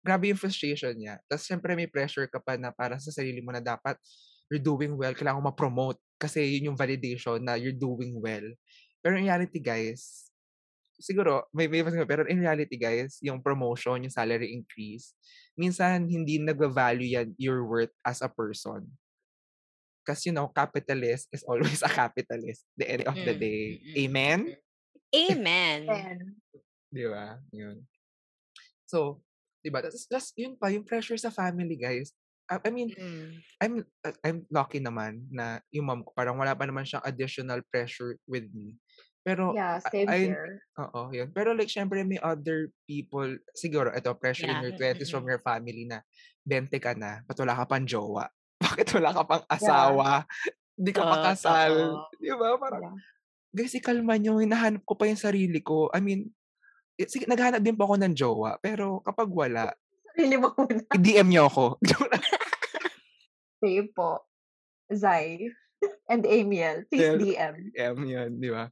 grabe 0.05 0.29
yung 0.29 0.41
frustration 0.41 0.93
niya. 0.93 1.21
Tapos, 1.25 1.45
syempre, 1.45 1.73
may 1.73 1.89
pressure 1.89 2.29
ka 2.29 2.37
pa 2.37 2.57
na 2.57 2.69
para 2.69 3.01
sa 3.01 3.09
sarili 3.09 3.41
mo 3.41 3.49
na 3.49 3.61
dapat 3.61 3.97
you're 4.49 4.61
doing 4.61 4.93
well, 4.97 5.13
kailangan 5.13 5.41
mo 5.41 5.49
ma-promote 5.49 5.99
kasi 6.15 6.45
yun 6.57 6.71
yung 6.73 6.79
validation 6.79 7.41
na 7.43 7.57
you're 7.57 7.75
doing 7.75 8.15
well. 8.17 8.45
Pero 9.01 9.17
in 9.17 9.27
reality, 9.27 9.59
guys, 9.61 10.29
siguro, 10.97 11.45
may 11.51 11.67
may 11.67 11.83
pero 12.07 12.23
in 12.25 12.39
reality, 12.39 12.79
guys, 12.79 13.19
yung 13.21 13.43
promotion, 13.43 14.05
yung 14.05 14.13
salary 14.13 14.53
increase, 14.55 15.13
minsan 15.57 16.07
hindi 16.07 16.39
nagva-value 16.39 17.09
yan 17.19 17.29
your 17.37 17.65
worth 17.67 17.93
as 18.05 18.23
a 18.23 18.29
person. 18.31 18.87
Kasi, 20.05 20.29
you 20.29 20.35
know, 20.37 20.47
capitalist 20.53 21.27
is 21.33 21.41
always 21.49 21.81
a 21.81 21.89
capitalist 21.89 22.63
the 22.77 22.85
end 22.85 23.03
of 23.09 23.17
the 23.17 23.33
Mm, 23.33 23.41
day. 23.41 23.61
mm, 23.65 23.81
mm, 23.81 23.95
Amen? 24.05 24.39
Amen. 25.15 26.17
Di 26.93 27.05
ba? 27.09 27.41
Yun. 27.51 27.81
So, 28.85 29.19
di 29.65 29.73
ba? 29.73 29.81
That's, 29.81 30.05
that's 30.05 30.29
yun 30.37 30.53
pa, 30.55 30.69
yung 30.69 30.85
pressure 30.85 31.17
sa 31.17 31.33
family, 31.33 31.75
guys. 31.75 32.13
I, 32.45 32.69
mean, 32.69 32.89
Mm. 32.93 33.29
I'm 33.57 33.73
uh, 34.01 34.15
I'm 34.21 34.45
lucky 34.47 34.77
naman 34.77 35.25
na 35.29 35.59
yung 35.69 35.89
mom 35.89 36.01
ko 36.05 36.13
parang 36.13 36.37
wala 36.37 36.53
pa 36.53 36.63
naman 36.63 36.85
siyang 36.85 37.01
additional 37.03 37.59
pressure 37.67 38.21
with 38.25 38.45
me. 38.53 38.77
Pero 39.25 39.57
yeah, 39.57 39.81
I- 39.81 39.89
same 39.89 40.07
I- 40.07 40.29
here. 40.29 40.61
oo, 40.77 41.09
yun. 41.09 41.33
Pero 41.33 41.57
like 41.57 41.67
syempre 41.67 42.05
may 42.05 42.21
other 42.21 42.69
people 42.85 43.25
siguro 43.51 43.89
ito 43.89 44.13
pressure 44.13 44.45
in 44.45 44.61
Yeah, 44.61 44.65
your 44.69 44.75
mm, 44.77 44.81
20s 45.01 45.01
mm, 45.01 45.11
from 45.11 45.25
your 45.25 45.41
family 45.41 45.89
na 45.89 46.05
20 46.45 46.69
ka 46.77 46.93
na, 46.93 47.25
ba't 47.25 47.37
wala 47.37 47.57
ka 47.57 47.65
pang 47.65 47.83
jowa? 47.83 48.29
Bakit 48.61 48.87
wala 48.95 49.09
ka 49.09 49.23
pang 49.25 49.43
Yeah. 49.43 49.55
asawa? 49.57 50.09
Hindi 50.77 50.91
ka 50.91 51.01
pa 51.01 51.15
Oo, 51.15 51.25
kasal. 51.25 51.73
totoo. 51.73 52.21
Di 52.21 52.29
ba? 52.29 52.47
Parang, 52.61 52.81
Yeah. 52.83 52.95
guys, 53.55 53.73
ikalma 53.73 54.13
nyo, 54.15 54.37
hinahanap 54.37 54.83
ko 54.83 54.93
pa 54.93 55.07
yung 55.07 55.17
sarili 55.17 55.63
ko. 55.63 55.89
I 55.89 56.03
mean, 56.03 56.29
sige, 57.01 57.25
naghanap 57.25 57.63
din 57.63 57.73
po 57.73 57.87
ako 57.87 57.95
ng 57.97 58.13
jowa. 58.13 58.59
Pero 58.59 59.01
kapag 59.01 59.31
wala, 59.31 59.73
Sarili 60.15 60.37
mo 60.37 60.47
muna. 60.53 60.79
i-DM 60.93 61.27
nyo 61.27 61.43
ako. 61.49 61.65
Same 63.65 63.89
po. 63.89 64.21
Zai. 64.93 65.49
And 66.11 66.21
Amiel. 66.21 66.85
Please. 66.85 67.17
DM. 67.17 67.73
M 67.73 67.97
yun, 68.05 68.37
di 68.37 68.53
ba? 68.53 68.69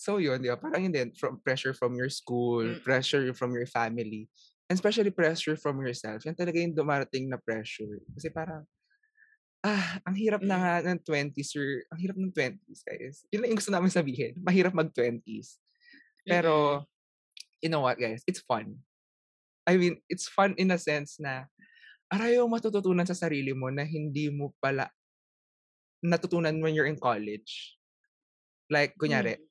So 0.00 0.16
yun, 0.16 0.40
di 0.40 0.48
ba? 0.48 0.56
Parang 0.56 0.80
yun 0.80 0.94
din, 0.94 1.10
from 1.12 1.36
pressure 1.44 1.76
from 1.76 1.92
your 2.00 2.08
school, 2.08 2.64
Mm. 2.64 2.80
pressure 2.80 3.28
from 3.36 3.52
your 3.52 3.68
family. 3.68 4.32
And 4.72 4.80
especially 4.80 5.12
pressure 5.12 5.60
from 5.60 5.76
yourself. 5.84 6.24
Yan 6.24 6.32
talaga 6.32 6.56
yung 6.56 6.72
dumarating 6.72 7.28
na 7.28 7.36
pressure. 7.36 8.00
Kasi 8.16 8.32
parang, 8.32 8.64
ah, 9.60 10.00
ang 10.08 10.16
hirap 10.16 10.40
na 10.40 10.56
Mm. 10.56 10.62
nga 10.64 10.74
ng 10.88 11.00
20s 11.04 11.52
or 11.60 11.84
ang 11.92 12.00
hirap 12.00 12.16
ng 12.16 12.32
20s, 12.32 12.80
guys. 12.80 13.28
Yun 13.28 13.44
lang 13.44 13.50
yung 13.52 13.60
gusto 13.60 13.72
namin 13.74 13.92
sabihin. 13.92 14.32
Mahirap 14.40 14.72
mag-20s. 14.72 15.60
Mm. 16.24 16.30
Pero, 16.32 16.84
you 17.60 17.68
know 17.68 17.84
what, 17.84 18.00
guys? 18.00 18.24
It's 18.24 18.40
fun. 18.40 18.80
I 19.68 19.76
mean, 19.76 20.00
it's 20.08 20.28
fun 20.28 20.52
in 20.56 20.72
a 20.72 20.80
sense 20.80 21.16
na 21.20 21.48
aray 22.12 22.36
yung 22.38 22.52
matututunan 22.52 23.06
sa 23.06 23.16
sarili 23.16 23.52
mo 23.56 23.68
na 23.72 23.82
hindi 23.84 24.28
mo 24.30 24.52
pala 24.60 24.88
natutunan 26.04 26.52
when 26.60 26.76
you're 26.76 26.88
in 26.90 27.00
college. 27.00 27.76
Like, 28.68 28.96
kunyari, 29.00 29.40
Mm. 29.40 29.44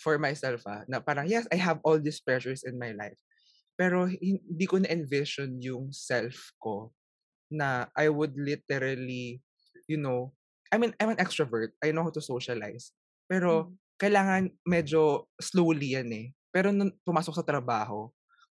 for 0.00 0.16
myself 0.16 0.64
ah, 0.64 0.80
na 0.88 0.96
parang, 1.00 1.28
yes, 1.28 1.44
I 1.52 1.60
have 1.60 1.80
all 1.84 2.00
these 2.00 2.20
pressures 2.24 2.64
in 2.64 2.80
my 2.80 2.96
life. 2.96 3.16
Pero 3.76 4.08
hin- 4.08 4.40
hindi 4.44 4.64
ko 4.64 4.80
na-envision 4.80 5.60
yung 5.60 5.92
self 5.92 6.52
ko 6.56 6.92
na 7.52 7.88
I 7.92 8.08
would 8.08 8.32
literally, 8.36 9.44
you 9.84 10.00
know, 10.00 10.32
I 10.72 10.78
mean, 10.80 10.96
I'm 10.96 11.12
an 11.12 11.20
extrovert. 11.20 11.76
I 11.84 11.92
know 11.92 12.04
how 12.08 12.14
to 12.16 12.24
socialize. 12.24 12.96
Pero, 13.28 13.68
Mm. 13.68 13.70
kailangan 14.00 14.42
medyo 14.64 15.28
slowly 15.36 16.00
yan 16.00 16.08
eh. 16.16 16.26
Pero 16.48 16.72
nung 16.72 16.96
pumasok 17.04 17.36
sa 17.36 17.44
trabaho, 17.44 18.08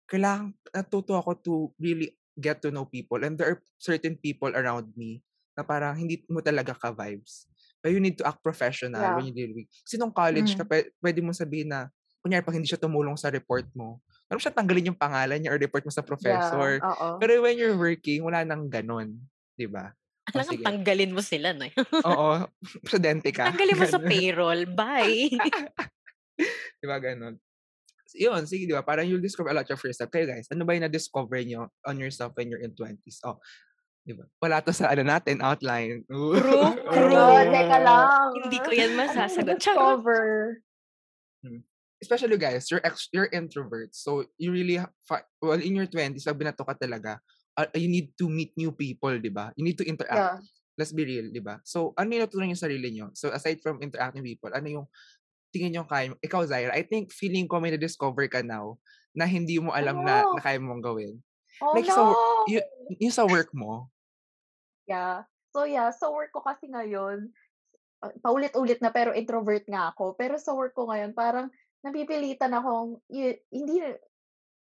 kailangan 0.09 0.57
natuto 0.73 1.13
ako 1.17 1.31
to 1.45 1.55
really 1.77 2.17
get 2.37 2.61
to 2.61 2.71
know 2.71 2.85
people. 2.85 3.23
And 3.23 3.35
there 3.35 3.49
are 3.49 3.61
certain 3.77 4.15
people 4.17 4.51
around 4.51 4.91
me 4.95 5.23
na 5.55 5.63
parang 5.63 5.95
hindi 5.95 6.23
mo 6.27 6.43
talaga 6.43 6.75
ka-vibes. 6.75 7.47
But 7.79 7.93
you 7.93 8.01
need 8.01 8.19
to 8.19 8.27
act 8.27 8.43
professional 8.43 8.99
Yeah. 8.99 9.15
when 9.15 9.29
you 9.29 9.35
deal 9.35 9.53
with. 9.53 9.69
Kasi 9.85 9.95
nung 9.97 10.11
college 10.11 10.57
ka, 10.57 10.65
Mm. 10.65 10.71
pwe- 10.71 10.91
pwede 10.99 11.21
mo 11.23 11.31
sabihin 11.31 11.71
na, 11.71 11.93
kunyari 12.25 12.41
pag 12.41 12.57
hindi 12.57 12.67
siya 12.67 12.81
tumulong 12.81 13.15
sa 13.15 13.29
report 13.29 13.69
mo, 13.77 14.01
alam 14.27 14.41
siya 14.41 14.51
tanggalin 14.51 14.89
yung 14.89 14.99
pangalan 14.99 15.37
niya 15.37 15.53
or 15.53 15.61
report 15.61 15.85
mo 15.85 15.93
sa 15.93 16.01
Yeah, 16.01 16.09
professor. 16.09 16.69
oo. 16.81 17.07
Pero 17.21 17.45
when 17.45 17.61
you're 17.61 17.77
working, 17.77 18.25
wala 18.25 18.41
nang 18.43 18.67
ganun. 18.67 19.21
Di 19.55 19.69
ba? 19.69 19.93
Alam 20.33 20.49
sige. 20.49 20.65
tanggalin 20.65 21.13
mo 21.13 21.21
sila, 21.21 21.53
no? 21.53 21.69
Oo. 22.09 22.49
Presidente 22.89 23.29
ka. 23.31 23.53
Tanggalin 23.53 23.77
mo 23.77 23.85
sa 23.85 24.01
Ganun. 24.01 24.09
payroll. 24.09 24.61
Bye. 24.67 25.29
Di 26.81 26.87
ba 26.89 26.97
ganun? 26.99 27.37
Yun, 28.15 28.47
sige, 28.47 28.65
di 28.65 28.75
ba? 28.75 28.87
Parang 28.87 29.03
you'll 29.05 29.23
discover 29.23 29.51
a 29.51 29.57
lot 29.59 29.67
of 29.67 29.81
yourself. 29.83 30.09
Kayo 30.09 30.31
guys, 30.31 30.47
ano 30.49 30.63
ba 30.63 30.73
yung 30.73 30.87
na-discover 30.87 31.43
nyo 31.43 31.67
on 31.83 31.99
yourself 31.99 32.31
when 32.39 32.47
you're 32.47 32.63
in 32.63 32.71
20s? 32.71 33.19
Oh, 33.27 33.43
di 34.07 34.15
ba? 34.15 34.25
Wala 34.39 34.63
to 34.63 34.71
sa 34.71 34.95
ano 34.95 35.03
natin, 35.03 35.43
outline. 35.43 36.07
Ooh. 36.15 36.39
True, 36.39 36.63
Oh, 36.63 36.75
true. 36.95 37.51
teka 37.51 37.79
lang. 37.83 38.07
Hindi 38.39 38.59
ko 38.63 38.71
yan 38.71 38.93
masasagot. 38.95 39.59
Discover? 39.59 40.23
Especially 42.01 42.37
guys, 42.37 42.69
you're 42.69 42.85
ex- 42.85 43.09
you're 43.17 43.33
introverts. 43.33 43.97
So 44.05 44.29
you 44.37 44.53
really 44.53 44.77
fi- 45.09 45.25
well 45.41 45.57
in 45.57 45.73
your 45.75 45.89
20s, 45.89 46.21
sabi 46.23 46.45
na 46.45 46.53
to 46.53 46.65
ka 46.65 46.77
talaga. 46.77 47.19
uh, 47.55 47.71
you 47.75 47.87
need 47.89 48.11
to 48.19 48.27
meet 48.29 48.51
new 48.59 48.75
people, 48.75 49.15
di 49.19 49.31
ba? 49.31 49.55
You 49.55 49.65
need 49.65 49.79
to 49.79 49.87
interact. 49.87 50.19
Yeah. 50.19 50.39
Let's 50.75 50.91
be 50.91 51.07
real, 51.07 51.31
di 51.31 51.39
ba? 51.39 51.63
So, 51.63 51.95
ano 51.95 52.11
yung 52.11 52.27
natutunan 52.27 52.51
yung 52.51 52.59
sarili 52.59 52.91
nyo? 52.91 53.15
So, 53.15 53.31
aside 53.31 53.63
from 53.63 53.79
interacting 53.79 54.27
with 54.27 54.35
people, 54.35 54.51
ano 54.51 54.67
yung 54.67 54.87
tingin 55.55 55.79
nyo 55.79 55.87
kaya 55.87 56.11
mo? 56.11 56.19
Ikaw, 56.19 56.43
Zaira, 56.51 56.75
I 56.75 56.83
think 56.83 57.15
feeling 57.15 57.47
ko 57.47 57.63
may 57.63 57.71
na-discover 57.71 58.27
ka 58.27 58.43
now 58.43 58.75
na 59.15 59.23
hindi 59.25 59.63
mo 59.63 59.71
alam 59.71 60.03
na, 60.03 60.27
Oh. 60.27 60.35
na 60.35 60.43
kaya 60.43 60.59
mong 60.59 60.83
gawin. 60.83 61.23
Oh, 61.63 61.71
Like, 61.71 61.87
no! 61.87 61.95
so, 61.95 62.03
you- 62.51 62.67
Yung 62.99 63.15
sa 63.15 63.23
work 63.25 63.55
mo, 63.55 63.89
Yeah. 64.85 65.25
So, 65.57 65.65
yeah. 65.65 65.89
Sa 65.97 66.13
work 66.13 66.29
ko 66.35 66.45
kasi 66.45 66.69
ngayon, 66.69 67.33
paulit-ulit 68.21 68.85
na 68.85 68.93
pero 68.93 69.17
introvert 69.17 69.65
nga 69.65 69.97
ako. 69.97 70.13
Pero 70.13 70.37
sa 70.37 70.53
work 70.53 70.77
ko 70.77 70.93
ngayon, 70.93 71.17
parang 71.17 71.49
napipilitan 71.81 72.53
akong 72.53 73.01
y- 73.09 73.41
hindi 73.49 73.81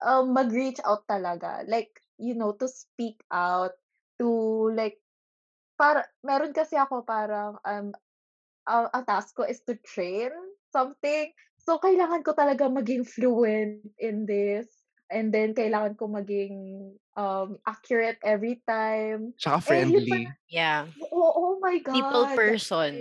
um, 0.00 0.32
mag-reach 0.32 0.80
out 0.80 1.04
talaga. 1.04 1.60
Like, 1.68 1.92
you 2.16 2.32
know, 2.32 2.56
to 2.56 2.64
speak 2.70 3.20
out, 3.28 3.76
to 4.16 4.28
like, 4.72 4.96
para, 5.76 6.08
meron 6.24 6.56
kasi 6.56 6.78
ako 6.80 7.04
parang, 7.04 7.60
um, 7.66 7.92
uh, 8.64 8.88
ang 8.96 9.04
task 9.04 9.36
ko 9.36 9.44
is 9.44 9.60
to 9.68 9.76
train 9.84 10.32
something. 10.74 11.30
So, 11.62 11.78
kailangan 11.78 12.26
ko 12.26 12.34
talaga 12.34 12.66
maging 12.66 13.06
fluent 13.06 13.86
in 14.02 14.26
this. 14.26 14.66
And 15.06 15.30
then, 15.30 15.54
kailangan 15.54 15.94
ko 15.94 16.10
maging 16.10 16.54
um, 17.14 17.62
accurate 17.62 18.18
every 18.26 18.58
time. 18.66 19.38
tsaka 19.38 19.62
Eh, 19.70 19.86
yun 19.86 19.94
friendly. 19.94 20.26
Yeah. 20.50 20.90
Oh, 21.14 21.32
oh 21.38 21.54
my 21.62 21.78
God. 21.78 21.94
People 21.94 22.26
person. 22.34 22.92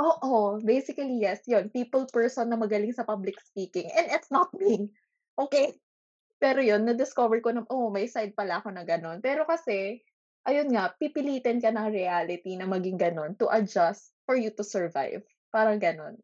Oo, 0.00 0.56
basically 0.64 1.20
yes, 1.20 1.44
yun. 1.44 1.68
People 1.68 2.08
person 2.08 2.48
na 2.48 2.56
magaling 2.56 2.96
sa 2.96 3.04
public 3.04 3.36
speaking. 3.44 3.92
And 3.92 4.08
it's 4.08 4.32
not 4.32 4.48
me. 4.56 4.88
Okay? 5.36 5.76
Pero 6.40 6.58
yun, 6.58 6.82
na-discover 6.88 7.38
ko 7.44 7.54
na, 7.54 7.62
oh, 7.70 7.92
may 7.92 8.08
side 8.08 8.34
pala 8.34 8.58
ako 8.58 8.72
na 8.74 8.82
ganun. 8.82 9.22
Pero 9.22 9.46
kasi, 9.46 10.02
ayun 10.42 10.74
nga, 10.74 10.90
pipilitin 10.96 11.62
ka 11.62 11.70
ng 11.70 11.92
reality 11.92 12.58
na 12.58 12.66
maging 12.66 12.98
ganun 12.98 13.38
to 13.38 13.46
adjust 13.52 14.10
for 14.26 14.34
you 14.34 14.50
to 14.50 14.66
survive. 14.66 15.22
Parang 15.54 15.78
ganun. 15.78 16.18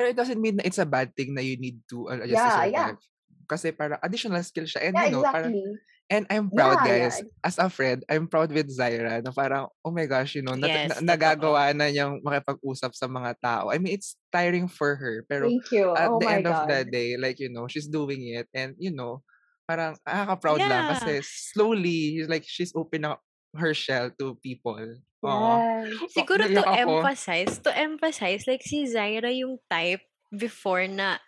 Pero 0.00 0.08
it 0.08 0.16
doesn't 0.16 0.40
mean 0.40 0.56
na 0.56 0.64
it's 0.64 0.80
a 0.80 0.88
bad 0.88 1.12
thing 1.12 1.36
na 1.36 1.44
you 1.44 1.60
need 1.60 1.76
to 1.92 2.08
uh, 2.08 2.24
just 2.24 2.32
to 2.32 2.40
Yeah, 2.40 2.64
yeah. 2.64 2.88
survive. 2.96 3.00
Kasi 3.44 3.66
parang 3.76 4.00
additional 4.00 4.40
skill 4.40 4.64
siya. 4.64 4.88
And 4.88 4.96
Yeah, 4.96 5.04
you 5.04 5.12
know, 5.12 5.28
parang, 5.28 5.52
exactly. 5.52 5.76
and 6.08 6.24
I'm 6.32 6.48
proud 6.48 6.80
Yeah, 6.80 6.88
yeah, 6.88 7.12
guys. 7.12 7.16
As 7.44 7.56
a 7.60 7.68
friend, 7.68 8.00
I'm 8.08 8.24
proud 8.24 8.48
with 8.48 8.72
Zaira 8.72 9.20
na 9.20 9.28
parang, 9.28 9.68
oh 9.84 9.92
my 9.92 10.08
gosh, 10.08 10.40
you 10.40 10.40
know, 10.40 10.56
nat- 10.56 10.72
Yes, 10.72 10.88
na- 10.88 11.04
totoo. 11.04 11.08
nagagawa 11.12 11.76
na 11.76 11.92
niyang 11.92 12.24
makipag-usap 12.24 12.96
sa 12.96 13.12
mga 13.12 13.36
tao. 13.44 13.68
I 13.68 13.76
mean, 13.76 13.92
it's 13.92 14.16
tiring 14.32 14.72
for 14.72 14.96
her. 14.96 15.28
Pero 15.28 15.52
Thank 15.52 15.68
you. 15.68 15.92
at 15.92 16.08
Oh 16.08 16.16
the 16.16 16.32
end 16.32 16.48
of 16.48 16.64
the 16.64 16.80
God. 16.80 16.94
day, 16.96 17.20
like, 17.20 17.36
you 17.36 17.52
know, 17.52 17.68
she's 17.68 17.84
doing 17.92 18.24
it. 18.32 18.48
And, 18.56 18.72
you 18.80 18.96
know, 18.96 19.20
parang 19.68 20.00
nakaka-proud 20.08 20.64
lang 20.64 20.88
Yeah. 20.88 20.90
kasi 20.96 21.12
slowly, 21.20 22.24
like, 22.24 22.48
she's 22.48 22.72
opening 22.72 23.12
up 23.12 23.20
her 23.52 23.76
shell 23.76 24.08
to 24.16 24.40
people. 24.40 24.80
Oo. 25.24 25.52
Yes. 25.84 26.16
Siguro 26.16 26.48
to 26.48 26.64
ako. 26.64 27.04
emphasize, 27.04 27.52
to 27.60 27.70
emphasize, 27.76 28.48
like 28.48 28.64
si 28.64 28.88
Zaira 28.88 29.28
yung 29.28 29.60
type 29.68 30.00
before 30.32 30.86
na 30.88 31.20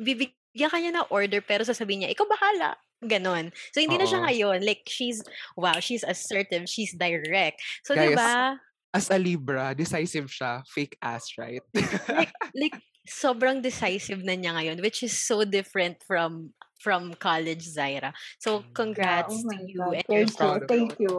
bibigyan 0.00 0.70
ka 0.72 0.78
niya 0.80 0.92
ng 0.96 1.08
order 1.12 1.40
pero 1.44 1.64
sasabihin 1.64 2.06
niya, 2.06 2.14
ikaw 2.16 2.24
bahala. 2.28 2.76
Ganon. 3.04 3.52
So, 3.76 3.84
hindi 3.84 4.00
na 4.00 4.08
siya 4.08 4.24
Oo. 4.24 4.26
ngayon. 4.26 4.58
Like, 4.64 4.88
she's, 4.88 5.20
wow, 5.52 5.76
she's 5.84 6.00
assertive, 6.00 6.64
she's 6.64 6.96
direct. 6.96 7.60
So, 7.84 7.92
Guys, 7.92 8.08
di 8.08 8.16
ba? 8.16 8.56
As 8.96 9.12
a 9.12 9.20
Libra, 9.20 9.76
decisive 9.76 10.32
siya. 10.32 10.64
Fake 10.64 10.96
ass, 11.04 11.36
right? 11.36 11.60
Like, 12.08 12.32
like, 12.56 12.76
sobrang 13.04 13.60
decisive 13.60 14.24
na 14.24 14.32
niya 14.32 14.56
ngayon, 14.56 14.80
which 14.80 15.04
is 15.04 15.12
so 15.12 15.44
different 15.44 16.00
from 16.08 16.56
from 16.80 17.12
college 17.20 17.68
Zaira. 17.68 18.16
So, 18.40 18.64
Yeah, 18.64 18.72
congrats 18.72 19.36
oh 19.36 19.44
to 19.44 19.56
you 19.60 19.76
God. 19.76 20.00
and 20.00 20.08
your 20.08 20.26
Thank 20.28 20.40
you. 20.40 20.66
Thank 20.68 20.90
you. 20.96 21.14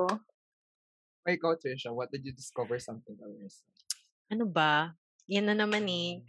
May 1.28 1.36
go, 1.36 1.52
Trisha. 1.60 1.92
What 1.92 2.08
did 2.08 2.24
you 2.24 2.32
discover 2.32 2.80
something 2.80 3.20
about 3.20 3.36
yourself? 3.36 3.68
ano 4.28 4.48
ba? 4.48 4.92
Yan 5.28 5.52
na 5.52 5.56
naman 5.56 5.84
eh. 5.88 6.24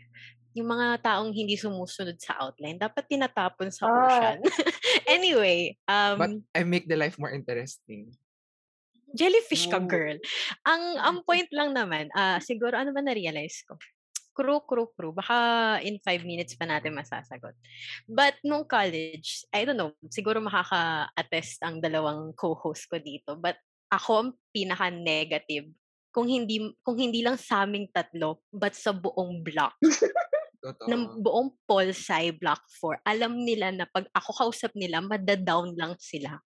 Yung 0.59 0.67
mga 0.71 0.99
taong 1.03 1.31
hindi 1.31 1.55
sumusunod 1.55 2.19
sa 2.19 2.35
outline, 2.43 2.79
dapat 2.79 3.07
tinatapon 3.07 3.71
sa 3.71 3.87
Ah. 3.87 3.95
ocean. 3.95 4.39
anyway, 5.07 5.79
But 5.87 6.35
um, 6.35 6.43
I 6.55 6.63
make 6.67 6.91
the 6.91 6.99
life 6.99 7.15
more 7.15 7.31
interesting. 7.31 8.11
jellyfish 9.15 9.71
ka, 9.71 9.79
girl. 9.81 10.19
Ang, 10.67 10.83
ang 10.99 11.17
point 11.27 11.47
lang 11.55 11.73
naman, 11.75 12.11
ah 12.13 12.39
siguro 12.43 12.75
ano 12.75 12.91
ba 12.91 13.01
na-realize 13.03 13.63
ko? 13.67 13.79
Crew, 14.35 14.63
crew, 14.63 14.91
crew. 14.95 15.11
Baka 15.11 15.79
in 15.83 15.99
five 16.03 16.23
minutes 16.23 16.55
pa 16.55 16.67
natin 16.67 16.95
masasagot. 16.95 17.55
But 18.07 18.39
nung 18.47 18.63
college, 18.67 19.43
I 19.51 19.67
don't 19.67 19.75
know, 19.79 19.91
siguro 20.11 20.39
makaka-attest 20.39 21.63
ang 21.67 21.83
dalawang 21.83 22.31
co-host 22.39 22.87
ko 22.87 23.03
dito. 23.03 23.35
But 23.35 23.59
ako 23.89 24.11
ang 24.21 24.31
pinaka-negative 24.53 25.73
kung 26.13 26.29
hindi 26.29 26.73
kung 26.85 26.97
hindi 26.97 27.21
lang 27.21 27.37
sa 27.37 27.65
aming 27.65 27.89
tatlo 27.93 28.43
but 28.53 28.73
sa 28.73 28.93
buong 28.93 29.45
block 29.45 29.77
Totoo. 30.59 30.91
ng 30.91 31.23
buong 31.23 31.55
Pol 31.71 31.95
Sci 31.95 32.35
Block 32.35 32.67
4 32.83 33.07
alam 33.07 33.33
nila 33.39 33.71
na 33.71 33.87
pag 33.87 34.11
ako 34.11 34.31
kausap 34.35 34.75
nila 34.75 34.99
madadown 34.99 35.73
lang 35.79 35.95
sila 36.03 36.43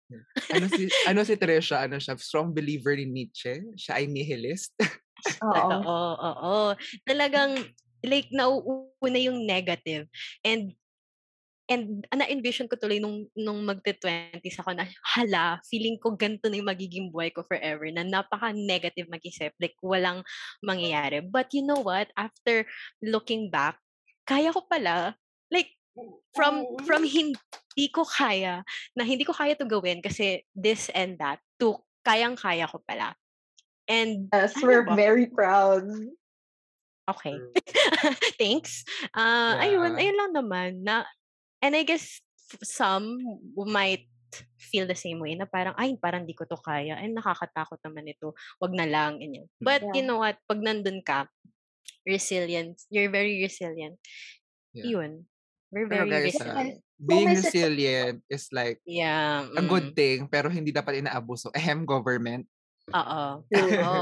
ano 0.48 0.66
si 0.72 0.88
ano 1.04 1.20
si 1.20 1.36
Trisha, 1.36 1.84
ano 1.84 2.00
siya, 2.00 2.16
strong 2.16 2.48
believer 2.52 2.96
in 2.96 3.12
Nietzsche. 3.12 3.60
Siya 3.76 4.00
ay 4.00 4.08
nihilist. 4.08 4.72
Oo. 5.44 5.82
Oo, 5.84 6.12
oo. 6.16 6.56
Talagang, 7.04 7.58
like, 8.06 8.30
nauuna 8.32 9.18
yung 9.18 9.44
negative. 9.44 10.08
And, 10.46 10.72
and 11.68 12.04
na-envision 12.10 12.66
ko 12.66 12.76
tuloy 12.80 12.98
nung, 12.98 13.28
nung 13.36 13.62
magte-20s 13.68 14.58
ako 14.64 14.72
na, 14.74 14.88
hala, 15.16 15.60
feeling 15.68 16.00
ko 16.00 16.16
ganito 16.16 16.48
na 16.48 16.58
yung 16.58 16.72
magiging 16.72 17.12
buhay 17.12 17.30
ko 17.30 17.44
forever, 17.44 17.86
na 17.92 18.02
napaka-negative 18.04 19.06
mag-isip, 19.12 19.52
like, 19.60 19.76
walang 19.84 20.24
mangyayari. 20.64 21.20
But 21.22 21.52
you 21.52 21.62
know 21.62 21.80
what? 21.84 22.08
After 22.16 22.64
looking 23.04 23.52
back, 23.52 23.78
kaya 24.26 24.52
ko 24.52 24.64
pala, 24.66 25.16
like, 25.52 25.76
from 26.32 26.62
Oo. 26.62 26.78
from 26.86 27.02
hindi 27.02 27.86
ko 27.90 28.06
kaya 28.06 28.62
na 28.94 29.02
hindi 29.02 29.26
ko 29.26 29.34
kaya 29.34 29.58
to 29.58 29.66
gawin 29.66 29.98
kasi 29.98 30.46
this 30.54 30.86
and 30.94 31.18
that 31.18 31.42
to 31.58 31.74
kayang-kaya 32.06 32.70
ko 32.70 32.78
pala. 32.86 33.18
And 33.90 34.30
Yes, 34.32 34.56
ano 34.56 34.62
we're 34.62 34.84
ba? 34.84 34.94
very 34.94 35.26
proud. 35.26 35.88
Okay. 37.08 37.40
Thanks. 38.40 38.84
Ayun, 39.16 39.96
Yeah. 39.96 39.96
ayun 39.96 40.16
lang 40.20 40.32
naman 40.36 40.70
na 40.84 41.08
and 41.62 41.72
I 41.74 41.82
guess 41.82 42.20
f- 42.52 42.64
some 42.64 43.18
might 43.54 44.06
feel 44.60 44.84
the 44.84 44.98
same 44.98 45.20
way 45.20 45.34
na 45.34 45.48
parang, 45.48 45.72
ay, 45.80 45.96
parang 45.96 46.28
di 46.28 46.36
ko 46.36 46.44
to 46.44 46.58
kaya. 46.60 47.00
Ay, 47.00 47.08
nakakatakot 47.08 47.80
naman 47.80 48.12
ito. 48.12 48.36
Wag 48.60 48.72
na 48.76 48.84
lang. 48.84 49.16
Ganyan. 49.20 49.48
But 49.60 49.80
you 49.96 50.04
Yeah. 50.04 50.08
know 50.08 50.20
what? 50.20 50.36
Pag 50.44 50.60
nandun 50.60 51.00
ka, 51.00 51.26
resilient, 52.04 52.76
you're 52.92 53.12
very 53.12 53.40
resilient. 53.40 53.96
Yeah. 54.76 54.96
Yun. 54.96 55.24
We're 55.68 55.88
Pero 55.88 56.08
very 56.08 56.32
guys, 56.32 56.40
ah, 56.40 56.56
resilient. 56.56 56.76
being 57.08 57.28
resilient 57.32 58.18
is 58.28 58.48
like 58.52 58.80
Yeah. 58.88 59.48
a 59.52 59.64
good 59.64 59.92
mm. 59.92 59.96
thing, 59.96 60.18
pero 60.28 60.48
hindi 60.48 60.72
dapat 60.72 61.00
inaabuso. 61.04 61.52
Ahem, 61.58 61.84
government. 61.84 62.48
Oo. 62.92 63.44
Oo. 63.64 64.00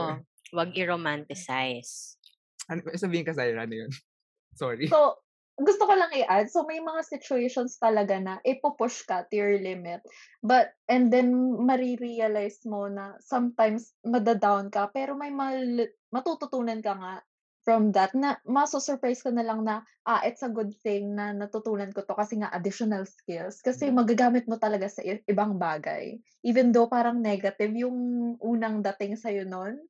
Wag 0.55 0.71
i-romanticize. 0.79 2.19
Ano, 2.71 2.83
sabihin 2.95 3.27
ka 3.27 3.35
sa'yo, 3.35 3.59
ano 3.59 3.75
yun? 3.75 3.91
Sorry. 4.55 4.87
So, 4.91 5.19
gusto 5.57 5.89
ko 5.89 5.97
lang 5.97 6.13
i-add, 6.13 6.53
so 6.53 6.69
may 6.69 6.85
mga 6.85 7.01
situations 7.05 7.81
talaga 7.81 8.21
na 8.21 8.41
ipupush 8.45 9.09
ka 9.09 9.25
to 9.29 9.41
your 9.41 9.57
limit. 9.57 10.05
But, 10.45 10.77
and 10.85 11.09
then, 11.09 11.33
marirealize 11.57 12.61
mo 12.69 12.93
na 12.93 13.17
sometimes 13.25 13.97
madadown 14.05 14.69
ka, 14.69 14.93
pero 14.93 15.17
may 15.17 15.33
mal- 15.33 15.93
matututunan 16.13 16.85
ka 16.85 16.95
nga 16.97 17.15
from 17.67 17.91
that 17.91 18.15
na 18.15 18.39
maso-surprise 18.47 19.27
ka 19.27 19.35
na 19.35 19.43
lang 19.43 19.67
na, 19.67 19.83
ah, 20.07 20.23
it's 20.23 20.47
a 20.47 20.53
good 20.53 20.71
thing 20.87 21.19
na 21.19 21.35
natutunan 21.35 21.91
ko 21.91 22.07
to 22.07 22.15
kasi 22.15 22.39
nga 22.39 22.53
additional 22.55 23.03
skills. 23.03 23.59
Kasi 23.59 23.91
Mm. 23.91 24.07
magagamit 24.07 24.47
mo 24.47 24.55
talaga 24.55 24.87
sa 24.87 25.03
i- 25.03 25.25
ibang 25.27 25.59
bagay. 25.59 26.21
Even 26.47 26.71
though 26.71 26.87
parang 26.87 27.19
negative 27.19 27.75
yung 27.75 27.97
unang 28.39 28.87
dating 28.87 29.19
sa'yo 29.19 29.43
nun. 29.43 29.83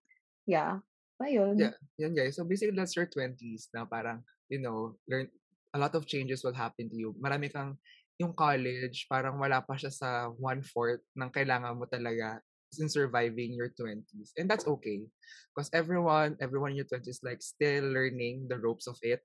Yeah. 0.48 0.80
Ayun. 1.20 1.60
Yeah, 1.60 1.76
yan 2.00 2.12
guys. 2.16 2.36
So 2.40 2.48
basically, 2.48 2.76
that's 2.76 2.96
your 2.96 3.08
20s 3.08 3.68
na 3.76 3.84
parang, 3.84 4.24
you 4.48 4.60
know, 4.60 4.96
learn, 5.04 5.28
a 5.76 5.78
lot 5.78 5.92
of 5.92 6.08
changes 6.08 6.40
will 6.40 6.56
happen 6.56 6.88
to 6.88 6.96
you. 6.96 7.12
Marami 7.20 7.52
kang, 7.52 7.76
yung 8.16 8.32
college, 8.32 9.04
parang 9.12 9.36
wala 9.36 9.60
pa 9.60 9.76
siya 9.76 9.92
sa 9.92 10.32
one-fourth 10.40 11.04
ng 11.12 11.28
kailangan 11.28 11.76
mo 11.76 11.84
talaga 11.84 12.40
in 12.80 12.88
surviving 12.88 13.52
your 13.52 13.68
20s. 13.76 14.32
And 14.40 14.48
that's 14.48 14.64
okay. 14.64 15.04
Because 15.52 15.68
everyone, 15.76 16.40
everyone 16.40 16.72
in 16.72 16.80
your 16.80 16.88
20s 16.88 17.20
like 17.20 17.44
still 17.44 17.92
learning 17.92 18.48
the 18.48 18.56
ropes 18.56 18.88
of 18.88 18.96
it. 19.04 19.20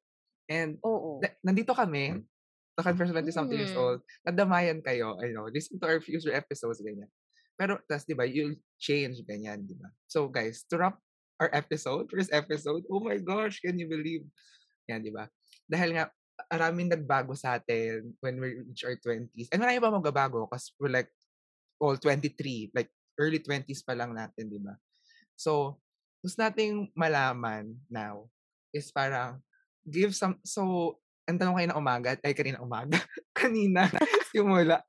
And 0.52 0.76
Oo. 0.84 1.24
na- 1.24 1.40
nandito 1.40 1.72
kami, 1.72 2.20
the 2.76 2.84
Confession 2.84 3.16
20 3.16 3.32
something 3.32 3.60
years 3.60 3.76
Mm. 3.76 3.80
old, 3.80 4.00
nadamayan 4.28 4.80
kayo, 4.84 5.16
I 5.20 5.32
know, 5.32 5.48
listen 5.48 5.80
to 5.80 5.88
our 5.88 6.00
future 6.04 6.36
episodes, 6.36 6.84
ganyan. 6.84 7.12
Pero, 7.60 7.80
tas, 7.88 8.08
di 8.08 8.16
ba, 8.16 8.28
you'll 8.28 8.56
change, 8.80 9.24
ganyan, 9.28 9.68
di 9.68 9.76
ba? 9.76 9.92
So, 10.08 10.28
guys, 10.32 10.64
to 10.72 10.80
wrap 10.80 10.96
our 11.40 11.52
episode, 11.52 12.08
first 12.08 12.32
episode, 12.32 12.88
oh 12.88 13.04
my 13.04 13.20
gosh, 13.20 13.60
can 13.60 13.76
you 13.76 13.92
believe? 13.92 14.24
Yan, 14.88 15.04
di 15.04 15.12
ba? 15.12 15.28
Dahil 15.68 15.96
nga, 15.96 16.06
maraming 16.50 16.90
nagbago 16.90 17.36
sa 17.38 17.60
atin 17.60 18.16
when 18.24 18.40
we 18.40 18.64
reach 18.66 18.88
our 18.88 18.98
20s. 18.98 19.50
And 19.52 19.60
marami 19.62 19.78
pa 19.78 19.92
magbabago 19.92 20.48
kasi 20.50 20.74
we're 20.80 20.94
like 20.94 21.12
all 21.82 21.98
23, 21.98 22.72
like 22.74 22.90
early 23.18 23.42
20s 23.42 23.82
pa 23.86 23.94
lang 23.98 24.14
natin, 24.14 24.50
di 24.50 24.62
ba? 24.62 24.78
So, 25.38 25.82
gusto 26.22 26.38
nating 26.42 26.94
malaman 26.94 27.74
now 27.90 28.30
is 28.70 28.94
parang 28.94 29.42
give 29.86 30.14
some, 30.14 30.38
so, 30.46 30.96
ang 31.26 31.42
tanong 31.42 31.58
kayo 31.58 31.68
na 31.74 31.80
umaga, 31.82 32.14
ay 32.22 32.34
kanina 32.38 32.62
umaga, 32.62 33.02
kanina, 33.38 33.90
yung 34.38 34.54
mula, 34.54 34.86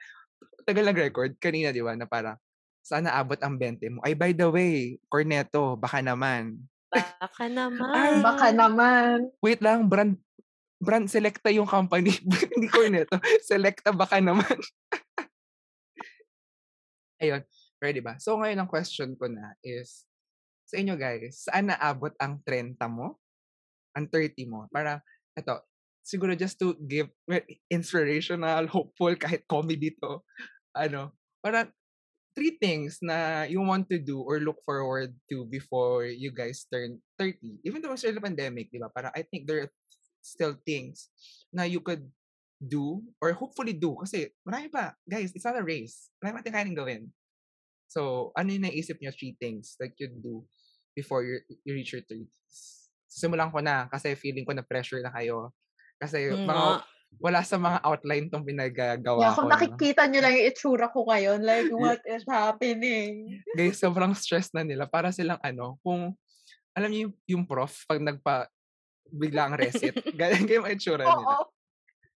tagal 0.69 0.85
nag-record, 0.85 1.37
kanina, 1.41 1.73
di 1.73 1.81
ba, 1.81 1.97
na 1.97 2.05
parang, 2.05 2.37
saan 2.85 3.09
naabot 3.09 3.39
ang 3.41 3.57
20 3.57 3.95
mo? 3.95 3.99
Ay, 4.05 4.13
by 4.13 4.37
the 4.37 4.49
way, 4.49 5.01
Corneto, 5.09 5.79
baka 5.81 6.05
naman. 6.05 6.61
Baka 6.93 7.49
naman. 7.49 8.21
Baka 8.21 8.49
naman. 8.53 9.33
Wait 9.41 9.65
lang, 9.65 9.89
brand, 9.89 10.19
brand 10.83 11.07
Selecta 11.07 11.55
yung 11.55 11.71
company. 11.71 12.11
Hindi 12.53 12.67
Corneto. 12.67 13.23
Selecta 13.47 13.95
baka 13.95 14.19
naman. 14.19 14.51
Ayun. 17.23 17.47
Pero 17.79 17.91
diba? 17.95 18.19
So 18.19 18.35
ngayon 18.35 18.59
ang 18.59 18.71
question 18.71 19.15
ko 19.15 19.31
na 19.31 19.55
is, 19.63 20.03
sa 20.67 20.83
inyo 20.83 20.99
guys, 20.99 21.47
saan 21.47 21.71
naabot 21.71 22.11
ang 22.19 22.43
30 22.43 22.75
mo? 22.91 23.23
Ang 23.95 24.11
30 24.11 24.51
mo? 24.51 24.67
Para, 24.75 24.99
eto, 25.39 25.63
siguro 26.03 26.35
just 26.35 26.59
to 26.59 26.75
give 26.83 27.07
inspirational, 27.71 28.67
hopeful, 28.67 29.15
kahit 29.15 29.47
comedy 29.47 29.95
to, 30.03 30.19
ano, 30.75 31.15
para 31.39 31.71
three 32.33 32.57
things 32.57 32.99
na 33.05 33.45
you 33.45 33.61
want 33.61 33.87
to 33.87 34.01
do 34.01 34.25
or 34.25 34.41
look 34.41 34.59
forward 34.65 35.13
to 35.29 35.45
before 35.47 36.09
you 36.09 36.33
guys 36.33 36.65
turn 36.73 36.97
30. 37.21 37.61
Even 37.63 37.83
though 37.83 37.93
it's 37.93 38.09
a 38.09 38.13
pandemic, 38.17 38.73
di 38.73 38.81
ba? 38.81 38.89
Para 38.89 39.13
I 39.13 39.23
think 39.29 39.45
there 39.45 39.69
are 39.69 39.73
still 40.23 40.55
things 40.63 41.11
na 41.51 41.67
you 41.67 41.83
could 41.83 42.07
do 42.63 43.03
or 43.19 43.35
hopefully 43.35 43.75
do 43.75 43.99
kasi 44.07 44.31
marami 44.47 44.71
pa. 44.71 44.95
Guys, 45.03 45.35
it's 45.35 45.43
not 45.43 45.59
a 45.59 45.67
race. 45.67 46.09
Marami 46.23 46.41
natin 46.41 46.55
kayang 46.55 46.79
gawin. 46.79 47.03
So, 47.91 48.31
ano 48.39 48.55
yung 48.55 48.65
naisip 48.65 49.03
niyo 49.03 49.13
three 49.13 49.37
things 49.37 49.77
that 49.83 49.93
you 49.99 50.09
do 50.09 50.47
before 50.97 51.27
you, 51.27 51.43
you 51.67 51.75
reach 51.75 51.93
your 51.93 52.07
30s? 52.07 52.89
Simulan 53.11 53.53
ko 53.53 53.61
na 53.61 53.91
kasi 53.91 54.17
feeling 54.17 54.49
ko 54.49 54.57
na 54.57 54.65
pressure 54.65 55.03
na 55.05 55.13
kayo. 55.13 55.53
Kasi 56.01 56.33
Mm, 56.33 56.49
mga, 56.49 56.67
wala 57.21 57.41
sa 57.45 57.61
mga 57.61 57.79
outline 57.85 58.27
tong 58.33 58.49
pinagagawa 58.49 59.29
Yeah, 59.29 59.35
ko. 59.37 59.45
kung 59.45 59.53
nakikita 59.53 60.09
nyo 60.09 60.21
lang 60.25 60.33
yung 60.33 60.49
itsura 60.49 60.87
ko 60.89 61.05
ngayon, 61.05 61.45
like, 61.45 61.69
what 61.69 62.01
is 62.09 62.25
happening? 62.25 63.43
guys, 63.53 63.77
sobrang 63.77 64.17
stress 64.17 64.49
na 64.57 64.65
nila. 64.65 64.89
Para 64.89 65.13
silang 65.13 65.39
ano, 65.45 65.77
kung, 65.85 66.17
alam 66.73 66.89
niyo 66.89 67.01
yung, 67.05 67.15
yung 67.29 67.45
prof, 67.45 67.85
pag 67.85 68.01
nagpa, 68.01 68.49
biglang 69.13 69.55
reset, 69.61 69.93
ganyan 70.21 70.65
ang 70.65 70.73
itsura 70.73 71.05
Oo. 71.05 71.17
nila. 71.21 71.37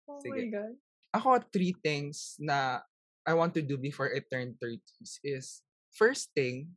Oh 0.09 0.20
my 0.24 0.40
Sige. 0.40 0.42
God. 0.51 0.74
Ako, 1.12 1.28
three 1.53 1.76
things 1.84 2.36
na 2.40 2.80
I 3.26 3.34
want 3.34 3.53
to 3.59 3.62
do 3.62 3.76
before 3.76 4.09
I 4.09 4.22
turn 4.24 4.57
30s 4.57 5.20
is, 5.24 5.61
first 5.92 6.32
thing 6.32 6.72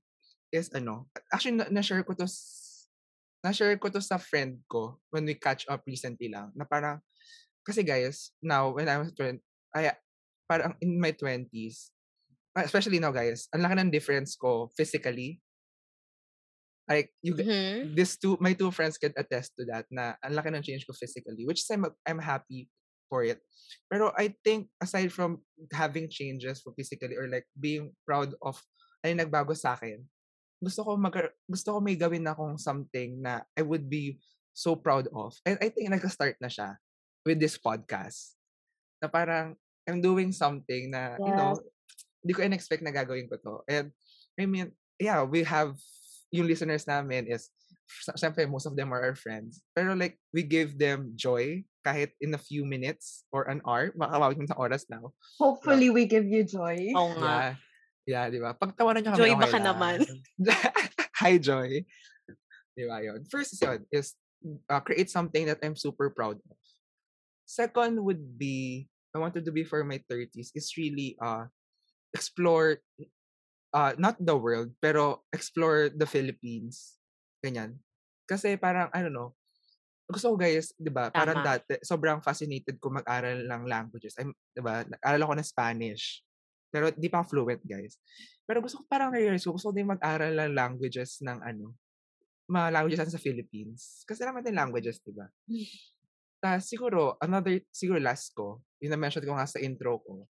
is 0.51 0.72
ano, 0.74 1.07
actually, 1.32 1.57
na- 1.61 1.72
na-share 1.72 2.03
ko 2.03 2.13
to, 2.17 2.28
na-share 3.45 3.78
ko 3.78 3.88
to 3.89 4.01
sa 4.01 4.17
friend 4.17 4.59
ko 4.67 4.97
when 5.13 5.24
we 5.24 5.38
catch 5.38 5.63
up 5.70 5.86
recently 5.86 6.28
lang, 6.28 6.51
na 6.57 6.65
parang, 6.65 6.99
kasi 7.63 7.86
guys, 7.86 8.34
now, 8.41 8.74
when 8.74 8.89
I 8.89 8.97
was 8.97 9.13
20, 9.13 9.38
ay, 9.78 9.93
parang 10.49 10.74
in 10.82 10.97
my 10.97 11.13
20s, 11.13 11.93
ah, 12.57 12.65
especially 12.65 12.97
now 12.97 13.13
guys, 13.13 13.45
ang 13.53 13.61
laki 13.61 13.76
ng 13.78 13.93
difference 13.93 14.34
ko 14.34 14.74
physically. 14.74 15.38
Like, 16.89 17.13
you, 17.21 17.37
Mhm. 17.37 17.93
this 17.93 18.17
two 18.17 18.33
my 18.41 18.57
two 18.57 18.73
friends 18.73 18.97
can 18.97 19.13
attest 19.13 19.53
to 19.61 19.63
that 19.69 19.85
na 19.93 20.17
ang 20.25 20.33
laki 20.33 20.49
ng 20.49 20.65
change 20.65 20.89
ko 20.89 20.93
physically 20.97 21.45
which 21.45 21.61
is 21.61 21.69
I'm 21.69 21.85
I'm 22.01 22.17
happy 22.17 22.65
for 23.05 23.21
it. 23.21 23.37
Pero 23.85 24.09
I 24.17 24.33
think 24.41 24.73
aside 24.81 25.13
from 25.13 25.45
having 25.69 26.09
changes 26.09 26.65
for 26.65 26.73
physically 26.73 27.13
or 27.13 27.29
like 27.29 27.45
being 27.53 27.93
proud 28.09 28.33
of 28.41 28.57
ay 29.05 29.13
nagbago 29.13 29.53
sa 29.53 29.77
akin 29.77 30.01
gusto 30.59 30.83
ko 30.83 30.99
mag 30.99 31.15
gusto 31.47 31.77
ko 31.77 31.79
may 31.79 31.95
gawin 31.95 32.27
akong 32.27 32.59
something 32.59 33.23
na 33.23 33.45
I 33.55 33.63
would 33.63 33.87
be 33.87 34.19
so 34.51 34.75
proud 34.75 35.07
of. 35.15 35.37
And 35.47 35.55
I 35.63 35.71
think 35.71 35.87
nagka-start 35.87 36.35
na 36.43 36.51
siya 36.51 36.75
with 37.23 37.39
this 37.39 37.55
podcast 37.55 38.35
na 38.99 39.07
parang 39.07 39.55
I'm 39.87 40.03
doing 40.03 40.35
something 40.35 40.91
na 40.91 41.15
you 41.23 41.31
know 41.31 41.55
hindi 42.19 42.33
ko 42.35 42.43
in-expect 42.43 42.83
na 42.83 42.91
gagawin 42.91 43.31
ko 43.31 43.39
to. 43.39 43.55
And 43.71 43.95
I 44.35 44.45
mean 44.49 44.75
yeah 44.99 45.23
we 45.23 45.47
have 45.47 45.79
yung 46.30 46.47
listeners 46.47 46.86
namin 46.86 47.25
is 47.30 47.49
s- 47.89 48.13
syempre 48.17 48.45
most 48.45 48.65
of 48.69 48.77
them 48.77 48.93
are 48.93 49.01
our 49.01 49.17
friends. 49.17 49.61
Pero 49.73 49.93
like 49.93 50.17
we 50.34 50.45
give 50.45 50.77
them 50.77 51.13
joy 51.17 51.65
kahit 51.86 52.13
in 52.21 52.36
a 52.36 52.41
few 52.41 52.67
minutes 52.67 53.25
or 53.32 53.47
an 53.49 53.63
hour, 53.65 53.91
makakawag 53.95 54.38
ng 54.38 54.51
oras 54.59 54.86
now. 54.91 55.15
Hopefully, 55.39 55.89
we 55.89 56.05
give 56.05 56.27
you 56.27 56.43
joy. 56.43 56.91
Oo 56.93 57.15
nga. 57.17 57.23
Yeah. 57.23 57.51
Yeah, 58.09 58.25
di 58.34 58.41
ba? 58.41 58.57
Pagtawanan 58.57 59.05
nyo 59.05 59.11
kami, 59.13 59.21
Joy, 59.21 59.32
okay 59.38 59.43
baka 59.45 59.59
lang. 59.61 59.67
naman. 59.69 59.97
Hi, 61.21 61.38
Joy. 61.38 61.86
Di 62.73 62.84
ba 62.89 63.05
yun? 63.05 63.21
First 63.30 63.53
is 63.53 63.61
yun, 63.61 63.86
is 63.93 64.17
uh, 64.65 64.82
create 64.82 65.13
something 65.13 65.45
that 65.45 65.61
I'm 65.61 65.77
super 65.77 66.09
proud 66.09 66.41
of. 66.41 66.57
Second 67.45 68.01
would 68.01 68.38
be, 68.38 68.89
I 69.13 69.21
wanted 69.21 69.45
to 69.45 69.53
be 69.53 69.61
for 69.61 69.86
my 69.86 70.01
30s, 70.09 70.49
is 70.57 70.73
really 70.73 71.21
uh, 71.21 71.53
explore 72.09 72.82
uh, 73.74 73.93
not 73.97 74.17
the 74.20 74.36
world, 74.36 74.74
pero 74.82 75.26
explore 75.34 75.89
the 75.89 76.05
Philippines. 76.05 76.97
Ganyan. 77.43 77.78
Kasi 78.30 78.57
parang, 78.57 78.93
I 78.93 79.01
don't 79.01 79.15
know, 79.15 79.34
gusto 80.09 80.34
ko 80.34 80.36
guys, 80.41 80.74
di 80.74 80.89
ba, 80.89 81.13
parang 81.13 81.45
Tama. 81.45 81.61
dati, 81.61 81.78
sobrang 81.86 82.17
fascinated 82.26 82.82
ko 82.82 82.89
mag-aral 82.89 83.45
ng 83.45 83.63
languages. 83.70 84.17
I'm, 84.17 84.34
di 84.53 84.61
ba, 84.61 84.82
nag-aral 84.82 85.22
ako 85.22 85.34
ng 85.38 85.49
Spanish. 85.49 86.26
Pero 86.70 86.89
di 86.93 87.09
pa 87.09 87.22
fluent, 87.22 87.61
guys. 87.65 87.97
Pero 88.45 88.61
gusto 88.61 88.82
ko 88.82 88.84
parang 88.89 89.13
realize 89.13 89.45
ko, 89.45 89.53
gusto 89.53 89.70
ko 89.70 89.76
din 89.78 89.89
mag-aral 89.89 90.34
ng 90.34 90.53
languages 90.57 91.22
ng 91.22 91.38
ano, 91.45 91.78
mga 92.49 92.67
languages 92.74 93.13
sa 93.13 93.22
Philippines. 93.22 94.01
Kasi 94.09 94.26
naman 94.26 94.41
din 94.41 94.57
languages, 94.57 94.97
di 95.05 95.13
ba? 95.13 95.30
Tapos 96.41 96.65
siguro, 96.65 97.13
another, 97.22 97.61
siguro 97.70 98.01
last 98.01 98.34
ko, 98.34 98.65
yung 98.82 98.97
na-mention 98.97 99.22
ko 99.22 99.38
nga 99.38 99.45
sa 99.45 99.61
intro 99.61 100.01
ko, 100.01 100.26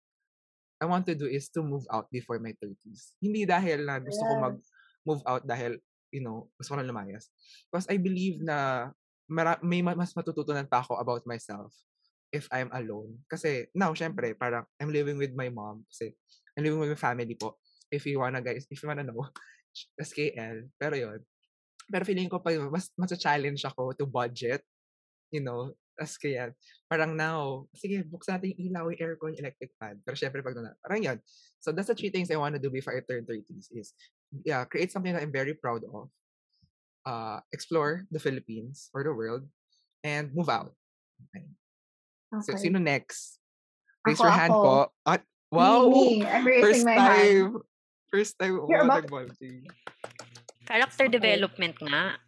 I 0.77 0.85
want 0.85 1.09
to 1.09 1.15
do 1.17 1.25
is 1.25 1.49
to 1.57 1.65
move 1.65 1.85
out 1.89 2.05
before 2.13 2.37
my 2.37 2.53
30s. 2.53 3.17
Hindi 3.17 3.49
dahil 3.49 3.85
na 3.85 3.97
gusto 3.97 4.23
ko 4.25 4.33
Yes. 4.37 4.41
mag-move 4.45 5.23
out 5.25 5.43
dahil, 5.45 5.81
you 6.13 6.21
know, 6.21 6.49
gusto 6.53 6.73
ko 6.73 6.77
na 6.77 6.85
lumayas. 6.85 7.33
Because 7.69 7.89
I 7.89 7.97
believe 7.97 8.41
na 8.45 8.89
mara- 9.25 9.61
may 9.65 9.81
ma- 9.81 9.97
mas 9.97 10.13
matututunan 10.13 10.69
pa 10.69 10.85
ako 10.85 11.01
about 11.01 11.25
myself 11.25 11.73
if 12.29 12.45
I'm 12.53 12.69
alone. 12.71 13.25
Kasi 13.25 13.71
now, 13.73 13.91
syempre, 13.97 14.37
parang 14.37 14.69
I'm 14.77 14.93
living 14.93 15.17
with 15.17 15.33
my 15.33 15.49
mom 15.49 15.83
kasi 15.89 16.13
I'm 16.53 16.63
living 16.63 16.79
with 16.79 16.93
my 16.93 16.99
family 16.99 17.33
po. 17.33 17.57
If 17.89 18.05
you 18.05 18.19
wanna 18.21 18.43
guys, 18.43 18.67
if 18.69 18.77
you 18.83 18.87
wanna 18.87 19.03
know, 19.07 19.23
SKL. 20.01 20.69
Pero 20.77 20.93
yun. 20.93 21.19
Pero 21.87 22.03
feeling 22.03 22.27
ko 22.27 22.43
pa 22.43 22.51
mas, 22.67 22.91
mas 22.99 23.15
challenge 23.17 23.63
ako 23.63 23.95
to 23.95 24.05
budget. 24.05 24.61
You 25.31 25.41
know, 25.43 25.71
as 25.97 26.15
kaya, 26.17 26.53
parang 26.85 27.17
now, 27.17 27.65
sige, 27.73 28.05
buksan 28.05 28.37
natin 28.37 28.53
yung 28.53 28.61
ilaw, 28.71 28.85
yung 28.93 29.01
aircon, 29.01 29.33
yung 29.33 29.41
electric 29.43 29.73
fan. 29.81 29.97
Pero 30.05 30.15
syempre, 30.15 30.45
pag 30.45 30.55
na, 30.55 30.77
parang 30.81 31.01
yun. 31.01 31.17
So, 31.59 31.73
that's 31.73 31.89
the 31.89 31.97
three 31.97 32.13
things 32.13 32.29
I 32.29 32.37
want 32.37 32.53
to 32.55 32.61
do 32.61 32.69
before 32.69 32.93
I 32.93 33.01
turn 33.01 33.25
30s 33.25 33.73
is, 33.73 33.93
yeah, 34.45 34.63
create 34.65 34.93
something 34.93 35.11
that 35.11 35.21
I'm 35.21 35.33
very 35.33 35.57
proud 35.57 35.83
of. 35.89 36.09
Uh, 37.07 37.39
explore 37.55 38.03
the 38.11 38.19
Philippines 38.19 38.91
or 38.91 39.01
the 39.03 39.15
world 39.15 39.47
and 40.03 40.27
move 40.35 40.49
out. 40.51 40.75
Okay. 41.31 41.47
So, 42.43 42.53
Okay. 42.53 42.69
sino 42.69 42.79
next? 42.79 43.39
Raise 44.05 44.19
Ako, 44.19 44.27
your 44.27 44.37
hand 44.37 44.53
ako. 44.53 44.63
po. 44.63 44.75
At, 45.07 45.21
wow! 45.49 45.87
Me, 45.89 46.21
I'm 46.31 46.45
raising 46.45 46.63
First 46.63 46.85
my 46.85 46.97
hand. 46.99 47.07
time. 47.07 47.49
First 48.11 48.33
time 48.39 48.55
You're 48.67 48.87
ako 48.87 49.03
about-. 49.03 49.35
Character 50.67 51.07
Okay. 51.07 51.15
development 51.15 51.75
nga. 51.79 52.19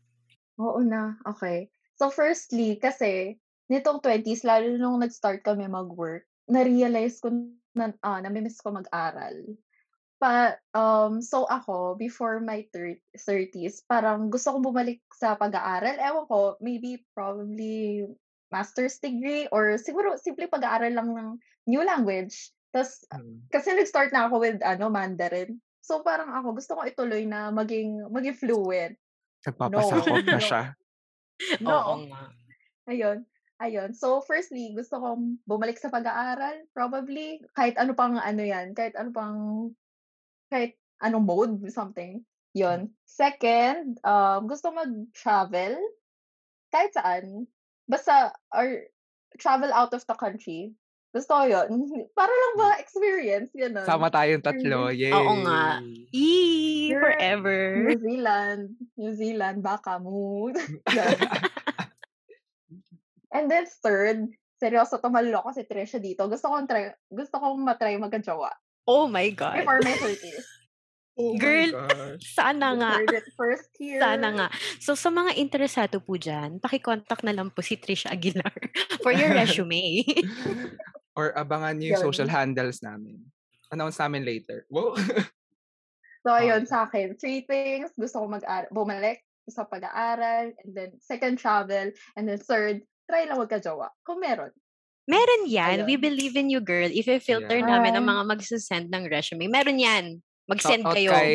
Oo 0.59 0.79
na, 0.83 1.15
okay. 1.27 1.67
So 1.99 2.07
firstly, 2.07 2.79
kasi 2.79 3.35
nitong 3.69 4.01
20s, 4.01 4.41
lalo 4.43 4.75
nung 4.75 4.99
nag-start 4.99 5.45
kami 5.45 5.69
mag-work, 5.69 6.25
na-realize 6.49 7.21
ko 7.21 7.29
na, 7.77 7.93
ah, 8.01 8.19
namimiss 8.19 8.59
ko 8.59 8.73
mag-aral. 8.73 9.45
Pa, 10.19 10.57
um, 10.75 11.23
so 11.23 11.47
ako, 11.47 11.95
before 11.95 12.43
my 12.43 12.65
thir- 12.75 12.99
30s, 13.15 13.85
parang 13.87 14.27
gusto 14.27 14.51
kong 14.51 14.65
bumalik 14.67 14.99
sa 15.15 15.37
pag-aaral. 15.39 15.95
Ewan 15.95 16.25
ko, 16.27 16.39
maybe 16.59 17.05
probably 17.15 18.03
master's 18.51 18.97
degree 18.99 19.45
or 19.53 19.77
siguro 19.79 20.17
simple 20.19 20.49
pag-aaral 20.49 20.91
lang 20.91 21.09
ng 21.13 21.29
new 21.69 21.79
language. 21.85 22.51
Tapos, 22.73 23.05
Mm. 23.15 23.47
kasi 23.47 23.71
nag-start 23.71 24.11
na 24.11 24.27
ako 24.27 24.43
with 24.43 24.59
ano, 24.59 24.89
Mandarin. 24.91 25.61
So 25.79 26.03
parang 26.03 26.29
ako, 26.33 26.57
gusto 26.57 26.75
ko 26.75 26.81
ituloy 26.83 27.23
na 27.25 27.49
maging, 27.49 28.09
maging 28.11 28.35
fluent. 28.35 28.93
Nagpapasakot 29.47 30.25
na 30.27 30.37
No. 30.37 30.43
siya. 30.43 30.61
No. 31.63 31.71
Oo 31.71 31.93
nga. 32.11 32.23
Ayun. 32.91 33.23
Ayun. 33.59 33.91
So, 33.91 34.23
firstly, 34.23 34.71
gusto 34.71 35.03
kong 35.03 35.43
bumalik 35.43 35.75
sa 35.75 35.91
pag-aaral. 35.91 36.63
Probably, 36.71 37.43
kahit 37.59 37.75
ano 37.75 37.91
pang 37.91 38.15
ano 38.15 38.39
yan. 38.39 38.71
Kahit 38.71 38.95
ano 38.95 39.11
pang, 39.11 39.37
kahit 40.47 40.79
anong 41.03 41.27
mode, 41.27 41.55
something. 41.67 42.23
Yun. 42.55 42.87
Second, 43.03 43.99
um, 44.07 44.47
gusto 44.47 44.71
mag-travel. 44.71 45.75
Kahit 46.71 46.95
saan. 46.95 47.51
Basta, 47.91 48.31
or 48.55 48.87
travel 49.35 49.75
out 49.75 49.91
of 49.91 50.07
the 50.07 50.15
country. 50.15 50.71
Gusto 51.11 51.41
ko 51.41 51.45
yun. 51.49 51.69
Para 52.17 52.31
lang 52.31 52.53
ba 52.55 52.79
experience, 52.79 53.51
yun. 53.51 53.75
Sama 53.83 54.07
tayong 54.07 54.45
tatlo. 54.45 54.87
Yay! 54.93 55.11
Oo 55.11 55.35
nga. 55.43 55.83
Sure. 56.15 57.01
Forever. 57.01 57.59
New 57.75 57.99
Zealand. 57.99 58.63
New 58.95 59.13
Zealand, 59.17 59.57
baka 59.59 59.99
mo. 59.99 60.47
And 63.29 63.49
then 63.49 63.65
third, 63.65 64.29
seryoso 64.57 64.99
to 64.99 65.09
maluloko 65.09 65.53
si 65.53 65.63
Trisha 65.63 66.01
dito. 66.01 66.25
Gusto 66.27 66.49
kong 66.49 66.67
try, 66.67 66.91
gusto 67.07 67.39
kong 67.39 67.63
matry 67.63 67.95
magka-jowa 67.95 68.51
Oh 68.89 69.05
my 69.05 69.29
God. 69.29 69.61
before 69.63 69.81
my 69.85 69.95
30s. 69.97 70.45
Oh 71.19 71.35
Girl. 71.35 71.67
Sana 72.23 72.79
nga. 72.79 72.95
First 73.35 73.75
here. 73.79 73.99
Sana 73.99 74.31
nga. 74.39 74.47
So, 74.79 74.95
sa 74.95 75.11
mga 75.11 75.35
interesado 75.35 75.99
po 75.99 76.15
dyan, 76.15 76.63
pakicontact 76.63 77.27
na 77.27 77.35
lang 77.35 77.51
po 77.51 77.59
si 77.59 77.75
Trisha 77.75 78.07
Aguilar 78.07 78.55
for 79.03 79.11
your 79.11 79.35
resume. 79.35 80.07
Or 81.19 81.35
abangan 81.35 81.75
niyo 81.75 81.91
yung 81.91 81.95
Yun. 81.99 82.07
social 82.07 82.31
handles 82.31 82.79
namin. 82.79 83.19
Announce 83.67 83.99
namin 83.99 84.23
later. 84.23 84.63
Wow. 84.71 84.95
So, 86.23 86.31
ayun 86.31 86.63
sa 86.63 86.87
akin. 86.87 87.19
Three 87.19 87.43
things. 87.43 87.91
Gusto 87.99 88.23
kong 88.23 88.39
mag 88.39 88.47
bumalik 88.71 89.19
sa 89.51 89.67
pag-aaral. 89.67 90.55
And 90.55 90.71
then, 90.71 90.95
second, 91.03 91.35
travel. 91.35 91.91
And 92.15 92.31
then, 92.31 92.39
third, 92.39 92.87
try 93.09 93.25
lang 93.25 93.41
magka-jowa. 93.41 93.89
Kung 94.05 94.21
meron. 94.21 94.53
Meron 95.03 95.49
yan. 95.49 95.89
We 95.89 95.97
Ayun. 95.97 96.05
believe 96.05 96.37
in 96.37 96.53
you, 96.53 96.61
girl. 96.61 96.85
If 96.85 97.09
i-filter 97.09 97.57
Yeah. 97.57 97.65
namin 97.65 97.97
ang 97.97 98.05
mga 98.05 98.29
magsasend 98.29 98.93
ng 98.93 99.09
resume, 99.09 99.49
meron 99.49 99.81
yan. 99.81 100.21
Mag-send 100.45 100.85
Shout 100.85 100.93
out 100.93 100.95
kayo. 100.95 101.11
kay 101.11 101.33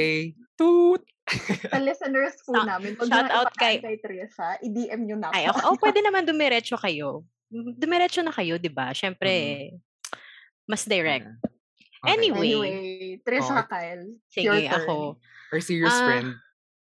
Toot. 0.55 1.03
Sa 1.75 1.83
listeners 1.83 2.39
po 2.43 2.55
Sa- 2.55 2.68
namin, 2.68 2.95
pag 2.95 3.09
shout 3.09 3.31
out 3.33 3.51
kay- 3.57 3.83
kay 3.83 3.99
Trisha, 3.99 4.61
i-DM 4.61 5.03
nyo 5.05 5.16
na 5.18 5.35
Ay, 5.35 5.51
ako. 5.51 5.59
okay. 5.59 5.66
Oh, 5.66 5.77
pwede 5.81 5.99
naman 6.07 6.22
dumiretso 6.22 6.79
kayo. 6.79 7.27
Dumiretso 7.51 8.22
na 8.22 8.31
kayo, 8.31 8.55
di 8.57 8.70
ba? 8.70 8.95
Siyempre, 8.95 9.31
mas 10.64 10.87
direct. 10.87 11.27
Okay. 11.43 12.12
Anyway. 12.12 12.53
Anyway, 12.53 12.77
Trisha 13.25 13.59
Oh, 13.59 13.66
Kyle. 13.66 14.05
Sige, 14.29 14.45
your 14.45 14.61
turn. 14.61 14.77
ako. 14.77 14.95
Our 15.51 15.61
serious 15.61 15.91
Ah, 15.91 16.05
friend. 16.05 16.29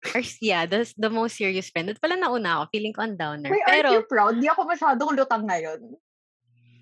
Or, 0.02 0.22
yeah, 0.42 0.66
the, 0.66 0.90
the 0.98 1.14
most 1.14 1.38
serious 1.38 1.70
friend. 1.70 1.94
At 1.94 2.02
pala 2.02 2.18
nauna 2.18 2.62
ako. 2.62 2.74
Feeling 2.74 2.94
ko 2.94 3.06
ang 3.06 3.16
downer. 3.22 3.54
Wait, 3.54 3.62
Pero, 3.70 3.94
aren't 3.94 3.98
you 4.02 4.06
proud? 4.10 4.34
Di 4.42 4.50
ako 4.50 4.62
masyadong 4.66 5.12
lutang 5.14 5.46
ngayon. 5.46 5.80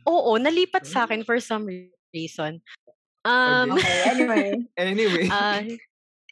oo, 0.09 0.31
nalipat 0.39 0.87
sa 0.87 1.05
akin 1.05 1.21
for 1.27 1.37
some 1.43 1.67
reason. 2.15 2.63
Um, 3.27 3.75
Okay. 3.75 3.99
Anyway. 4.07 4.49
Anyway. 4.79 5.25
Ah, 5.35 5.61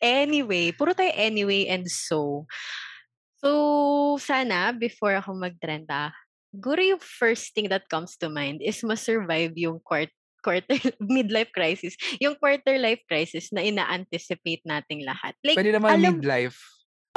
anyway, 0.02 0.72
puro 0.72 0.96
tayo 0.96 1.12
anyway 1.14 1.68
and 1.68 1.86
so. 1.92 2.48
So, 3.38 4.18
sana, 4.18 4.74
before 4.74 5.14
ako 5.14 5.38
mag-trend, 5.38 5.86
ah, 5.94 6.10
siguro 6.50 6.82
yung 6.82 7.04
first 7.04 7.54
thing 7.54 7.70
that 7.70 7.86
comes 7.86 8.18
to 8.18 8.32
mind 8.34 8.66
is 8.66 8.82
ma-survive 8.82 9.54
yung 9.60 9.78
quart 9.84 10.10
quarter 10.42 10.80
midlife 11.04 11.52
crisis. 11.52 11.94
Yung 12.24 12.40
quarter 12.40 12.80
life 12.80 13.04
crisis 13.06 13.52
na 13.52 13.62
ina-anticipate 13.62 14.64
nating 14.64 15.04
lahat. 15.04 15.36
Like, 15.44 15.60
pwede 15.60 15.76
naman 15.76 15.92
alam- 16.00 16.18
midlife. 16.18 16.58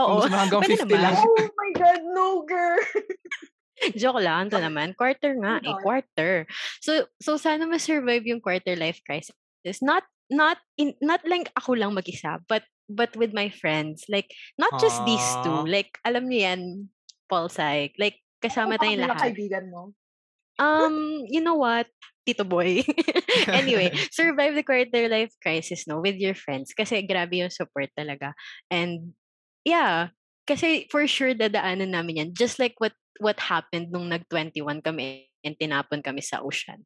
Oo, 0.01 0.07
Kung 0.07 0.17
gusto 0.25 0.33
mo 0.33 0.41
hanggang 0.41 0.63
pwede 0.65 0.77
50 0.89 0.97
lang. 0.97 1.15
naman. 1.15 1.29
Oh 1.29 1.55
my 1.57 1.71
God, 1.77 2.03
no, 2.17 2.27
girl! 2.49 2.81
Joke 4.01 4.21
lang, 4.21 4.53
ito 4.53 4.61
naman. 4.61 4.93
Quarter 4.93 5.33
nga, 5.41 5.57
eh, 5.65 5.77
quarter. 5.81 6.45
So, 6.85 7.09
so 7.17 7.41
sana 7.41 7.65
ma-survive 7.65 8.29
yung 8.29 8.45
quarter 8.45 8.77
life 8.77 9.01
crisis. 9.09 9.33
Not, 9.81 10.05
not, 10.29 10.61
in, 10.77 10.93
not 11.01 11.25
like 11.25 11.49
ako 11.57 11.81
lang 11.81 11.97
mag-isa, 11.97 12.45
but, 12.45 12.65
but 12.93 13.17
with 13.17 13.33
my 13.33 13.49
friends. 13.49 14.05
Like, 14.13 14.29
not 14.61 14.77
just 14.77 15.01
these 15.09 15.25
two. 15.41 15.65
Like, 15.65 15.97
alam 16.05 16.29
niyo 16.29 16.41
yan, 16.53 16.63
Paul 17.25 17.49
Psych. 17.49 17.97
Like, 17.97 18.21
kasama 18.45 18.77
tayong 18.77 19.01
pa 19.09 19.17
lahat. 19.17 19.33
kaibigan 19.33 19.73
mo? 19.73 19.97
Um, 20.61 21.25
you 21.25 21.41
know 21.41 21.57
what? 21.57 21.89
Tito 22.29 22.45
boy. 22.45 22.85
anyway, 23.49 23.97
survive 24.13 24.53
the 24.53 24.63
quarter 24.63 25.09
life 25.09 25.33
crisis, 25.41 25.89
no, 25.89 26.05
with 26.05 26.21
your 26.21 26.37
friends. 26.37 26.77
Kasi 26.77 27.01
grabe 27.09 27.41
yung 27.41 27.53
support 27.53 27.89
talaga. 27.97 28.37
And, 28.69 29.17
yeah, 29.65 30.13
kasi 30.49 30.89
for 30.91 31.07
sure 31.07 31.35
dadaanan 31.35 31.95
namin 31.95 32.21
yan. 32.27 32.31
Just 32.35 32.59
like 32.59 32.75
what 32.79 32.95
what 33.21 33.39
happened 33.39 33.93
nung 33.93 34.09
nag-21 34.09 34.81
kami 34.81 35.29
and 35.45 35.55
tinapon 35.61 36.01
kami 36.01 36.25
sa 36.25 36.41
ocean. 36.41 36.83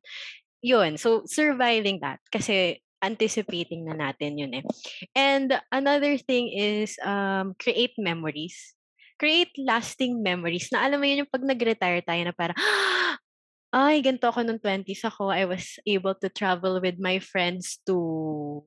Yun. 0.65 0.99
So, 0.99 1.29
surviving 1.29 2.01
that. 2.03 2.19
Kasi 2.33 2.83
anticipating 3.05 3.85
na 3.85 3.93
natin 3.93 4.41
yun 4.41 4.53
eh. 4.57 4.65
And 5.13 5.53
another 5.69 6.17
thing 6.17 6.51
is 6.51 6.97
um, 7.05 7.53
create 7.61 7.95
memories. 8.01 8.75
Create 9.21 9.53
lasting 9.61 10.25
memories 10.25 10.73
na 10.73 10.83
alam 10.83 10.99
mo 10.99 11.07
yun 11.07 11.25
yung 11.25 11.33
pag 11.33 11.45
nag-retire 11.45 12.01
tayo 12.03 12.23
na 12.25 12.35
parang, 12.35 12.57
ay, 13.77 14.01
ganito 14.01 14.27
ako 14.27 14.43
nung 14.43 14.59
20s 14.59 15.05
ako. 15.05 15.29
I 15.31 15.45
was 15.45 15.77
able 15.85 16.17
to 16.19 16.33
travel 16.33 16.81
with 16.81 16.97
my 16.99 17.21
friends 17.21 17.79
to... 17.87 18.65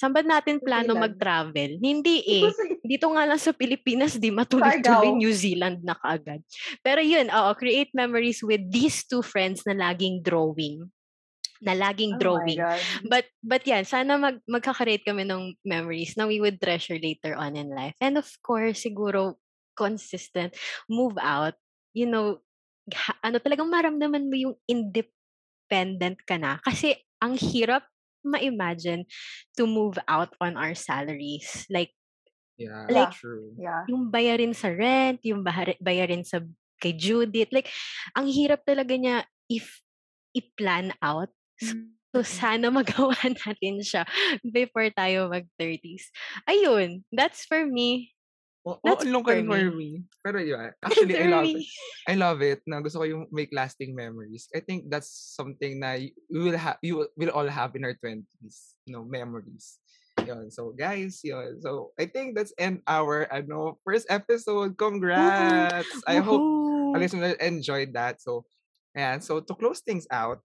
Saan 0.00 0.16
ba 0.16 0.24
natin 0.24 0.64
plano 0.64 0.96
mag-travel? 0.96 1.76
Hindi 1.76 2.24
eh. 2.24 2.48
Dito 2.80 3.12
nga 3.12 3.28
lang 3.28 3.36
sa 3.36 3.52
Pilipinas, 3.52 4.16
di 4.16 4.32
matuloy-tuloy. 4.32 5.12
New 5.20 5.28
Zealand 5.36 5.84
na 5.84 5.92
kaagad. 5.92 6.40
Pero 6.80 7.04
yun, 7.04 7.28
oo, 7.28 7.52
create 7.52 7.92
memories 7.92 8.40
with 8.40 8.64
these 8.72 9.04
two 9.04 9.20
friends 9.20 9.60
na 9.68 9.76
laging 9.76 10.24
drawing. 10.24 10.88
Na 11.60 11.76
laging 11.76 12.16
oh 12.16 12.20
drawing. 12.24 12.56
God. 12.56 12.80
But 13.04 13.28
but 13.44 13.60
yan, 13.68 13.84
sana 13.84 14.16
mag 14.16 14.40
magkaka-create 14.48 15.04
kami 15.04 15.28
ng 15.28 15.60
memories 15.68 16.16
na 16.16 16.24
we 16.24 16.40
would 16.40 16.56
treasure 16.56 16.96
later 16.96 17.36
on 17.36 17.52
in 17.52 17.68
life. 17.68 17.92
And 18.00 18.16
of 18.16 18.24
course, 18.40 18.80
siguro 18.80 19.36
consistent 19.76 20.56
move 20.88 21.20
out. 21.20 21.60
You 21.92 22.08
know, 22.08 22.40
ha- 22.88 23.20
ano 23.20 23.36
talagang 23.36 23.68
maramdaman 23.68 24.32
mo 24.32 24.36
yung 24.48 24.56
independent 24.64 26.24
ka 26.24 26.40
na 26.40 26.56
kasi 26.64 26.96
ang 27.20 27.36
hirap 27.36 27.84
ma-imagine 28.24 29.04
to 29.56 29.64
move 29.66 29.96
out 30.08 30.32
on 30.40 30.56
our 30.56 30.74
salaries. 30.74 31.66
Like 31.70 31.92
Yeah, 32.60 32.84
Like- 32.92 33.16
true. 33.16 33.56
Yeah. 33.56 33.88
yung 33.88 34.12
bayarin 34.12 34.52
sa 34.52 34.68
rent, 34.68 35.24
yung 35.24 35.40
bayarin 35.80 36.28
sa 36.28 36.44
kay 36.76 36.92
Judith. 36.92 37.48
Like, 37.56 37.72
ang 38.12 38.28
hirap 38.28 38.68
talaga 38.68 38.92
niya 39.00 39.24
if 39.48 39.80
i-plan 40.36 40.92
out. 41.00 41.32
So, 42.12 42.20
sana 42.20 42.68
magawa 42.76 43.16
natin 43.16 43.80
siya 43.80 44.04
before 44.44 44.92
tayo 44.92 45.32
mag-30s. 45.32 46.12
Ayun, 46.44 47.00
that's 47.08 47.48
for 47.48 47.64
me. 47.64 48.12
Oo, 48.70 48.84
That's 48.86 49.02
ang 49.02 49.12
lungkot 49.12 49.34
for 49.42 49.74
me. 49.74 50.06
Pero 50.22 50.38
yun, 50.38 50.70
actually, 50.86 51.16
I 51.18 51.26
love 51.26 51.50
it. 51.50 51.66
I 52.06 52.14
love 52.14 52.40
it 52.44 52.60
na 52.70 52.78
gusto 52.78 53.02
ko 53.02 53.04
yung 53.08 53.24
make 53.34 53.50
lasting 53.50 53.92
memories. 53.98 54.46
I 54.54 54.62
think 54.62 54.86
that's 54.86 55.10
something 55.10 55.82
na 55.82 55.98
y- 55.98 56.14
we 56.30 56.38
will 56.38 56.58
have, 56.58 56.78
you 56.80 57.02
will, 57.02 57.10
will 57.18 57.34
all 57.34 57.48
have 57.50 57.74
in 57.74 57.82
our 57.82 57.96
20s, 57.98 58.78
you 58.86 58.94
know, 58.94 59.02
memories. 59.02 59.82
Yun. 60.22 60.52
So, 60.54 60.70
guys, 60.70 61.18
yun. 61.24 61.58
So, 61.64 61.90
I 61.98 62.06
think 62.06 62.36
that's 62.36 62.52
end 62.60 62.84
our, 62.86 63.26
ano, 63.32 63.80
first 63.82 64.06
episode. 64.06 64.76
Congrats! 64.78 65.90
I 66.06 66.20
hope 66.22 66.44
our 66.94 67.00
listeners 67.00 67.34
enjoyed 67.40 67.90
that. 67.96 68.20
So, 68.22 68.44
ayan. 68.94 69.24
So, 69.24 69.40
to 69.40 69.54
close 69.56 69.80
things 69.80 70.06
out, 70.12 70.44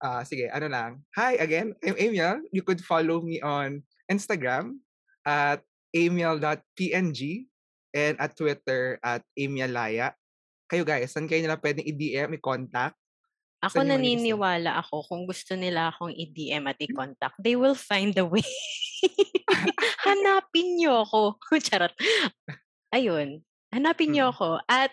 uh, 0.00 0.22
sige, 0.24 0.48
ano 0.52 0.68
lang. 0.68 0.90
Hi 1.16 1.36
again, 1.40 1.74
I'm 1.84 1.96
Amiel. 1.98 2.40
You 2.52 2.62
could 2.62 2.80
follow 2.80 3.20
me 3.20 3.40
on 3.40 3.82
Instagram 4.10 4.78
at 5.26 5.62
amiel.png 5.90 7.20
and 7.96 8.20
at 8.20 8.36
Twitter 8.36 9.00
at 9.00 9.24
amielaya. 9.32 10.12
Kayo 10.68 10.84
guys, 10.84 11.16
saan 11.16 11.24
kayo 11.24 11.40
nila 11.40 11.56
pwedeng 11.56 11.88
i-DM, 11.88 12.36
i-contact? 12.36 12.92
Ako 13.64 13.80
Saan 13.80 13.88
naniniwala 13.88 14.76
ako 14.84 15.00
kung 15.08 15.24
gusto 15.24 15.56
nila 15.56 15.88
akong 15.88 16.12
i-DM 16.12 16.68
at 16.68 16.76
i-contact, 16.76 17.40
they 17.40 17.56
will 17.56 17.72
find 17.74 18.12
a 18.20 18.26
way. 18.28 18.44
hanapin 20.06 20.76
niyo 20.76 21.08
ako. 21.08 21.40
Charot. 21.66 21.96
Ayun. 22.92 23.40
Hanapin 23.72 24.12
niyo 24.12 24.28
Mm. 24.28 24.32
ako 24.36 24.48
at 24.68 24.92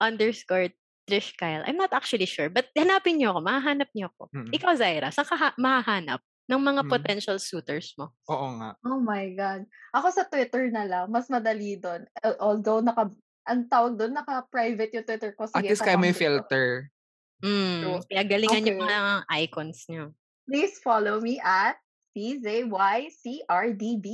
underscore 0.00 0.72
Trish 1.04 1.34
Kyle. 1.36 1.66
I'm 1.66 1.76
not 1.76 1.92
actually 1.92 2.26
sure, 2.26 2.48
but 2.48 2.70
hanapin 2.72 3.20
niyo 3.20 3.36
ako. 3.36 3.40
Mahahanap 3.44 3.90
niyo 3.92 4.08
ako. 4.14 4.32
Mm. 4.32 4.50
Ikaw, 4.54 4.72
Zaira, 4.78 5.08
saan 5.12 5.28
ka 5.28 5.36
ha- 5.36 5.58
mahahanap 5.60 6.22
ng 6.52 6.60
mga 6.62 6.82
Mm. 6.84 6.90
potential 6.90 7.38
suitors 7.38 7.96
mo? 7.96 8.12
Oo 8.28 8.52
nga. 8.60 8.76
Oh 8.84 9.00
my 9.00 9.32
God. 9.32 9.64
Ako 9.90 10.12
sa 10.12 10.24
Twitter 10.24 10.68
na 10.68 10.84
lang, 10.84 11.08
mas 11.08 11.26
madali 11.26 11.76
doon. 11.76 12.04
Al- 12.20 12.36
Although, 12.38 12.80
naka, 12.80 13.08
ang 13.42 13.66
tawag 13.66 13.96
doon, 13.96 14.12
naka-private 14.12 14.92
yung 14.92 15.06
Twitter 15.06 15.32
ko. 15.32 15.48
At 15.48 15.56
Sige, 15.56 15.72
least 15.72 15.80
kayo 15.80 15.96
may 15.96 16.12
ko. 16.12 16.20
filter. 16.20 16.92
Mm, 17.40 17.80
True. 17.80 18.00
kaya 18.06 18.22
galingan 18.22 18.62
yung 18.64 18.78
Okay. 18.78 18.86
mga 18.86 19.02
icons 19.42 19.78
niyo. 19.88 20.04
Please 20.44 20.78
follow 20.78 21.18
me 21.18 21.40
at 21.40 21.74
CZYCRDB. 22.12 24.06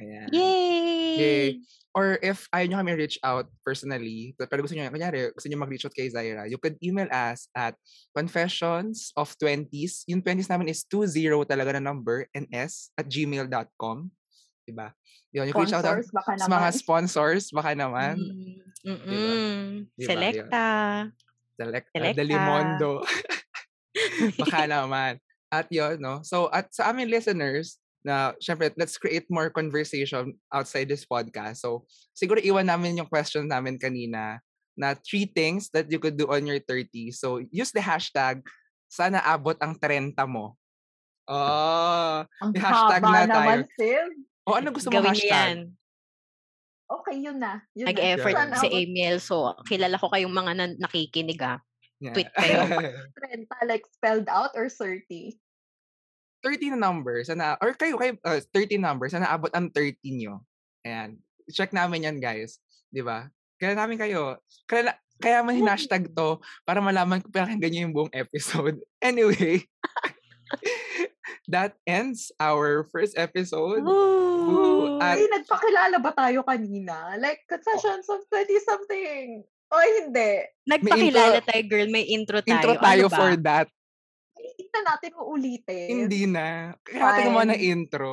Ayan. 0.00 0.28
Yay! 0.32 1.16
Yay. 1.18 1.48
Or 1.92 2.16
if 2.24 2.48
ayaw 2.48 2.72
nyo 2.72 2.78
kami 2.80 2.92
reach 2.96 3.20
out 3.20 3.52
personally, 3.60 4.32
pero 4.40 4.64
gusto 4.64 4.72
nyo, 4.72 4.88
kunyari, 4.88 5.28
gusto 5.36 5.44
nyo 5.52 5.60
mag-reach 5.60 5.84
out 5.84 5.92
kay 5.92 6.08
Zaira, 6.08 6.48
you 6.48 6.56
could 6.56 6.80
email 6.80 7.04
us 7.12 7.52
at 7.52 7.76
confessions 8.16 9.12
of 9.12 9.28
20s. 9.36 10.08
Yung 10.08 10.24
20s 10.24 10.48
namin 10.48 10.72
is 10.72 10.88
20 10.88 11.44
talaga 11.44 11.76
na 11.76 11.84
number 11.84 12.24
and 12.32 12.48
s 12.48 12.88
at 12.96 13.04
gmail.com. 13.04 14.08
Diba? 14.64 14.88
Yun, 15.36 15.48
you 15.48 15.52
can 15.52 15.68
reach 15.68 15.76
out 15.76 15.84
Sponsors, 15.84 16.08
baka 16.12 16.30
sa 16.40 16.48
mga 16.48 16.68
sponsors, 16.72 17.44
baka 17.52 17.70
naman. 17.76 18.16
Mm, 18.16 18.56
mm-mm. 18.88 19.60
Diba? 19.92 20.08
Selecta. 20.08 20.68
Select, 21.60 21.88
uh, 21.92 21.92
Selecta. 21.92 22.16
Delimondo. 22.16 22.92
baka 24.40 24.64
naman. 24.64 25.20
At 25.52 25.68
yun, 25.68 26.00
no? 26.00 26.24
So, 26.24 26.48
at 26.48 26.72
sa 26.72 26.88
amin 26.88 27.12
listeners, 27.12 27.76
na 28.02 28.34
syempre, 28.42 28.70
let's 28.76 28.98
create 28.98 29.26
more 29.30 29.48
conversation 29.48 30.34
outside 30.50 30.90
this 30.90 31.06
podcast. 31.06 31.62
So, 31.62 31.86
siguro 32.12 32.42
iwan 32.42 32.66
namin 32.66 32.98
yung 32.98 33.06
question 33.10 33.46
namin 33.46 33.78
kanina 33.78 34.42
na 34.74 34.94
three 34.98 35.30
things 35.30 35.70
that 35.70 35.86
you 35.90 36.02
could 36.02 36.18
do 36.18 36.26
on 36.26 36.42
your 36.44 36.58
30s. 36.58 37.22
So, 37.22 37.38
use 37.54 37.70
the 37.70 37.82
hashtag 37.82 38.42
sana 38.90 39.22
abot 39.22 39.56
ang 39.62 39.78
30 39.78 40.12
mo. 40.28 40.58
Oh, 41.30 42.26
Ang 42.42 42.52
hashtag 42.58 43.00
haba 43.00 43.08
na 43.08 43.24
tayo. 43.24 43.30
naman, 43.30 43.58
sis. 43.78 44.10
o 44.42 44.58
ano 44.58 44.68
gusto 44.74 44.90
mo 44.90 44.98
Gawin 44.98 45.14
niyo 45.14 45.26
yan. 45.30 45.30
hashtag? 45.30 45.80
Okay, 46.92 47.16
yun 47.24 47.38
na. 47.40 47.62
Yun 47.72 47.86
na. 47.86 47.90
Nag-effort 47.94 48.36
Yan. 48.36 48.52
si 48.60 48.68
Amiel. 48.68 49.16
So, 49.16 49.56
kilala 49.64 49.96
ko 49.96 50.12
kayong 50.12 50.34
mga 50.34 50.52
nan- 50.52 50.76
nakikinig 50.76 51.40
ah. 51.40 51.56
Yeah. 52.02 52.12
Tweet 52.12 52.28
kayo. 52.36 52.68
30, 53.48 53.70
like 53.70 53.86
spelled 53.88 54.28
out 54.28 54.52
or 54.58 54.68
30? 54.68 55.38
30 56.42 56.74
na 56.74 56.90
number, 56.90 57.22
sana, 57.22 57.54
or 57.62 57.72
kayo, 57.78 57.94
kayo, 57.96 58.18
uh, 58.26 58.42
30 58.50 58.82
numbers, 58.82 59.14
sana 59.14 59.30
abot 59.30 59.50
ang 59.54 59.70
30 59.70 59.94
nyo. 60.18 60.42
Ayan. 60.82 61.16
Check 61.48 61.70
namin 61.70 62.04
yan, 62.10 62.18
guys. 62.18 62.58
Di 62.90 63.00
ba? 63.00 63.30
Kaya 63.62 63.78
namin 63.78 63.94
kayo, 63.94 64.42
kaya, 64.66 64.98
kaya 65.22 65.38
man 65.46 65.62
hashtag 65.62 66.10
to, 66.10 66.42
para 66.66 66.82
malaman 66.82 67.22
ko 67.22 67.30
pinakinggan 67.30 67.70
nyo 67.70 67.82
yung 67.86 67.94
buong 67.94 68.14
episode. 68.14 68.82
Anyway, 69.02 69.66
that 71.52 71.74
ends 71.86 72.30
our 72.38 72.86
first 72.90 73.18
episode. 73.18 73.82
Woo! 73.82 74.98
At- 74.98 75.18
Ay, 75.18 75.26
nagpakilala 75.30 75.96
ba 75.98 76.10
tayo 76.14 76.42
kanina? 76.46 77.18
Like, 77.18 77.42
confessions 77.50 78.06
of 78.10 78.22
20-something. 78.30 79.42
O 79.72 79.76
hindi. 79.80 80.32
Nagpakilala 80.68 81.38
tayo, 81.42 81.62
girl. 81.66 81.88
May 81.88 82.04
intro 82.12 82.38
tayo. 82.44 82.60
Intro 82.60 82.72
tayo 82.78 83.06
ano 83.08 83.10
ba? 83.10 83.18
for 83.18 83.32
that. 83.40 83.68
Na 84.72 84.80
natin 84.94 85.12
uulitin. 85.14 85.88
Hindi 85.88 86.24
na. 86.24 86.72
Kaya 86.80 87.00
natin 87.00 87.28
mo 87.30 87.40
na 87.44 87.54
Fine. 87.54 87.64
intro. 87.68 88.12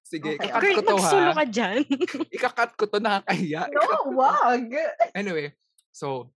Sige, 0.00 0.34
Okay, 0.34 0.48
ikakat 0.50 0.62
Girl, 0.62 0.74
ko 0.74 0.82
to 0.82 0.94
magsulo 0.96 1.30
ha. 1.30 1.38
ka 1.38 1.44
dyan. 1.46 1.78
Ikakat 2.36 2.70
ko 2.74 2.84
to, 2.86 2.98
nakakahiya. 2.98 3.62
No, 3.70 3.82
wag. 4.18 4.66
Anyway, 5.14 5.54
so, 5.94 6.34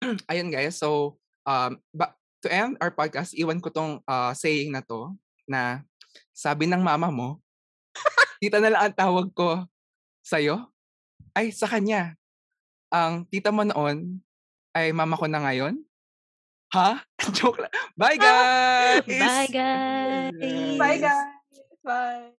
ayun 0.30 0.48
guys. 0.48 0.80
So, 0.80 1.20
um, 1.44 1.76
ba- 1.92 2.16
to 2.40 2.48
end 2.48 2.80
our 2.80 2.88
podcast, 2.88 3.36
iwan 3.36 3.60
ko 3.60 3.68
tong 3.68 4.00
uh, 4.08 4.32
saying 4.32 4.72
na 4.72 4.80
to, 4.80 5.12
na 5.44 5.84
sabi 6.32 6.64
ng 6.64 6.80
mama 6.80 7.12
mo, 7.12 7.44
tita 8.40 8.56
na 8.56 8.72
lang 8.72 8.82
ang 8.88 8.96
tawag 8.96 9.28
ko 9.36 9.68
sa'yo, 10.24 10.64
ay 11.36 11.52
sa 11.52 11.68
kanya. 11.68 12.16
Ang 12.88 13.28
tita 13.28 13.52
mo 13.52 13.68
noon, 13.68 14.16
ay 14.72 14.96
mama 14.96 15.20
ko 15.20 15.28
na 15.28 15.44
ngayon. 15.44 15.76
Ha? 16.72 17.02
Joke 17.34 17.58
lang. 17.58 17.70
Bye 17.96 18.16
guys! 18.22 19.02
Bye, 19.06 19.48
guys! 19.50 20.78
Bye, 20.78 20.98
guys. 20.98 21.34
Bye. 21.84 22.30